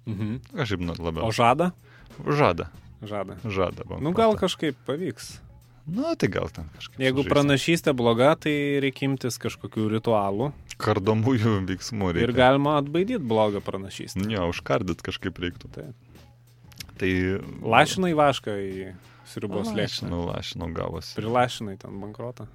Mhm. 0.10 0.40
Kažkaip 0.58 0.82
nu, 0.82 0.96
labiau. 0.98 1.28
O 1.28 1.32
žada? 1.32 1.72
Žada, 2.26 2.70
Žada. 3.02 3.38
žada. 3.46 3.84
Bankrotą. 3.86 4.04
Nu 4.04 4.12
gal 4.18 4.36
kažkaip 4.38 4.76
pavyks. 4.86 5.40
Nu, 5.88 6.14
tai 6.16 6.30
gal 6.30 6.50
ten 6.54 6.68
kažkaip. 6.78 7.00
Jeigu 7.02 7.24
sužaisim. 7.24 7.32
pranašystė 7.34 7.94
bloga, 7.98 8.36
tai 8.38 8.54
reikia 8.84 9.08
imtis 9.10 9.40
kažkokių 9.42 9.88
ritualų 9.98 10.52
Kardomųjų 10.82 11.56
veiksmų 11.70 12.12
reikia. 12.14 12.28
ir 12.30 12.34
galima 12.38 12.76
atbaidyti 12.82 13.18
blogą 13.22 13.62
pranašystę. 13.66 14.22
Jo, 14.30 14.46
užkardyt 14.54 15.02
kažkaip 15.02 15.38
reiktų. 15.42 15.70
Taip. 15.74 15.96
Tai... 17.02 17.10
Lašinai 17.66 18.14
vašką 18.14 18.54
į 18.62 18.92
sriubos 19.32 19.72
lėkštę. 19.74 20.06
Lašinau, 20.06 20.22
lašinau 20.30 20.70
gavosi. 20.78 21.16
Prilašinai 21.18 21.78
ten 21.82 21.98
bankrotą. 22.02 22.46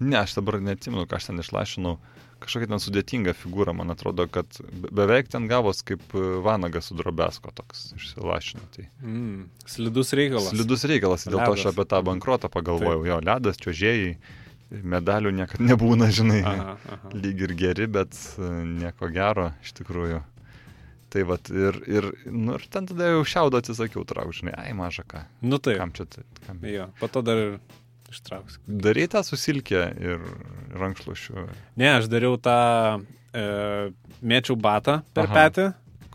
Ne, 0.00 0.18
aš 0.20 0.34
dabar 0.36 0.60
neatsimenu, 0.60 1.06
ką 1.08 1.16
aš 1.16 1.30
ten 1.30 1.40
išlašinau. 1.40 1.96
Kažkokia 2.40 2.68
ten 2.68 2.80
sudėtinga 2.84 3.32
figūra, 3.34 3.72
man 3.72 3.88
atrodo, 3.94 4.26
kad 4.28 4.46
be- 4.68 4.90
beveik 4.92 5.28
ten 5.32 5.46
gavos 5.48 5.80
kaip 5.82 6.02
e, 6.14 6.20
vanagas 6.44 6.90
su 6.90 6.94
drobesko 6.98 7.50
toks 7.56 7.92
išsilašino. 7.96 8.60
Tai 8.76 8.84
Mm. 9.02 9.46
Slidus 9.64 10.12
reikalas. 10.12 10.50
slidus 10.52 10.84
reikalas, 10.84 11.24
dėl 11.26 11.40
to 11.40 11.52
aš 11.56 11.64
Ledas. 11.64 11.72
apie 11.72 11.84
tą 11.94 12.02
bankrotą 12.04 12.50
pagalvojau. 12.52 13.06
Jo, 13.08 13.20
ledas, 13.24 13.56
čiuožėjai, 13.56 14.16
medalių 14.82 15.30
niekada 15.32 15.64
nebūna, 15.64 16.10
žinai. 16.12 16.42
Aha, 16.44 16.76
aha. 16.76 17.10
lyg 17.14 17.40
ir 17.46 17.54
geri, 17.54 17.86
bet 17.86 18.12
e, 18.38 18.48
nieko 18.66 19.08
gero 19.14 19.52
iš 19.64 19.72
tikrųjų. 19.80 20.20
Tai 21.08 21.22
vad 21.22 21.48
ir, 21.54 21.76
ir, 21.86 22.08
nu, 22.26 22.56
ir 22.58 22.64
ten 22.68 22.84
tada 22.90 23.06
jau 23.14 23.22
šiaudo 23.24 23.60
atsisakiau 23.62 24.02
traukti, 24.04 24.40
žinai, 24.42 24.56
ai 24.58 24.72
maža 24.76 25.04
ką. 25.06 25.22
Nu 25.40 25.56
taip. 25.62 25.78
Kam 25.78 25.92
čia 25.94 26.04
tai? 26.04 26.24
Kam? 26.46 26.58
Jo, 26.66 26.88
po 27.00 27.06
to 27.08 27.22
dar 27.22 27.60
ištrauksiu. 28.12 28.60
Darai 28.66 29.06
tą 29.08 29.22
susilkę 29.26 29.82
ir 30.00 30.20
rankšluošiu, 30.76 31.48
Ne, 31.76 31.88
aš 31.98 32.08
dariau 32.12 32.36
tą, 32.38 33.02
e, 33.34 33.90
mėčiau 34.22 34.56
batą 34.56 35.02
per 35.14 35.24
Aha. 35.28 35.34
petį. 35.50 35.66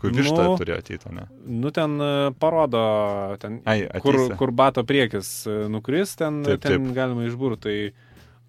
kur 0.02 0.10
višta 0.10 0.42
Nu. 0.48 0.56
turėjo 0.58 0.78
ateiti, 0.82 1.12
ne? 1.14 1.28
Nu 1.46 1.70
ten 1.70 1.92
e, 2.02 2.30
parodo, 2.34 3.36
ten, 3.38 3.60
Ai, 3.64 3.84
kur, 4.02 4.16
ateisi. 4.16 4.36
kur 4.36 4.50
bato 4.50 4.82
priekis 4.82 5.46
e, 5.46 5.68
nukris, 5.70 6.16
ten, 6.18 6.42
Taip, 6.42 6.60
ten 6.60 6.82
taip. 6.88 6.94
galima 6.96 7.22
išbūrti. 7.28 7.60
Tai, 7.62 7.92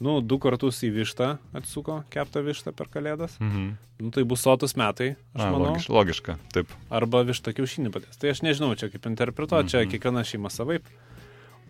nu, 0.01 0.15
du 0.25 0.39
kartus 0.41 0.81
į 0.83 0.89
vištą 0.95 1.27
atsuko, 1.53 1.99
keptą 2.09 2.41
vištą 2.43 2.73
per 2.73 2.87
kalėdas. 2.89 3.37
Mhm. 3.39 3.69
Nu, 4.01 4.09
tai 4.09 4.23
bus 4.25 4.41
sotus 4.41 4.73
metai, 4.75 5.11
aš 5.35 5.41
A, 5.45 5.51
manau. 5.53 5.69
logiš, 5.75 5.85
logiška, 5.93 6.37
taip. 6.51 6.67
Arba 6.89 7.21
višta 7.23 7.53
kiaušinį 7.53 7.93
patės. 7.93 8.17
Tai 8.17 8.33
aš 8.33 8.41
nežinau, 8.41 8.73
čia 8.75 8.89
kaip 8.89 9.05
interpretuoti, 9.05 9.69
čia 9.69 9.83
Mhm. 9.85 9.91
kiekviena 9.93 10.25
šeima 10.25 10.49
savaip. 10.49 10.81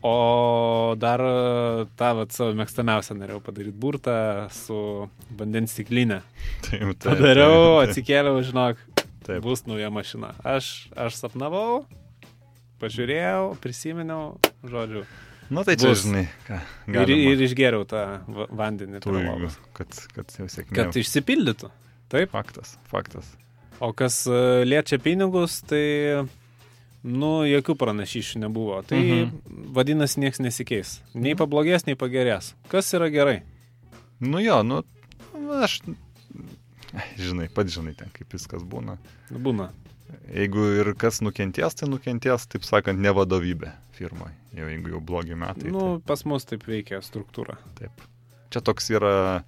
O 0.03 0.95
dar 0.99 1.21
e, 1.23 1.85
tą 1.95 2.09
vat, 2.17 2.33
savo 2.35 2.51
mėgstamiausią 2.59 3.15
norėjau 3.15 3.39
padaryti 3.45 3.77
burtą 3.79 4.15
su 4.51 4.75
vandens 5.39 5.71
stiklinė. 5.77 6.17
taip, 6.65 6.89
taip 6.99 7.05
Padariau, 7.07 7.55
taip, 7.79 7.89
atsikėliau, 7.93 8.41
žinok, 8.43 8.81
Taip. 9.23 9.39
bus 9.45 9.63
nauja 9.63 9.87
mašina. 9.95 10.33
Aš, 10.43 10.89
aš 10.99 11.15
sapnavau, 11.21 11.85
pažiūrėjau, 12.83 13.53
prisiminiau, 13.63 14.33
žodžiu. 14.67 15.05
Nu 15.53 15.63
tai 15.67 15.75
čia, 15.79 15.91
bus. 15.93 16.03
žinai, 16.03 16.25
ką. 16.47 16.57
Ir, 16.89 16.97
galima. 16.97 17.31
ir 17.31 17.41
išgeriau 17.47 17.87
tą 17.87 18.03
va- 18.27 18.49
vandenį. 18.63 18.99
Lovos. 19.07 19.55
kad, 19.77 19.87
kad 20.15 20.35
jau 20.39 20.47
sėkmė. 20.51 20.75
Kad 20.81 20.99
išsipildytų. 20.99 21.71
Taip. 22.11 22.31
Faktas, 22.35 22.75
faktas. 22.91 23.31
O 23.83 23.91
kas 23.95 24.21
e, 24.27 24.63
liečia 24.67 24.99
pinigus, 25.03 25.61
tai, 25.67 26.23
nu, 27.03 27.31
jokių 27.47 27.75
pranašyšių 27.79 28.39
nebuvo. 28.45 28.81
Tai 28.87 28.97
Mhm. 28.99 29.21
mhm. 29.27 29.71
vadinasi, 29.75 30.19
niekas 30.23 30.39
nesikeis. 30.39 31.01
Nei 31.13 31.35
pablogės, 31.35 31.85
nei 31.87 31.95
pagerės. 31.99 32.53
Kas 32.71 32.93
yra 32.93 33.09
gerai? 33.11 33.41
Nu 34.23 34.39
jo, 34.39 34.61
nu, 34.63 34.83
aš, 35.61 35.81
ai, 36.93 37.07
žinai, 37.19 37.49
pats 37.51 37.73
žinai 37.75 37.95
ten, 37.97 38.09
kaip 38.13 38.31
viskas 38.33 38.63
būna. 38.63 38.97
Būna. 39.31 39.69
Jeigu 40.33 40.63
ir 40.79 40.93
kas 40.95 41.19
nukentės, 41.25 41.73
tai 41.75 41.89
nukentės, 41.89 42.45
taip 42.47 42.63
sakant, 42.63 42.99
ne 43.01 43.09
vadovybė 43.11 43.71
firmoje. 43.97 44.31
Jau 44.53 44.67
jeigu 44.69 44.93
jau 44.93 45.01
blogi 45.01 45.35
metai. 45.35 45.71
Nu, 45.73 45.99
pas 46.05 46.21
mus 46.29 46.45
taip 46.45 46.63
veikia 46.69 47.01
struktūra. 47.01 47.57
tai, 47.75 47.89
taip. 47.89 48.05
Čia 48.53 48.61
toks 48.61 48.89
yra 48.93 49.43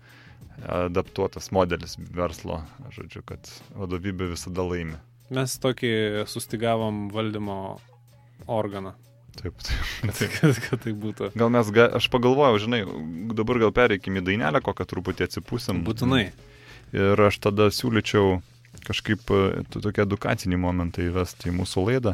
adaptuotas 0.66 1.52
modelis 1.52 1.96
verslo, 2.00 2.64
žodžiu, 2.96 3.22
kad 3.28 3.46
vadovybė 3.78 4.32
visada 4.34 4.64
laimi. 4.66 4.98
Mes 5.34 5.58
tokį 5.58 5.92
sustigavom 6.30 7.08
valdymo 7.14 7.60
organą. 8.46 8.94
Taip, 9.36 9.56
taip. 9.66 9.86
Kad, 10.06 10.20
kad, 10.40 10.60
kad 10.70 10.84
tai 10.86 10.94
būtų. 10.96 11.32
Gal 11.36 11.50
mes, 11.52 11.70
ga, 11.74 11.88
aš 11.98 12.08
pagalvojau, 12.14 12.60
žinai, 12.62 12.84
dabar 13.36 13.60
gal 13.66 13.74
pereikim 13.76 14.20
į 14.20 14.24
dainelę, 14.30 14.62
kokią 14.64 14.86
truputį 14.88 15.26
atsipūsim. 15.28 15.82
Būtinai. 15.88 16.30
Ir 16.96 17.20
aš 17.26 17.40
tada 17.44 17.68
siūlyčiau 17.74 18.38
kažkaip 18.86 19.32
e, 19.34 19.42
tokį 19.74 20.06
edukacinį 20.06 20.60
momentą 20.62 21.04
įvesti 21.04 21.50
į 21.50 21.56
mūsų 21.58 21.84
laidą, 21.90 22.14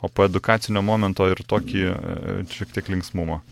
o 0.00 0.08
po 0.08 0.24
edukacinio 0.28 0.80
momento 0.86 1.26
ir 1.28 1.42
tokį 1.48 1.82
e, 1.90 2.36
šiek 2.52 2.72
tiek 2.78 2.88
linksmumo. 2.94 3.42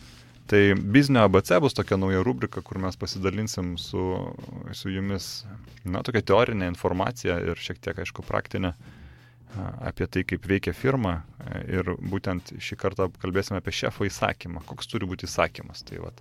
Tai 0.51 0.63
biznio 0.81 1.27
ABC 1.27 1.59
bus 1.63 1.77
tokia 1.77 1.99
nauja 2.01 2.23
rubrika, 2.27 2.63
kur 2.65 2.81
mes 2.83 2.97
pasidalinsim 2.99 3.75
su, 3.79 4.07
su 4.75 4.91
jumis, 4.91 5.29
na, 5.85 6.01
tokia 6.07 6.25
teorinė 6.33 6.71
informacija 6.73 7.37
ir 7.43 7.61
šiek 7.61 7.83
tiek, 7.85 8.01
aišku, 8.03 8.25
praktinė 8.27 8.73
a, 8.73 9.00
apie 9.81 10.07
tai, 10.07 10.23
kaip 10.25 10.47
veikia 10.47 10.73
firma. 10.77 11.23
e, 11.51 11.63
Ir 11.79 11.95
būtent 11.99 12.53
šį 12.61 12.77
kartą 12.79 13.09
kalbėsime 13.23 13.59
apie 13.59 13.73
šefo 13.75 14.07
įsakymą, 14.07 14.63
koks 14.67 14.87
turi 14.87 15.07
būti 15.11 15.27
įsakymas. 15.27 15.83
Tai 15.85 15.99
vat, 16.07 16.21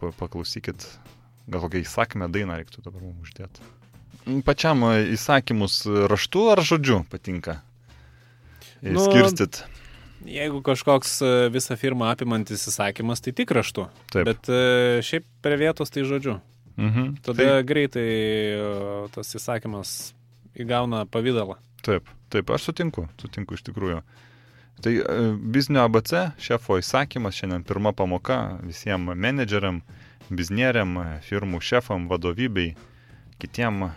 pa- 0.00 0.12
paklausykit, 0.18 0.86
gal 1.48 1.60
kokią 1.64 1.82
įsakymę 1.86 2.28
dainą 2.32 2.58
reiktų 2.60 2.84
dabar 2.84 3.02
mums 3.02 3.28
uždėti. 3.28 3.60
Pačiam 4.44 4.84
e, 4.90 5.12
įsakymus 5.16 5.82
raštu 6.10 6.50
ar 6.52 6.60
žodžiu 6.62 7.04
patinka? 7.10 7.62
Nu, 8.82 8.98
Nu, 8.98 9.04
Skirstyt. 9.06 9.64
Jeigu 10.26 10.60
kažkoks 10.62 11.16
e, 11.22 11.30
visą 11.50 11.74
firmą 11.78 12.08
apimantis 12.12 12.62
įsakymas, 12.70 13.22
tai 13.22 13.32
tik 13.34 13.50
raštu. 13.50 13.88
Taip. 14.12 14.26
Bet 14.28 14.46
e, 14.50 15.00
šiaip 15.02 15.24
prie 15.42 15.56
vietos 15.58 15.90
tai 15.90 16.04
žodžiu. 16.06 16.36
Mhm. 16.78 17.16
Tada 17.26 17.48
tai... 17.58 17.62
greitai 17.66 18.06
e, 18.06 19.08
tas 19.14 19.34
įsakymas 19.38 20.12
įgauna 20.58 21.04
pavydalą. 21.10 21.58
Taip, 21.82 22.08
taip, 22.30 22.50
aš 22.54 22.68
sutinku, 22.70 23.08
sutinku 23.20 23.56
iš 23.58 23.64
tikrųjų. 23.66 24.02
Tai 24.82 24.92
e, 24.98 25.18
biznio 25.54 25.84
ABC, 25.86 26.14
šefo 26.42 26.78
įsakymas, 26.80 27.36
šiandien 27.38 27.66
pirma 27.66 27.92
pamoka 27.96 28.38
visiems 28.64 29.14
menedžeriam, 29.18 29.82
biznieriam, 30.30 30.96
e, 31.02 31.04
firmų 31.26 31.60
šefam, 31.62 32.08
vadovybei, 32.10 32.72
kitiem 33.42 33.84
e, 33.88 33.92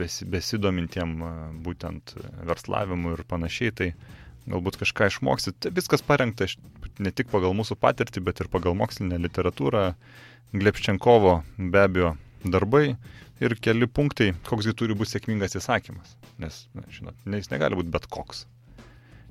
besi, 0.00 0.28
besidomintiem 0.28 1.16
būtent 1.64 2.14
verslavimu 2.48 3.16
ir 3.16 3.24
panašiai. 3.28 3.74
Tai 3.76 3.92
galbūt 4.50 4.80
kažką 4.80 5.10
išmoksit. 5.10 5.58
Tai 5.60 5.74
viskas 5.76 6.02
parengta 6.04 6.48
ne 6.98 7.12
tik 7.12 7.28
pagal 7.32 7.54
mūsų 7.56 7.76
patirtį, 7.80 8.22
bet 8.24 8.40
ir 8.40 8.50
pagal 8.52 8.76
mokslinę 8.78 9.20
literatūrą. 9.20 9.92
Glepščenkovo 10.50 11.36
be 11.70 11.84
abejo 11.84 12.14
darbai 12.44 12.94
ir 13.40 13.56
keli 13.60 13.88
punktai, 13.88 14.32
koksgi 14.48 14.76
turi 14.76 14.96
būti 14.96 15.16
sėkmingas 15.16 15.56
įsakymas. 15.60 16.16
Nes, 16.40 16.64
na, 16.76 16.86
žinot, 16.92 17.16
ne, 17.26 17.40
jis 17.40 17.52
negali 17.52 17.78
būti 17.78 17.92
bet 17.92 18.08
koks. 18.12 18.46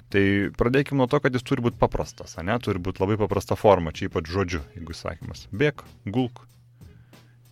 Tai 0.10 0.24
pradėkime 0.58 0.98
nuo 0.98 1.06
to, 1.10 1.20
kad 1.22 1.36
jis 1.38 1.46
turi 1.46 1.62
būti 1.62 1.78
paprastas, 1.82 2.34
ne? 2.42 2.56
Turi 2.66 2.82
būti 2.82 3.02
labai 3.04 3.20
paprasta 3.22 3.58
forma, 3.60 3.94
čia 3.94 4.08
ypač 4.10 4.30
žodžiu, 4.34 4.64
jeigu 4.74 4.96
įsakymas. 4.96 5.46
Bėk, 5.54 5.84
gulk, 6.10 6.42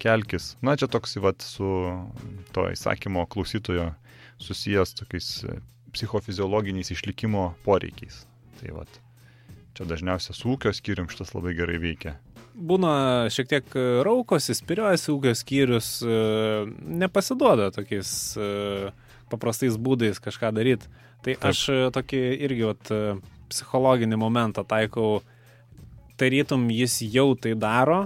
kelkis. 0.01 0.55
Na, 0.65 0.73
čia 0.77 0.89
toks, 0.89 1.17
vat, 1.21 1.45
su 1.45 1.69
to 2.57 2.65
įsakymo 2.73 3.27
klausytojo 3.29 3.91
susijęs 4.41 4.95
tokiais 4.97 5.29
e, 5.45 5.59
psichofiziologiniais 5.93 6.89
išlikimo 6.93 7.51
poreikiais. 7.65 8.23
Tai 8.57 8.73
vat, 8.79 8.99
čia 9.77 9.85
dažniausiai 9.89 10.37
su 10.37 10.53
ūkio 10.55 10.73
skyrium 10.73 11.09
šitas 11.13 11.33
labai 11.37 11.53
gerai 11.57 11.77
veikia. 11.81 12.17
Būna 12.57 12.91
šiek 13.29 13.49
tiek 13.51 13.75
e, 13.77 13.85
raukosi, 14.05 14.55
spiriuosi 14.57 15.11
ūkio 15.13 15.33
skyrius, 15.37 15.89
e, 16.01 16.19
nepasiduoda 17.03 17.69
tokiais 17.75 18.09
e, 18.33 18.89
paprastais 19.29 19.77
būdais 19.77 20.17
kažką 20.23 20.49
daryti. 20.57 20.89
Tai 21.21 21.35
Taip. 21.35 21.45
aš 21.51 21.63
tokį 21.93 22.21
irgi 22.47 22.65
vat, 22.65 22.91
psichologinį 23.51 24.17
momentą 24.19 24.63
taikau, 24.67 25.21
tarytum 26.17 26.65
jis 26.73 26.99
jau 27.13 27.31
tai 27.37 27.53
daro 27.57 28.05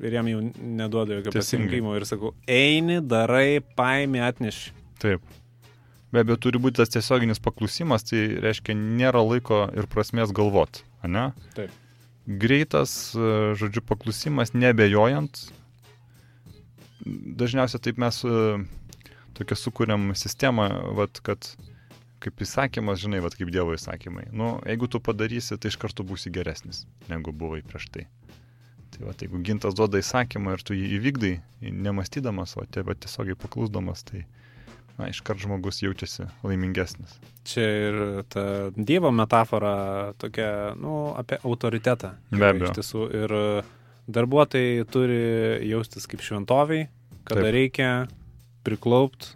ir 0.00 0.16
jam 0.16 0.28
jau 0.28 0.40
neduoda 0.80 1.18
jokio 1.18 1.34
pasirinkimo 1.34 1.92
ir 1.96 2.06
sakau, 2.08 2.32
eini, 2.48 3.00
darai, 3.04 3.60
paimi, 3.76 4.22
atneši. 4.24 4.72
Taip. 5.00 5.24
Be 6.10 6.24
abejo, 6.24 6.40
turi 6.42 6.60
būti 6.60 6.80
tas 6.80 6.90
tiesioginis 6.90 7.38
paklusimas, 7.42 8.04
tai 8.08 8.24
reiškia, 8.42 8.74
nėra 8.74 9.22
laiko 9.22 9.68
ir 9.78 9.86
prasmės 9.90 10.32
galvot, 10.34 10.82
ne? 11.06 11.30
Taip. 11.54 11.79
Greitas, 12.30 13.14
e, 13.16 13.54
žodžiu, 13.58 13.82
paklusimas, 13.86 14.54
nebejojant. 14.54 15.48
Dažniausiai 17.40 17.82
taip 17.82 17.98
mes 17.98 18.20
e, 18.22 18.36
tokią 19.38 19.58
sukūrėm 19.58 20.12
sistemą, 20.14 20.68
vat, 20.98 21.18
kad 21.26 21.50
kaip 22.20 22.44
įsakymas, 22.44 23.00
žinai, 23.02 23.22
vat, 23.24 23.34
kaip 23.34 23.50
Dievo 23.50 23.74
įsakymai. 23.74 24.28
Nu, 24.36 24.58
jeigu 24.68 24.90
tu 24.92 25.00
padarysi, 25.02 25.58
tai 25.58 25.72
iš 25.72 25.80
karto 25.80 26.04
būsi 26.06 26.30
geresnis, 26.30 26.84
negu 27.08 27.32
buvai 27.32 27.64
prieš. 27.66 27.88
Tai 27.96 28.06
Tai 28.90 29.06
va, 29.06 29.14
jeigu 29.14 29.38
gintas 29.46 29.76
duoda 29.78 30.00
įsakymą 30.02 30.56
ir 30.56 30.62
tu 30.66 30.74
jį 30.74 30.88
įvykdai, 30.98 31.32
nemastydamas, 31.86 32.56
o 32.58 32.64
tėvą 32.74 32.96
tiesiogiai 32.98 33.38
paklusdamas, 33.38 34.02
tai 34.08 34.24
na, 34.98 35.08
iškart 35.10 35.40
žmogus 35.42 35.82
jaučiasi 35.82 36.26
laimingesnis. 36.42 37.18
Čia 37.48 37.66
ir 37.88 37.98
ta 38.28 38.44
Dievo 38.76 39.10
metafora 39.14 40.12
tokia, 40.20 40.74
nu, 40.80 41.12
apie 41.18 41.38
autoritetą. 41.44 42.14
Be 42.30 42.50
abejo. 42.50 42.70
Iš 42.70 42.78
tiesų, 42.78 43.04
ir 43.22 43.34
darbuotojai 44.10 44.86
turi 44.90 45.20
jaustis 45.70 46.06
kaip 46.10 46.22
šventoviai, 46.24 46.88
kada 47.24 47.46
Taip. 47.46 47.54
reikia 47.54 47.90
priklaupt, 48.66 49.34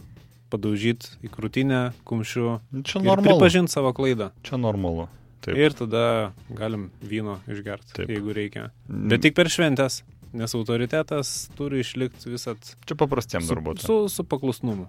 padaužyti 0.53 1.17
į 1.27 1.31
krūtinę 1.35 1.83
kumščių 2.07 2.49
Čia 2.87 3.01
normalu. 3.03 3.25
pripažinti 3.27 3.73
savo 3.73 3.93
klaidą. 3.97 4.31
Čia 4.47 4.59
normalu. 4.61 5.09
Taip. 5.45 5.59
Ir 5.61 5.75
tada 5.77 6.33
galim 6.57 6.89
vyno 7.05 7.39
išgerti, 7.51 8.07
jeigu 8.09 8.33
reikia. 8.37 8.69
Bet 8.89 9.25
tik 9.27 9.35
per 9.37 9.51
šventės, 9.53 10.03
nes 10.35 10.55
autoritetas 10.57 11.33
turi 11.59 11.83
išlikti 11.85 12.33
visat 12.33 12.71
Čia 12.89 12.97
paprastiems 12.99 13.47
su, 13.49 13.53
darbuotojams. 13.55 13.85
su, 13.87 14.09
su 14.09 14.25
paklusnumu. 14.25 14.89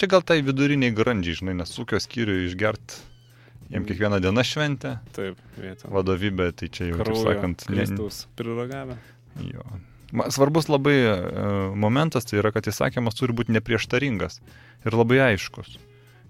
Čia 0.00 0.08
gal 0.08 0.22
tai 0.24 0.38
viduriniai 0.46 0.94
grandžiai, 0.96 1.36
žinai, 1.42 1.54
nes 1.60 1.74
ūkio 1.82 1.98
skyriui 2.00 2.46
išgert, 2.48 2.94
jiem 3.68 3.84
kiekvieną 3.84 4.20
dieną 4.24 4.44
šventė, 4.48 4.94
Taip, 5.16 5.36
vieta. 5.60 5.90
vadovybė, 5.92 6.46
tai 6.56 6.70
čia 6.72 6.88
jau, 6.88 6.96
Kraujo 7.02 7.26
sakant, 7.26 7.66
ne, 7.68 7.84
Kristaus 7.84 8.22
priragavę. 8.38 8.96
jo. 9.44 9.66
Svarbus 10.34 10.66
labai 10.66 10.96
e, 11.06 11.12
momentas 11.78 12.24
tai 12.26 12.40
yra, 12.40 12.50
kad 12.50 12.66
įsakymas 12.66 13.14
turi 13.14 13.36
būti 13.36 13.54
neprieštaringas 13.54 14.40
ir 14.88 14.96
labai 14.98 15.20
aiškus. 15.28 15.76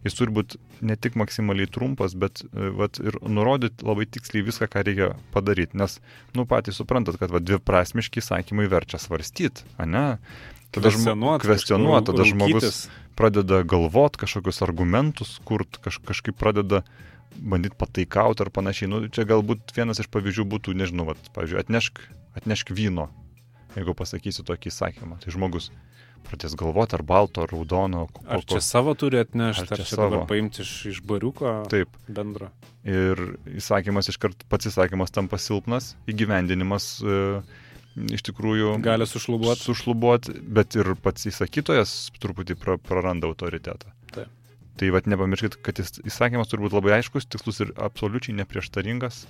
Jis 0.05 0.17
turi 0.19 0.33
būti 0.37 0.59
ne 0.85 0.97
tik 1.01 1.17
maksimaliai 1.21 1.69
trumpas, 1.69 2.13
bet 2.17 2.43
e, 2.45 2.69
vat, 2.77 2.99
ir 3.01 3.17
nurodyti 3.25 3.85
labai 3.87 4.05
tiksliai 4.09 4.45
viską, 4.45 4.69
ką 4.73 4.83
reikia 4.85 5.09
padaryti. 5.33 5.79
Nes, 5.81 5.97
nu, 6.37 6.45
patys 6.49 6.77
suprantat, 6.81 7.17
kad 7.21 7.33
va, 7.33 7.41
dviprasmiški 7.41 8.21
įsakymai 8.21 8.69
verčia 8.73 9.01
svarstyti, 9.01 9.65
ne? 9.87 10.19
Tada 10.71 10.93
žmo- 10.93 11.01
Kvestionuot, 11.01 11.43
kvestionuot, 11.45 12.05
tada 12.13 12.25
žmogus. 12.29 12.83
Pradeda 13.21 13.61
galvot 13.69 14.17
kažkokius 14.21 14.63
argumentus, 14.65 15.37
kurt, 15.45 15.77
kaž, 15.85 16.01
kažkaip 16.09 16.39
pradeda 16.41 16.81
bandyti 17.37 17.77
pataikauti 17.79 18.43
ar 18.47 18.51
panašiai. 18.51 18.89
Nu, 18.91 19.03
čia 19.13 19.27
galbūt 19.29 19.75
vienas 19.77 20.01
iš 20.03 20.09
pavyzdžių 20.11 20.49
būtų, 20.51 20.75
nežinau, 20.81 21.07
vat, 21.13 21.21
pavyzdžiui, 21.37 21.61
atnešk, 21.63 22.01
atnešk 22.41 22.73
vyno, 22.75 23.11
jeigu 23.77 23.95
pasakysiu 23.95 24.43
tokį 24.49 24.73
įsakymą. 24.73 25.21
Tai 25.23 25.31
žmogus 25.37 25.69
pradės 26.27 26.53
galvoti 26.59 26.97
ar 26.99 27.03
balto, 27.07 27.45
ar 27.47 27.49
raudono. 27.55 28.07
ko- 28.13 28.25
Ar 28.29 28.43
čia 28.45 28.61
savo 28.61 28.93
turi 28.99 29.21
atnešti, 29.23 29.63
Ar 29.65 29.73
ar 29.73 29.79
čia 29.79 29.87
čia 29.89 29.97
savo? 29.97 30.27
paimti 30.29 30.61
iš, 30.67 30.73
iš 30.91 30.99
bariuko 31.07 31.65
Taip. 31.73 31.89
bendro. 32.09 32.51
Ir 32.85 33.17
įsakymas 33.57 34.11
iškart, 34.13 34.45
pats 34.49 34.69
įsakymas 34.69 35.13
tampa 35.13 35.39
silpnas, 35.41 35.95
įgyvendinimas 36.09 37.01
e, 37.01 37.43
iš 37.97 38.23
tikrųjų 38.31 38.77
Gali 38.85 39.07
sušlubuoti. 39.07 39.63
sušlubuoti, 39.67 40.35
bet 40.43 40.77
ir 40.79 40.93
pats 41.03 41.27
įsakytojas 41.31 41.95
truputį 42.23 42.57
pra, 42.61 42.77
praranda 42.79 43.27
autoritetą. 43.31 43.91
Taip. 44.15 44.29
Tai 44.81 44.91
vad 44.95 45.09
nepamirškit, 45.11 45.59
kad 45.67 45.79
jis, 45.83 45.99
įsakymas 46.09 46.49
turi 46.49 46.63
būti 46.65 46.79
labai 46.79 46.95
aiškus, 47.01 47.27
tikslus 47.29 47.61
ir 47.61 47.73
absoliučiai 47.77 48.37
neprieštaringas. 48.39 49.27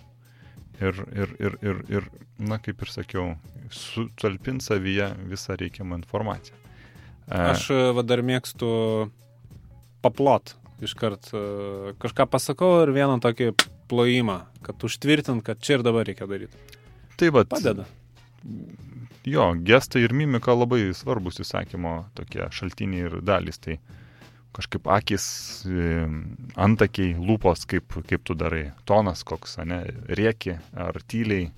Ir, 0.81 0.97
ir, 1.13 1.33
ir, 1.43 1.57
ir, 1.61 1.81
ir 1.93 2.05
na, 2.41 2.57
kaip 2.63 2.81
ir 2.81 2.89
sakiau, 2.89 3.35
sutalpint 3.75 4.63
savyje 4.65 5.11
visą 5.29 5.57
reikiamą 5.61 5.99
informaciją. 6.01 6.57
Aš 7.29 7.67
e, 7.75 7.81
va 7.95 8.03
dar 8.03 8.23
mėgstu 8.25 8.71
paplot 10.03 10.55
iškart. 10.81 11.29
e, 11.37 11.93
Kažką 12.01 12.25
pasakau 12.33 12.81
ir 12.87 12.95
vieną 12.97 13.19
tokį 13.21 13.51
plojimą, 13.91 14.39
kad 14.65 14.81
užtvirtint, 14.89 15.45
kad 15.45 15.61
čia 15.61 15.77
ir 15.79 15.85
dabar 15.85 16.09
reikia 16.09 16.27
daryti. 16.31 16.57
tai 17.21 17.29
vad, 17.29 17.51
Padeda. 17.53 17.85
Jo, 19.27 19.47
gestai 19.65 20.03
ir 20.07 20.15
mimika 20.17 20.55
labai 20.57 20.91
svarbus 20.97 21.41
įsakymo 21.45 21.95
tokie 22.15 22.47
šaltiniai 22.51 23.07
ir 23.09 23.21
dalys. 23.23 23.59
Tai 23.63 23.79
kažkaip 24.57 24.89
akis, 24.91 25.25
antakiai, 26.59 27.15
lūpos, 27.19 27.67
kaip, 27.71 27.95
kaip 28.09 28.25
tu 28.27 28.35
darai, 28.39 28.71
tonas 28.89 29.23
koks, 29.27 29.59
ne, 29.69 29.83
rieki 30.11 30.57
ar 30.75 30.99
tyliai, 31.07 31.51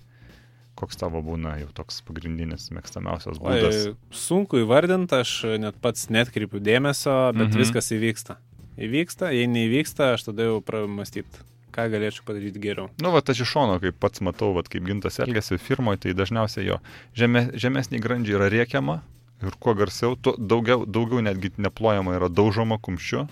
koks 0.78 0.98
tavo 1.00 1.22
būna 1.24 1.54
jau 1.62 1.68
toks 1.76 2.00
pagrindinis 2.06 2.70
mėgstamiausias 2.74 3.38
būdas. 3.42 3.78
Oi, 3.92 3.94
sunku 4.16 4.62
įvardinti, 4.64 5.20
aš 5.24 5.34
net 5.62 5.78
pats 5.84 6.08
netkreipiu 6.12 6.60
dėmesio, 6.60 7.32
bet 7.36 7.48
Mhm. 7.52 7.58
viskas 7.62 7.92
įvyksta. 7.92 8.36
Įvyksta, 8.80 9.32
jei 9.36 9.46
neįvyksta, 9.46 10.14
aš 10.16 10.24
tada 10.30 10.42
jau 10.48 10.60
pramastyti, 10.64 11.44
ką 11.72 11.86
galėčiau 11.92 12.26
padaryti 12.28 12.60
geriau. 12.62 12.90
Nu, 13.02 13.12
va, 13.14 13.22
aš 13.24 13.42
iš 13.44 13.54
šono, 13.54 13.78
kaip 13.82 13.98
pats 14.02 14.22
matau, 14.24 14.52
va, 14.56 14.64
kaip 14.66 14.84
gintas 14.86 15.18
elgesi 15.24 15.58
firmoje, 15.62 16.04
tai 16.04 16.14
dažniausiai 16.18 16.68
jo 16.68 16.78
žemė, 17.18 17.48
žemesnį 17.58 18.00
grandžiai 18.04 18.38
yra 18.38 18.50
riekiama 18.52 19.00
ir 19.42 19.56
kuo 19.58 19.74
garsiau, 19.78 20.16
tuo 20.16 20.36
daugiau, 20.38 20.86
daugiau 20.86 21.22
netgi 21.24 21.52
neplojama 21.58 22.14
yra 22.18 22.28
daužoma 22.30 22.78
kumščiu, 22.82 23.26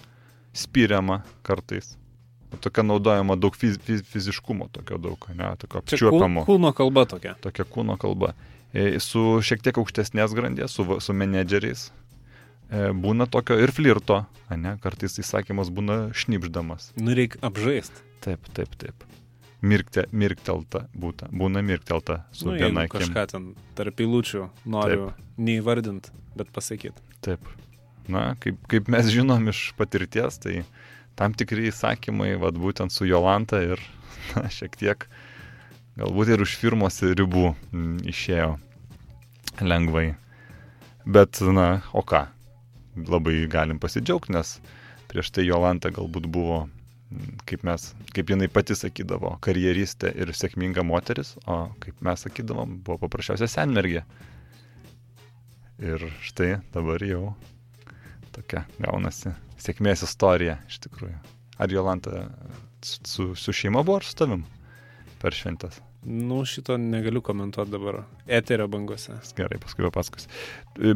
spiriama 0.57 1.23
kartais. 1.47 1.95
Tokia 2.61 2.83
naudojama 2.83 3.37
daug 3.39 3.55
fiz, 3.55 3.77
fiz, 3.87 4.03
fiziškumo, 4.11 4.67
tokio 4.75 4.99
daug, 4.99 5.29
ne, 5.39 5.53
tokio 5.61 5.85
apčiuopamo. 5.85 6.43
kūno 6.49 6.73
kalba 6.75 7.05
tokia. 7.07 7.37
tokia 7.39 7.63
kūno 7.63 7.95
kalba. 8.01 8.33
E, 8.75 8.99
Su 9.03 9.39
šiek 9.43 9.63
tiek 9.63 9.79
aukštesnės 9.79 10.35
grandies, 10.35 10.75
su, 10.75 10.87
su 10.99 11.15
menedžeriais 11.15 11.91
būna 12.71 13.27
tokio 13.31 13.59
ir 13.59 13.73
flirto, 13.75 14.23
ne, 14.51 14.77
kartais 14.83 15.19
įsakymas 15.23 15.71
būna 15.75 16.11
šnipždamas. 16.15 16.93
Nu, 17.01 17.15
reikia 17.19 17.41
apžaisti. 17.47 18.05
Taip, 18.23 18.47
taip, 18.55 18.75
taip. 18.79 19.07
Mirkte, 19.61 20.07
mirktelta 20.17 20.87
būta, 20.97 21.27
būna 21.29 21.61
mirktelta 21.67 22.23
su 22.33 22.49
Nu, 22.49 22.55
viena 22.57 22.87
akim. 22.87 22.95
kažką 23.01 23.25
ten 23.29 23.49
tarp 23.77 23.99
eilučių 24.01 24.47
noriu 24.65 25.11
neįvardinti, 25.37 26.13
bet 26.37 26.49
pasakyti. 26.55 26.97
Taip. 27.21 27.45
Na, 28.09 28.35
kaip, 28.41 28.57
kaip 28.73 28.89
mes 28.89 29.11
žinom 29.13 29.51
iš 29.53 29.75
patirties, 29.77 30.39
tai 30.41 30.63
tam 31.19 31.35
tikri 31.37 31.69
įsakymai, 31.69 32.33
vad 32.41 32.57
būtent 32.57 32.95
su 32.95 33.05
Jolanta 33.05 33.61
ir 33.61 33.83
na, 34.37 34.47
šiek 34.49 34.79
tiek 34.81 35.05
galbūt 36.01 36.33
ir 36.33 36.41
už 36.47 36.57
firmos 36.57 37.03
ribų 37.05 37.51
m, 37.75 37.99
išėjo 38.09 38.55
lengvai. 39.61 40.15
Bet, 41.05 41.41
na, 41.45 41.83
o 41.93 42.01
ką? 42.07 42.29
Labai 43.09 43.47
galim 43.51 43.81
pasidžiaugti, 43.83 44.35
nes 44.37 44.59
prieš 45.11 45.33
tai 45.35 45.47
Jolanta 45.47 45.91
galbūt 45.95 46.29
buvo, 46.31 46.63
kaip 47.49 47.65
mes, 47.67 47.91
kaip 48.15 48.31
jinai 48.31 48.49
pati 48.53 48.77
sakydavo, 48.79 49.37
karjeristė 49.45 50.13
ir 50.23 50.33
sėkminga 50.37 50.85
moteris, 50.87 51.35
o 51.47 51.63
kaip 51.83 52.03
mes 52.07 52.27
sakydavom, 52.27 52.81
buvo 52.87 53.01
paprasčiausia 53.07 53.49
senmergė. 53.51 54.05
Ir 55.81 56.05
štai 56.27 56.59
dabar 56.75 57.03
jau 57.03 57.31
tokia 58.37 58.67
gaunasi 58.79 59.33
sėkmės 59.61 60.05
istorija 60.07 60.59
iš 60.69 60.81
tikrųjų. 60.87 61.17
Ar 61.61 61.73
Jolanta 61.73 62.27
su, 62.85 63.33
su 63.37 63.53
šeima 63.53 63.83
buvo 63.85 64.01
ar 64.01 64.07
su 64.07 64.17
tavim 64.17 64.45
per 65.21 65.37
šventės? 65.37 65.81
Nu, 66.03 66.45
šito 66.49 66.77
negaliu 66.81 67.21
komentuoti 67.23 67.71
dabar. 67.71 68.03
Eterio 68.27 68.69
bangose. 68.69 69.19
Gerai, 69.37 69.59
paskui 69.61 69.85
papasakos. 69.85 70.29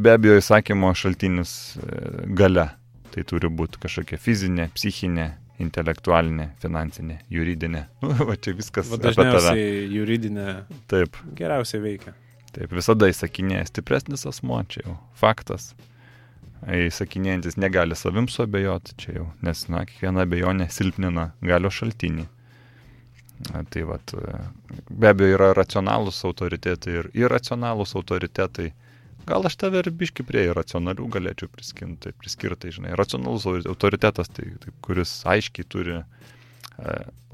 Be 0.01 0.15
abejo, 0.17 0.39
įsakymo 0.41 0.95
šaltinis 0.97 1.53
e, 1.77 1.99
gale. 2.39 2.71
Tai 3.15 3.23
turi 3.29 3.51
būti 3.53 3.79
kažkokia 3.83 4.17
fizinė, 4.19 4.71
psichinė, 4.75 5.29
intelektualinė, 5.63 6.49
finansinė, 6.63 7.21
juridinė. 7.31 7.85
Nu, 8.03 8.15
va 8.31 8.35
čia 8.41 8.57
viskas 8.59 8.89
Va, 8.91 8.99
dažniausiai 9.05 9.85
juridinė 9.93 10.47
Taip, 10.91 11.21
geriausiai 11.39 11.83
veikia. 11.85 12.15
taip, 12.57 12.73
visada 12.75 13.07
įsakinėja 13.13 13.69
stipresnis 13.71 14.27
asmo, 14.31 14.59
čia 14.73 14.87
jau 14.87 14.97
faktas. 15.21 15.75
Įsakinėjantis 16.65 17.59
negali 17.61 17.95
savim 17.99 18.25
suabejoti, 18.33 18.97
čia 18.97 19.19
jau, 19.19 19.27
nes, 19.45 19.67
na, 19.69 19.85
kiekviena 19.85 20.25
abejonė 20.25 20.71
silpnina 20.73 21.29
galio 21.45 21.71
šaltinį. 21.71 22.25
Tai 23.70 23.82
vat, 23.82 24.14
e, 24.14 24.39
be 24.89 25.11
abejo 25.11 25.37
yra 25.37 25.51
racionalūs 25.57 26.22
autoritetai 26.28 26.95
ir 27.01 27.09
irracionalūs 27.18 27.95
autoritetai. 27.99 28.70
Gal 29.28 29.49
aš 29.49 29.57
tave 29.61 29.80
ir 29.80 29.91
biški 29.91 30.24
prie 30.26 30.45
irracionalių 30.51 31.09
galėčiau 31.16 31.51
priskinti, 31.53 32.12
priskirti, 32.20 32.72
žinai. 32.76 32.95
Racionalus 32.99 33.47
autoritetas, 33.49 34.30
tai, 34.32 34.51
tai 34.62 34.74
kuris 34.85 35.16
aiškiai 35.28 35.66
turi 35.68 35.97
e, 35.99 36.05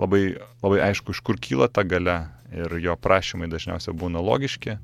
labai, 0.01 0.23
labai 0.63 0.81
aišku, 0.89 1.15
iš 1.15 1.23
kur 1.27 1.39
kyla 1.43 1.69
ta 1.69 1.85
gale 1.85 2.17
ir 2.55 2.79
jo 2.83 2.97
prašymai 2.97 3.51
dažniausiai 3.51 3.95
būna 3.97 4.23
logiški, 4.25 4.79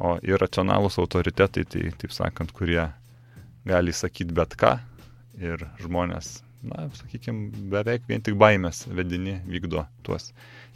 o 0.00 0.16
irracionalūs 0.24 0.98
autoritetai, 1.02 1.64
tai, 1.68 1.88
taip 2.00 2.14
sakant, 2.14 2.52
kurie 2.56 2.82
gali 3.68 3.92
sakyti 3.92 4.34
bet 4.36 4.56
ką 4.60 4.76
ir 5.40 5.66
žmonės, 5.80 6.40
na, 6.66 6.88
sakykime, 6.98 7.50
beveik 7.72 8.06
vien 8.08 8.22
tik 8.24 8.36
baimės 8.40 8.84
vedini 8.92 9.38
vykdo 9.48 9.86
tuos 10.06 10.30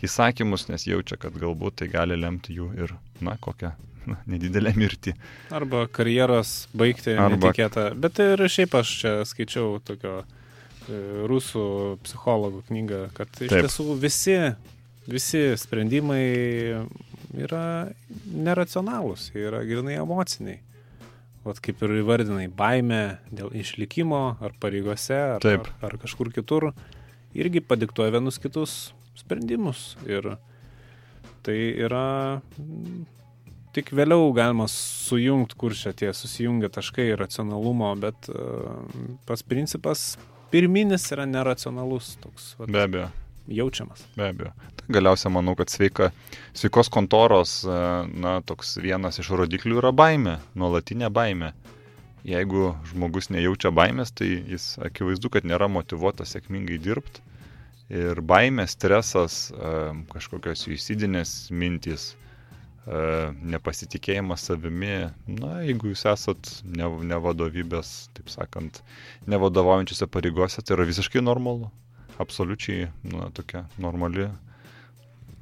įsakymus, 0.05 0.69
nes 0.69 0.87
jaučia, 0.89 1.19
kad 1.21 1.37
galbūt 1.41 1.81
tai 1.81 1.89
gali 1.93 2.17
lemti 2.19 2.57
jų 2.57 2.71
ir, 2.77 2.95
na, 3.25 3.37
kokią 3.41 3.73
na, 4.11 4.19
nedidelę 4.29 4.75
mirtį. 4.77 5.15
Arba 5.55 5.87
karjeros 5.93 6.67
baigti 6.77 7.15
Arba- 7.17 7.37
netikėtą. 7.37 7.87
Bet 8.01 8.21
ir 8.25 8.45
šiaip 8.49 8.77
aš 8.81 8.95
čia 9.01 9.15
skaičiau 9.29 9.79
tokio 9.85 10.21
e, 10.21 11.01
rusų 11.31 11.65
psichologų 12.05 12.65
knygą, 12.69 13.01
kad 13.17 13.33
iš 13.41 13.53
Taip. 13.53 13.65
tiesų 13.69 13.97
visi, 14.03 14.39
visi 15.09 15.47
sprendimai 15.61 16.25
yra 17.35 17.65
neracionalūs, 18.31 19.31
yra 19.37 19.65
grinai 19.67 19.99
emociniai. 20.03 20.61
Vat 21.45 21.61
kaip 21.61 21.83
ir 21.85 21.99
įvardinai, 22.01 22.47
baime 22.49 23.19
dėl 23.29 23.53
išlikimo 23.53 24.23
ar 24.41 24.55
pareigose, 24.61 25.17
ar, 25.37 25.43
Taip. 25.45 25.67
ar, 25.83 25.91
ar 25.93 25.99
kažkur 26.01 26.31
kitur, 26.33 26.71
irgi 27.37 27.61
padiktuoja 27.61 28.15
vienus 28.15 28.41
kitus 28.41 28.95
sprendimus. 29.19 29.93
Ir 30.09 30.37
tai 31.45 31.59
yra 31.85 32.41
mm, 32.57 33.03
tik 33.77 33.93
vėliau 33.93 34.31
galima 34.37 34.67
sujungti, 34.73 35.59
kur 35.61 35.77
čia 35.77 35.93
tie 35.93 36.15
susijungia 36.17 36.73
taškai 36.73 37.11
racionalumo, 37.21 37.93
bet 38.01 38.31
uh, 38.33 38.81
pas 39.29 39.45
principas 39.45 40.15
pirminis 40.55 41.11
yra 41.13 41.27
neracionalus, 41.29 42.15
toks 42.23 42.55
vat, 42.61 42.73
Be 42.73 42.87
abejo. 42.87 43.11
Jaučiamas. 43.47 44.07
Be 44.17 44.29
abejo. 44.29 44.53
Tai 44.77 44.87
galiausia 44.89 45.31
manau, 45.31 45.55
kad 45.57 45.71
sveika, 45.73 46.11
sveikos 46.57 46.91
kontoros, 46.93 47.63
e, 47.65 47.77
na, 48.21 48.39
toks 48.47 48.77
vienas 48.83 49.21
iš 49.21 49.31
rodiklių 49.37 49.81
yra 49.83 49.93
baime, 49.93 50.39
nuolatinė 50.59 51.11
baime. 51.13 51.53
Jeigu 52.25 52.73
žmogus 52.89 53.29
nejaučia 53.29 53.73
baimės, 53.75 54.15
tai 54.17 54.31
jis 54.49 54.75
akivaizdu, 54.81 55.29
kad 55.33 55.45
nėra 55.45 55.69
motivuotas 55.69 56.33
sėkmingai 56.33 56.81
dirbti. 56.81 57.21
Ir 57.93 58.21
baimė, 58.25 58.65
stresas, 58.69 59.51
e, 59.53 59.73
kažkokios 60.13 60.65
suicidinės 60.65 61.35
mintys, 61.53 62.15
e, 62.89 63.03
nepasitikėjimas 63.55 64.49
savimi, 64.49 65.11
na, 65.29 65.59
jeigu 65.69 65.93
jūs 65.93 66.07
esat 66.09 66.53
ne, 66.65 66.89
ne 67.05 67.21
vadovybės, 67.29 67.95
taip 68.17 68.33
sakant, 68.33 68.81
nevadovaujančiose 69.29 70.09
pareigose, 70.09 70.65
tai 70.65 70.79
yra 70.79 70.89
visiškai 70.89 71.21
normalu 71.25 71.69
absoliučiai 72.23 72.89
na, 73.11 73.31
tokia 73.35 73.65
normali 73.79 74.29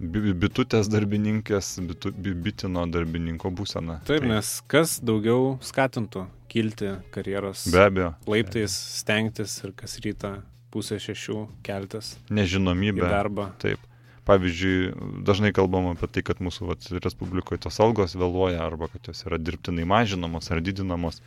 bi- 0.00 0.32
bitutės 0.34 0.88
darbininkės, 0.90 1.74
bitu, 1.86 2.12
bi- 2.12 2.34
bitino 2.34 2.84
darbininko 2.90 3.50
būsena. 3.54 4.00
Taip, 4.08 4.22
Tai 4.24 4.32
nes 4.34 4.52
kas 4.70 4.96
daugiau 5.04 5.58
skatintų 5.62 6.26
kilti 6.52 6.96
karjeros 7.14 7.66
Be 7.72 7.84
abejo, 7.86 8.10
laiptais, 8.28 8.74
stengtis 8.98 9.58
ir 9.64 9.72
kas 9.78 9.98
rytą 10.04 10.42
pusę 10.72 10.98
šešių 11.00 11.38
keltis 11.64 12.16
nežinomybė. 12.30 13.08
darbą. 13.08 13.50
Taip. 13.62 13.78
Pavyzdžiui, 14.24 14.92
dažnai 15.26 15.50
kalbam 15.52 15.88
apie 15.90 16.06
tai, 16.06 16.22
kad 16.22 16.38
mūsų 16.38 16.68
vat, 16.68 16.84
Respublikoje 17.02 17.58
tos 17.64 17.80
algos 17.82 18.14
vėluoja 18.14 18.60
arba 18.62 18.86
kad 18.92 19.08
jos 19.10 19.24
yra 19.26 19.34
dirbtinai 19.38 19.82
mažinamos 19.84 20.46
ar 20.54 20.60
didinamos. 20.62 21.18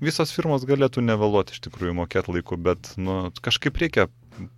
Visos 0.00 0.30
firmos 0.30 0.62
galėtų 0.62 1.02
nevėluoti 1.02 1.56
iš 1.56 1.60
tikrųjų 1.66 1.96
mokėti 1.98 2.30
laiku, 2.36 2.54
bet 2.56 2.92
nu, 2.96 3.32
kažkaip 3.42 3.74
reikia 3.82 4.06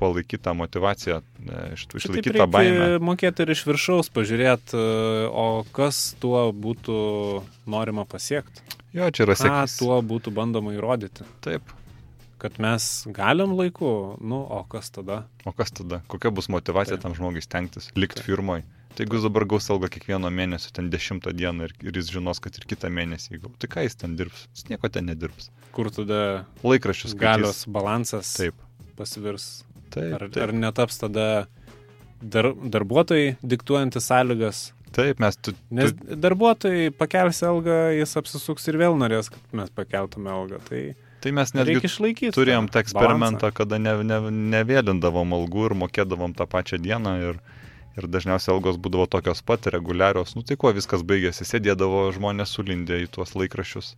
palaikyti 0.01 0.43
tą 0.45 0.55
motivaciją, 0.59 1.21
e, 1.21 1.63
išlaikyti 1.77 2.35
tą 2.37 2.47
baimę. 2.51 2.99
mokėti 3.03 3.45
ir 3.47 3.55
iš 3.57 3.65
viršaus 3.69 4.11
pažiūrėti, 4.15 4.79
o 5.31 5.65
kas 5.73 6.15
tuo 6.21 6.49
būtų 6.53 6.97
norima 7.67 8.05
pasiekti. 8.05 8.63
Jo, 8.93 9.11
čia 9.15 9.27
yra 9.27 9.37
Ką 9.39 9.45
sėkmės. 9.45 9.79
tuo 9.79 10.01
būtų 10.03 10.33
bandoma 10.35 10.75
įrodyti. 10.75 11.27
Taip. 11.45 11.63
Kad 12.41 12.57
mes 12.59 13.05
galim 13.13 13.53
laiku, 13.53 14.17
nu, 14.21 14.41
o 14.49 14.65
kas 14.65 14.89
tada? 14.91 15.27
O 15.45 15.53
kas 15.53 15.71
tada? 15.77 16.01
Kokia 16.09 16.33
bus 16.33 16.49
motivacija 16.49 16.97
Taip. 16.97 17.03
tam 17.05 17.15
žmogui 17.15 17.43
stengtis, 17.45 17.91
likti 17.95 18.25
firmoje? 18.25 18.65
Tai 18.97 19.05
jeigu 19.05 19.21
jis 19.21 19.27
dabar 19.29 19.45
gaus 19.47 19.69
algą 19.71 19.87
kiekvieno 19.93 20.31
mėnesio, 20.35 20.73
ten 20.75 20.89
dešimtą 20.91 21.31
dieną 21.37 21.69
ir, 21.69 21.75
ir 21.85 21.99
jis 22.01 22.09
žinos, 22.11 22.41
kad 22.43 22.57
ir 22.59 22.65
kitą 22.67 22.89
mėnesį 22.91 23.37
įgau, 23.37 23.53
tai 23.63 23.69
ką 23.71 23.85
jis 23.87 23.95
ten 24.01 24.17
dirbs? 24.19 24.49
Jis 24.57 24.67
nieko 24.73 24.91
ten 24.91 25.07
nedirbs. 25.07 25.51
Kur 25.77 25.93
tada 25.95 26.47
Laikraščius 26.67 27.15
galios 27.15 27.63
balansas 27.71 28.33
Taip. 28.35 28.57
pasivirs? 28.99 29.63
Taip, 29.91 30.13
Ar, 30.19 30.27
taip. 30.29 30.43
ar 30.47 30.53
netaps 30.55 31.01
tada 31.03 31.27
dar, 32.23 32.53
darbuotojai 32.77 33.37
diktuojantis 33.43 34.07
sąlygas? 34.11 34.69
taip 34.95 35.21
mes 35.23 35.37
tu, 35.39 35.53
Nes 35.71 35.93
tu, 35.95 36.17
darbuotojai 36.19 36.91
pakels 36.99 37.43
algą, 37.47 37.77
jis 37.95 38.17
apsisuks 38.19 38.67
ir 38.71 38.79
vėl 38.81 38.97
norės, 38.99 39.31
kad 39.31 39.55
mes 39.55 39.71
pakeltume 39.75 40.31
algą. 40.33 40.59
Tai 40.67 40.83
tai 41.23 41.33
mes 41.37 41.53
netgi 41.55 42.31
turėjom 42.35 42.69
tą 42.71 42.79
tą 42.79 42.83
eksperimentą, 42.85 43.39
balansą. 43.45 43.57
kada 43.61 43.79
ne, 43.79 43.95
ne, 44.09 44.19
nevėlindavom 44.57 45.35
algų 45.37 45.67
ir 45.69 45.77
mokėdavom 45.85 46.35
tą 46.35 46.47
pačią 46.51 46.81
dieną 46.83 47.13
ir, 47.29 47.41
ir 48.01 48.09
dažniausiai 48.09 48.55
algos 48.57 48.81
būdavo 48.81 49.07
tokios 49.13 49.45
pat 49.47 49.69
reguliarios. 49.75 50.35
Nu 50.35 50.43
tai 50.43 50.57
kuo 50.57 50.73
viskas 50.75 51.05
baigėsi, 51.07 51.47
sėdėdavo 51.47 52.07
žmonės 52.17 52.57
sulindę 52.57 53.03
į 53.05 53.11
tuos 53.15 53.37
laikraščius. 53.37 53.95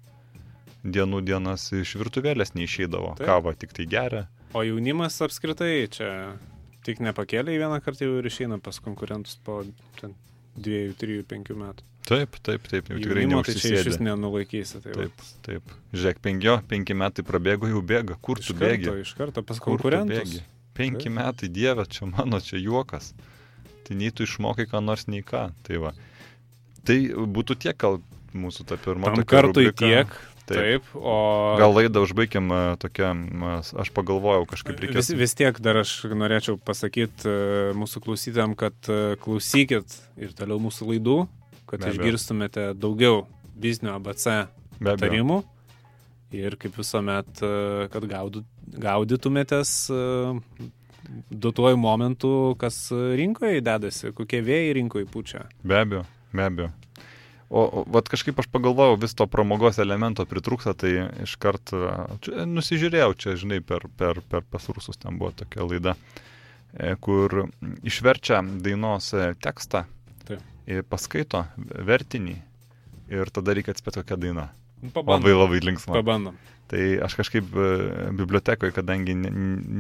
Dienų 0.83 1.23
dienas 1.23 1.69
iš 1.79 1.95
virtuvėlės 2.01 2.57
neišeidavo. 2.59 3.15
Taip. 3.21 3.29
Kava 3.31 3.55
tik 3.55 3.73
tai 3.77 3.87
geria. 3.87 4.27
O 4.53 4.63
jaunimas 4.67 5.17
apskritai 5.25 5.87
čia 5.93 6.11
tik 6.85 7.01
nepakėlė 7.05 7.55
į 7.55 7.63
vieną 7.63 7.79
kartą 7.85 8.09
jau 8.09 8.19
ir 8.21 8.29
išeina 8.29 8.59
pas 8.63 8.79
konkurentus 8.85 9.39
po 9.47 9.63
ten, 10.01 10.13
dviejų, 10.59 10.95
trijų, 11.01 11.25
penkių 11.31 11.57
metų. 11.57 11.87
Taip, 12.03 12.37
taip, 12.43 12.65
taip, 12.67 12.89
jau 12.91 12.99
tikrai 12.99 13.23
Jaunimo 13.23 13.45
tai 13.47 13.55
čia 13.55 13.77
iš 13.79 13.87
vis 13.87 13.99
nenulaikysi. 14.03 14.81
Tai 14.83 14.95
Taip, 14.97 15.27
taip. 15.47 15.75
Žiūrėk, 15.95 16.19
penkio, 16.25 16.57
penki 16.69 16.97
metai 16.99 17.25
prabėgo, 17.25 17.71
jau 17.71 17.83
bėga. 17.87 18.17
Kur 18.21 18.43
iš 18.43 18.51
tu 18.51 18.57
bėgi? 18.59 18.91
iš 19.05 19.15
karto 19.17 19.45
pas 19.47 19.61
Kur 19.63 19.79
tu 19.79 19.85
konkurentus. 19.87 20.41
Penki 20.75 21.07
Taip. 21.07 21.15
metai, 21.15 21.51
dieve, 21.53 21.87
čia 21.87 22.09
mano, 22.11 22.41
čia 22.43 22.59
juokas. 22.59 23.13
Tai 23.87 23.97
nei 24.01 24.11
tu 24.11 24.27
išmokai 24.27 24.67
ką 24.71 24.83
nors, 24.83 25.07
nei 25.07 25.23
ką. 25.23 25.51
Tai 25.67 25.81
va. 25.85 25.95
Tai 26.83 26.99
būtų 27.37 27.59
tiek, 27.63 27.79
gal 27.79 28.01
mūsų 28.35 28.67
ta 28.67 28.81
pirma. 28.83 29.13
Tam 29.13 29.25
kartui 29.29 29.69
rubrika. 29.69 29.87
tiek. 29.87 30.19
Taip. 30.51 30.87
O 30.99 31.15
Gal 31.61 31.75
laidą 31.77 32.03
užbaigiam 32.03 32.51
a, 32.53 32.61
tokia, 32.81 33.13
a, 33.15 33.53
aš 33.63 33.93
pagalvojau, 33.95 34.47
kažkaip 34.51 34.75
vis, 34.75 34.89
reikės. 34.89 35.13
vis 35.19 35.37
tiek 35.39 35.61
dar 35.63 35.79
aš 35.83 35.95
norėčiau 36.11 36.59
pasakyti 36.59 37.37
mūsų 37.79 38.03
klausytėm, 38.05 38.57
kad 38.59 38.75
e, 38.91 39.15
klausykit 39.23 39.97
ir 40.21 40.35
toliau 40.39 40.59
mūsų 40.63 40.91
laidų, 40.91 41.17
kad 41.71 41.87
išgirstumėte 41.93 42.73
daugiau 42.75 43.25
biznio 43.55 43.95
ABC 43.97 44.27
Be 44.83 44.93
abejo. 44.93 45.01
tarimų 45.05 45.39
ir 46.35 46.59
kaip 46.61 46.77
visuomet, 46.81 47.33
e, 47.45 47.89
kad 47.93 48.11
gaudytumėtės 48.83 49.75
e, 49.95 50.03
duotuoju 51.31 51.79
momentu, 51.81 52.35
kas 52.61 52.89
rinkoje 52.91 53.63
dedasi, 53.65 54.13
kokie 54.17 54.43
vėjai 54.45 54.79
rinkoje 54.81 55.07
pučia. 55.11 55.47
Be 55.63 55.83
abejo, 55.85 56.07
be 56.35 56.49
abejo. 56.51 56.73
O, 57.53 57.63
o 57.69 57.83
vat 57.93 58.09
kažkaip 58.09 58.39
aš 58.41 58.47
pagalvojau, 58.49 58.97
vis 58.97 59.13
to 59.13 59.27
pramogos 59.29 59.77
elemento 59.83 60.25
pritrūksta, 60.29 60.73
tai 60.79 60.93
iškart 61.27 61.75
čia, 62.25 62.47
nusižiūrėjau, 62.49 63.11
čia, 63.21 63.35
žinai, 63.37 63.59
per, 63.61 63.85
per, 64.01 64.23
per 64.25 64.47
pas 64.49 64.69
rusus 64.73 64.97
ten 64.97 65.19
buvo 65.21 65.35
tokia 65.37 65.67
laida, 65.69 65.93
e, 66.73 66.95
kur 66.97 67.43
išverčia 67.85 68.41
dainos 68.65 69.11
e, 69.13 69.35
tekstą, 69.45 69.85
Taip. 70.25 70.41
ir 70.65 70.81
paskaito 70.89 71.45
vertinį 71.93 72.39
ir 73.13 73.33
tada 73.37 73.53
reikia 73.53 73.77
atspėti 73.77 74.01
kokią 74.01 74.19
dainą. 74.25 74.49
Nu, 74.83 74.89
Labai 74.89 75.05
Pabandom. 75.05 75.39
labai 75.45 75.61
linksma. 75.63 75.95
Pabandom. 76.01 76.39
Tai 76.73 76.87
aš 77.05 77.19
kažkaip 77.21 77.53
e, 77.53 77.69
bibliotekoje, 78.17 78.73
kadangi 78.75 79.15
ne, 79.19 79.31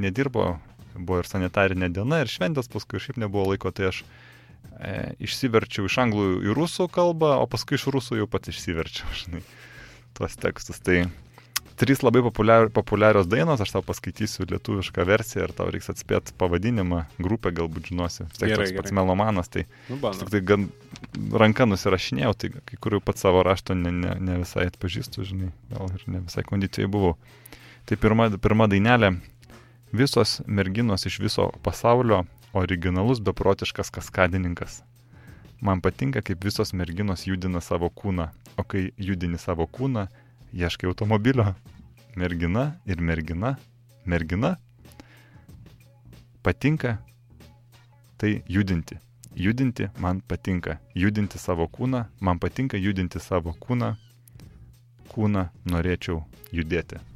nedirbo, 0.04 0.58
buvo 0.92 1.22
ir 1.22 1.30
sanitarinė 1.30 1.88
diena, 1.96 2.20
ir 2.20 2.28
šventės, 2.28 2.68
paskui 2.68 3.00
šiaip 3.00 3.16
nebuvo 3.22 3.48
laiko, 3.50 3.72
tai 3.72 3.88
aš 3.88 4.02
e, 4.78 5.12
išsiverčiau 5.22 5.88
iš 5.88 5.98
anglų 6.04 6.28
į 6.46 6.54
rusų 6.56 6.88
kalbą, 6.92 7.36
o 7.42 7.48
paskui 7.50 7.78
iš 7.78 7.88
rusų 7.94 8.22
jau 8.22 8.30
pat 8.30 8.48
išsiverčiau, 8.52 9.10
žinai, 9.24 9.42
tuos 10.18 10.38
tekstus. 10.40 10.80
Tai 10.84 11.04
trys 11.82 12.02
labai 12.04 12.22
populiar, 12.22 12.68
populiarios 12.70 13.26
dainos, 13.26 13.60
aš 13.62 13.72
tau 13.74 13.82
paskaitysiu 13.86 14.46
lietuvišką 14.50 15.06
versiją 15.08 15.46
ir 15.48 15.54
tau 15.56 15.70
reiks 15.72 15.90
atspėti 15.90 16.34
pavadinimą, 16.38 17.02
grupę 17.22 17.52
galbūt 17.56 17.90
žinosi. 17.90 18.26
Gerai, 18.38 18.68
toks 18.68 18.76
pats 18.78 18.94
melomanas, 18.94 19.50
tai 19.52 19.64
Nu, 19.90 19.98
tik 19.98 20.30
tai 20.30 20.42
gan 20.46 20.68
ranka 21.42 21.66
nusirašinėjau, 21.66 22.34
tai 22.38 22.52
kai 22.68 22.78
kurių 22.78 23.02
pat 23.04 23.20
savo 23.22 23.42
rašto 23.46 23.74
ne, 23.78 23.90
ne, 23.94 24.14
ne 24.20 24.38
visai 24.44 24.68
atpažįstu, 24.70 25.26
žinai, 25.26 25.50
gal 25.72 25.90
ir 25.96 26.06
ne 26.06 26.22
visai 26.26 26.44
kondicijai 26.46 26.90
buvau. 26.90 27.16
Tai 27.88 27.98
pirma, 27.98 28.28
pirma 28.38 28.68
dainelė. 28.70 29.16
Visos 29.92 30.38
merginos 30.46 31.04
iš 31.08 31.18
viso 31.20 31.50
pasaulio 31.66 32.22
originalus 32.52 33.20
beprotiškas 33.20 33.90
kaskadininkas. 33.90 34.82
Man 35.60 35.80
patinka, 35.80 36.22
kaip 36.22 36.44
visos 36.44 36.72
merginos 36.72 37.26
judina 37.26 37.60
savo 37.60 37.86
kūną, 37.90 38.28
o 38.58 38.64
kai 38.64 38.90
judini 38.98 39.38
savo 39.38 39.66
kūną, 39.66 40.08
ieškai 40.52 40.88
automobilio. 40.90 41.54
Mergina 42.16 42.64
ir 42.84 43.00
mergina, 43.00 43.54
mergina. 44.04 44.56
Patinka 46.42 46.98
tai 48.18 48.42
judinti. 48.48 48.98
Judinti 49.34 49.88
man 49.98 50.20
patinka. 50.20 50.76
Judinti 50.94 51.38
savo 51.38 51.68
kūną, 51.70 52.04
man 52.20 52.42
patinka 52.42 52.76
judinti 52.76 53.22
savo 53.22 53.54
kūną. 53.54 53.94
Kūną 55.14 55.46
norėčiau 55.70 56.20
judėti. 56.52 57.11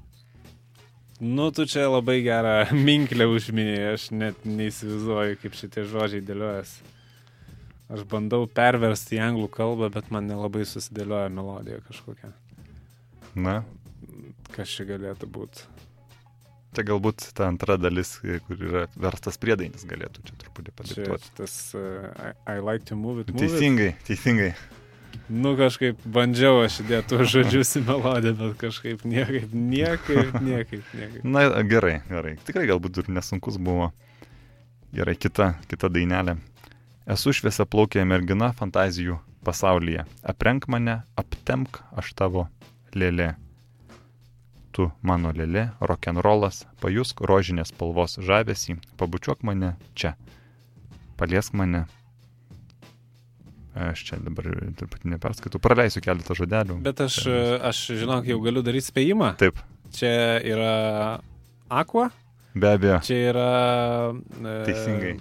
Nu, 1.20 1.48
tu 1.54 1.64
čia 1.68 1.86
labai 1.88 2.18
gerą 2.24 2.58
minklę 2.88 3.28
užminėjai, 3.32 3.94
aš 3.94 4.10
net 4.12 4.44
neįsivaizduoju, 4.48 5.40
kaip 5.42 5.56
šitie 5.56 5.86
žodžiai 5.88 6.24
dėliojasi. 6.26 6.92
Aš 7.96 8.02
bandau 8.10 8.48
perversti 8.50 9.16
į 9.20 9.22
anglų 9.28 9.48
kalbą, 9.54 9.88
bet 9.94 10.10
man 10.10 10.26
nelabai 10.26 10.64
susidėlioja 10.66 11.30
melodija 11.30 11.78
kažkokia. 11.86 12.32
Na, 13.38 13.60
Kas 14.54 14.70
čia 14.72 14.86
galėtų 14.88 15.28
būti? 15.32 15.64
Čia 16.76 16.84
galbūt 16.90 17.30
ta 17.36 17.46
antra 17.48 17.78
dalis, 17.80 18.14
kur 18.20 18.60
yra 18.68 18.84
verstas 19.00 19.38
priedainis, 19.40 19.86
galėtų 19.88 20.24
čia 20.28 20.34
truputį 20.42 20.74
padiktuoti. 20.76 21.30
tas 21.38 21.54
uh, 21.78 22.10
I, 22.20 22.56
I 22.56 22.64
like 22.64 22.84
to 22.90 22.98
move 22.98 23.22
it. 23.22 23.32
Move 23.32 23.46
it. 23.46 23.54
Teisingai, 23.54 23.88
teisingai. 24.06 24.50
Nu 25.26 25.56
kažkaip 25.58 25.98
bandžiau 26.06 26.60
aš 26.62 26.80
įdėti 26.84 27.10
tuos 27.10 27.30
žodžius 27.32 27.72
į 27.80 27.82
melodiją, 27.88 28.34
bet 28.38 28.52
kažkaip 28.60 29.02
niekaip, 29.02 29.54
niekaip, 29.54 30.36
niekaip, 30.38 30.92
niekaip. 30.94 31.24
Na, 31.26 31.48
gerai, 31.66 31.96
gerai. 32.06 32.36
Tikrai 32.46 32.68
galbūt 32.70 33.02
ir 33.02 33.10
nesunkus 33.16 33.58
buvo. 33.58 33.90
Gerai, 34.94 35.16
kita, 35.18 35.56
kita 35.66 35.90
dainelė. 35.90 36.36
Esu 37.10 37.34
šviesia 37.34 37.66
plaukė 37.66 38.04
mergina 38.06 38.52
fantazijų 38.54 39.18
pasaulyje. 39.46 40.06
Aprenk 40.22 40.70
mane, 40.70 41.00
aptemk 41.18 41.82
aš 41.98 42.14
tavo 42.18 42.46
lėlė. 42.94 43.34
Tu 44.74 44.88
mano 45.06 45.30
lėlė, 45.32 45.70
rock'n'rollas, 45.80 46.64
pajusk 46.82 47.22
rožinės 47.24 47.70
spalvos 47.72 48.18
žavesį, 48.22 48.78
pabučiuok 49.00 49.42
mane 49.46 49.74
čia. 49.94 50.14
Paliesk 51.16 51.54
mane. 51.56 51.86
Aš 53.76 54.06
čia 54.08 54.16
dabar 54.24 54.46
truputį 54.78 55.10
neperskaitau, 55.12 55.60
praleisiu 55.60 56.00
keletą 56.00 56.32
žodelių. 56.38 56.78
Bet 56.86 57.00
aš, 57.04 57.18
aš 57.68 57.80
žinok, 58.00 58.24
jau 58.30 58.38
galiu 58.44 58.62
daryti 58.64 58.88
spėjimą. 58.88 59.34
Taip, 59.40 59.58
Čia 59.96 60.08
yra 60.42 60.70
Aqua, 61.70 62.08
be 62.56 62.70
abejo. 62.72 62.96
čia 63.06 63.18
yra... 63.30 63.44
E, 64.40 64.54
Teisingai. 64.66 65.12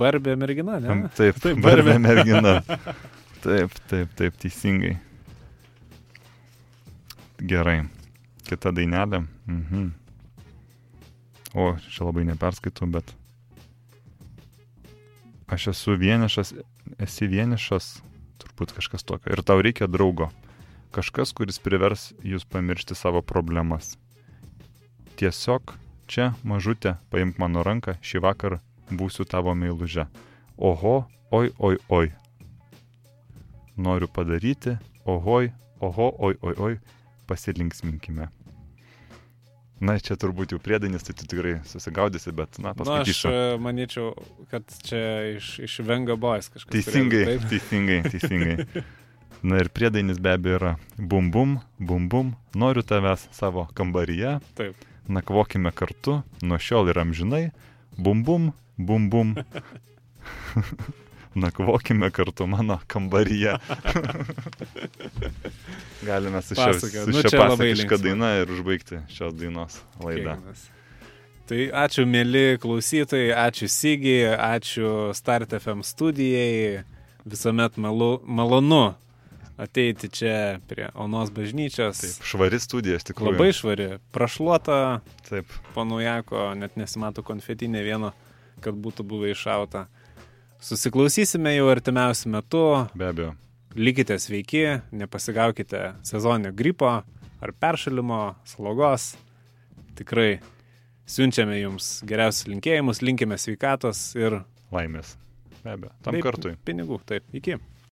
Barbė 0.00 0.34
mergina, 0.40 0.78
ne? 0.80 0.88
Taip, 0.88 1.12
Taip, 1.20 1.42
taip, 1.44 1.60
barbė 1.64 1.98
mergina. 2.02 2.56
Taip, 3.44 3.76
taip, 3.86 4.10
taip, 4.18 4.34
teisingai. 4.42 4.96
Gerai. 7.38 7.84
Kita 8.48 8.72
dainelė. 8.74 9.20
Mhm. 9.46 9.84
O, 11.54 11.68
čia 11.86 12.08
labai 12.08 12.24
neperskaitau, 12.28 12.88
bet. 12.92 13.12
Aš 15.58 15.72
esu 15.72 15.96
vienišas, 15.98 16.52
esi 17.02 17.26
vienišas, 17.26 17.86
turbūt 18.38 18.76
kažkas 18.76 19.02
tokio. 19.02 19.32
Ir 19.34 19.40
tau 19.42 19.58
reikia 19.58 19.88
draugo. 19.90 20.28
Kažkas, 20.94 21.32
kuris 21.34 21.58
privers 21.58 22.12
jūs 22.22 22.44
pamiršti 22.46 22.94
savo 22.94 23.24
problemas. 23.26 23.96
Tiesiog 25.18 25.74
čia, 26.06 26.28
mažutė, 26.46 26.94
paimk 27.10 27.42
mano 27.42 27.66
ranką, 27.66 27.96
šį 27.98 28.22
vakarą 28.28 28.60
būsiu 28.94 29.26
tavo 29.26 29.50
meiluže. 29.58 30.06
Oho, 30.54 30.94
oi, 31.34 31.50
oi, 31.58 31.74
oi. 31.90 32.14
Noriu 33.74 34.06
padaryti, 34.06 34.76
ohoj, 35.10 35.50
oho, 35.82 36.12
oi, 36.22 36.38
oi, 36.38 36.54
oi, 36.68 36.74
pasilinksminkime. 37.26 38.30
Na, 39.78 39.94
čia 40.02 40.16
turbūt 40.18 40.54
jau 40.54 40.58
priedainis, 40.62 41.04
tai 41.06 41.14
tu 41.14 41.26
tikrai 41.30 41.58
susigaudysi, 41.68 42.32
bet, 42.34 42.58
na, 42.62 42.72
Na, 42.74 43.00
aš 43.04 43.20
e, 43.30 43.34
manyčiau, 43.62 44.10
kad 44.50 44.66
čia 44.82 45.36
iš, 45.36 45.52
iš 45.68 45.78
Venga 45.86 46.18
Boys 46.18 46.50
kažkas. 46.50 46.72
Teisingai, 46.74 47.22
turėtų, 47.28 47.50
teisingai, 47.52 48.00
teisingai. 48.10 48.84
Na 49.46 49.60
ir 49.62 49.70
priedainis 49.70 50.18
be 50.18 50.34
abejo 50.34 50.58
yra 50.58 50.72
bum 50.98 51.30
bum, 51.30 51.58
bum 51.78 52.08
bum, 52.10 52.32
noriu 52.58 52.82
tavęs 52.82 53.28
savo 53.36 53.68
kambaryje, 53.78 54.40
Taip. 54.58 54.86
nakvokime 55.06 55.70
kartu, 55.70 56.22
nuo 56.42 56.58
šiol 56.58 56.90
ir 56.90 56.98
amžinai, 57.04 57.44
bum 57.94 58.26
bum, 58.26 58.50
bum 58.76 59.06
bum. 59.12 59.36
nakvokime 61.40 62.10
kartu 62.14 62.46
mano 62.46 62.78
kambaryje. 62.86 63.56
Galime 66.08 66.42
su 66.42 66.54
šia, 66.54 66.66
Pasaka. 66.72 67.04
su 67.04 67.10
Nu, 67.10 67.22
šia 67.22 67.38
labai 67.38 67.70
pasakiška 67.72 67.96
daina 68.02 68.32
ir 68.42 68.50
užbaigti 68.52 69.00
šios 69.12 69.34
dainos 69.38 69.80
laidą. 70.02 70.36
Kiekvienas. 70.36 70.66
Tai 71.48 71.60
ačiū, 71.86 72.04
mėly 72.04 72.58
klausytojai, 72.60 73.32
ačiū 73.48 73.70
Sigiai, 73.72 74.34
ačiū 74.36 75.14
Start 75.16 75.54
FM 75.56 75.80
studijai. 75.86 76.82
Visuomet 77.28 77.76
malu, 77.80 78.18
malonu 78.24 78.94
ateiti 79.58 80.08
čia 80.08 80.58
prie 80.68 80.88
Onos 80.94 81.30
bažnyčios. 81.34 81.98
Taip, 82.00 82.26
švari 82.30 82.60
studija, 82.62 82.96
iš 83.00 83.08
tikrųjų. 83.10 83.34
Labai 83.34 83.50
švari, 83.56 83.88
prašluota, 84.14 85.00
Taip, 85.28 85.50
po 85.74 85.84
naujako, 85.88 86.52
net 86.58 86.76
nesimato 86.78 87.24
konfetinė 87.26 87.82
vieno, 87.82 88.12
kad 88.62 88.74
būtų 88.78 89.02
buvę 89.08 89.32
iššauta. 89.34 89.88
Susiklausysime 90.60 91.54
jau 91.54 91.68
artimiausiu 91.70 92.30
metu. 92.32 92.62
be 92.96 93.06
abejo. 93.06 93.34
Likite 93.76 94.18
sveiki, 94.18 94.80
nepasigaukite 94.90 95.92
sezoninio 96.02 96.52
gripo 96.52 96.88
ar 97.40 97.52
peršalimo, 97.60 98.34
slogos. 98.44 99.16
Tikrai 99.94 100.40
siunčiame 101.06 101.60
jums 101.60 102.02
geriausius 102.06 102.48
linkėjimus, 102.50 103.02
linkime 103.02 103.38
sveikatos 103.38 104.00
ir 104.18 104.40
Laimės. 104.74 105.14
Be 105.62 105.76
abejo. 105.76 105.92
Tam 106.02 106.16
bei 106.16 106.22
kartui. 106.22 106.56
pinigų. 106.64 106.98
Taip, 107.06 107.24
iki. 107.32 107.56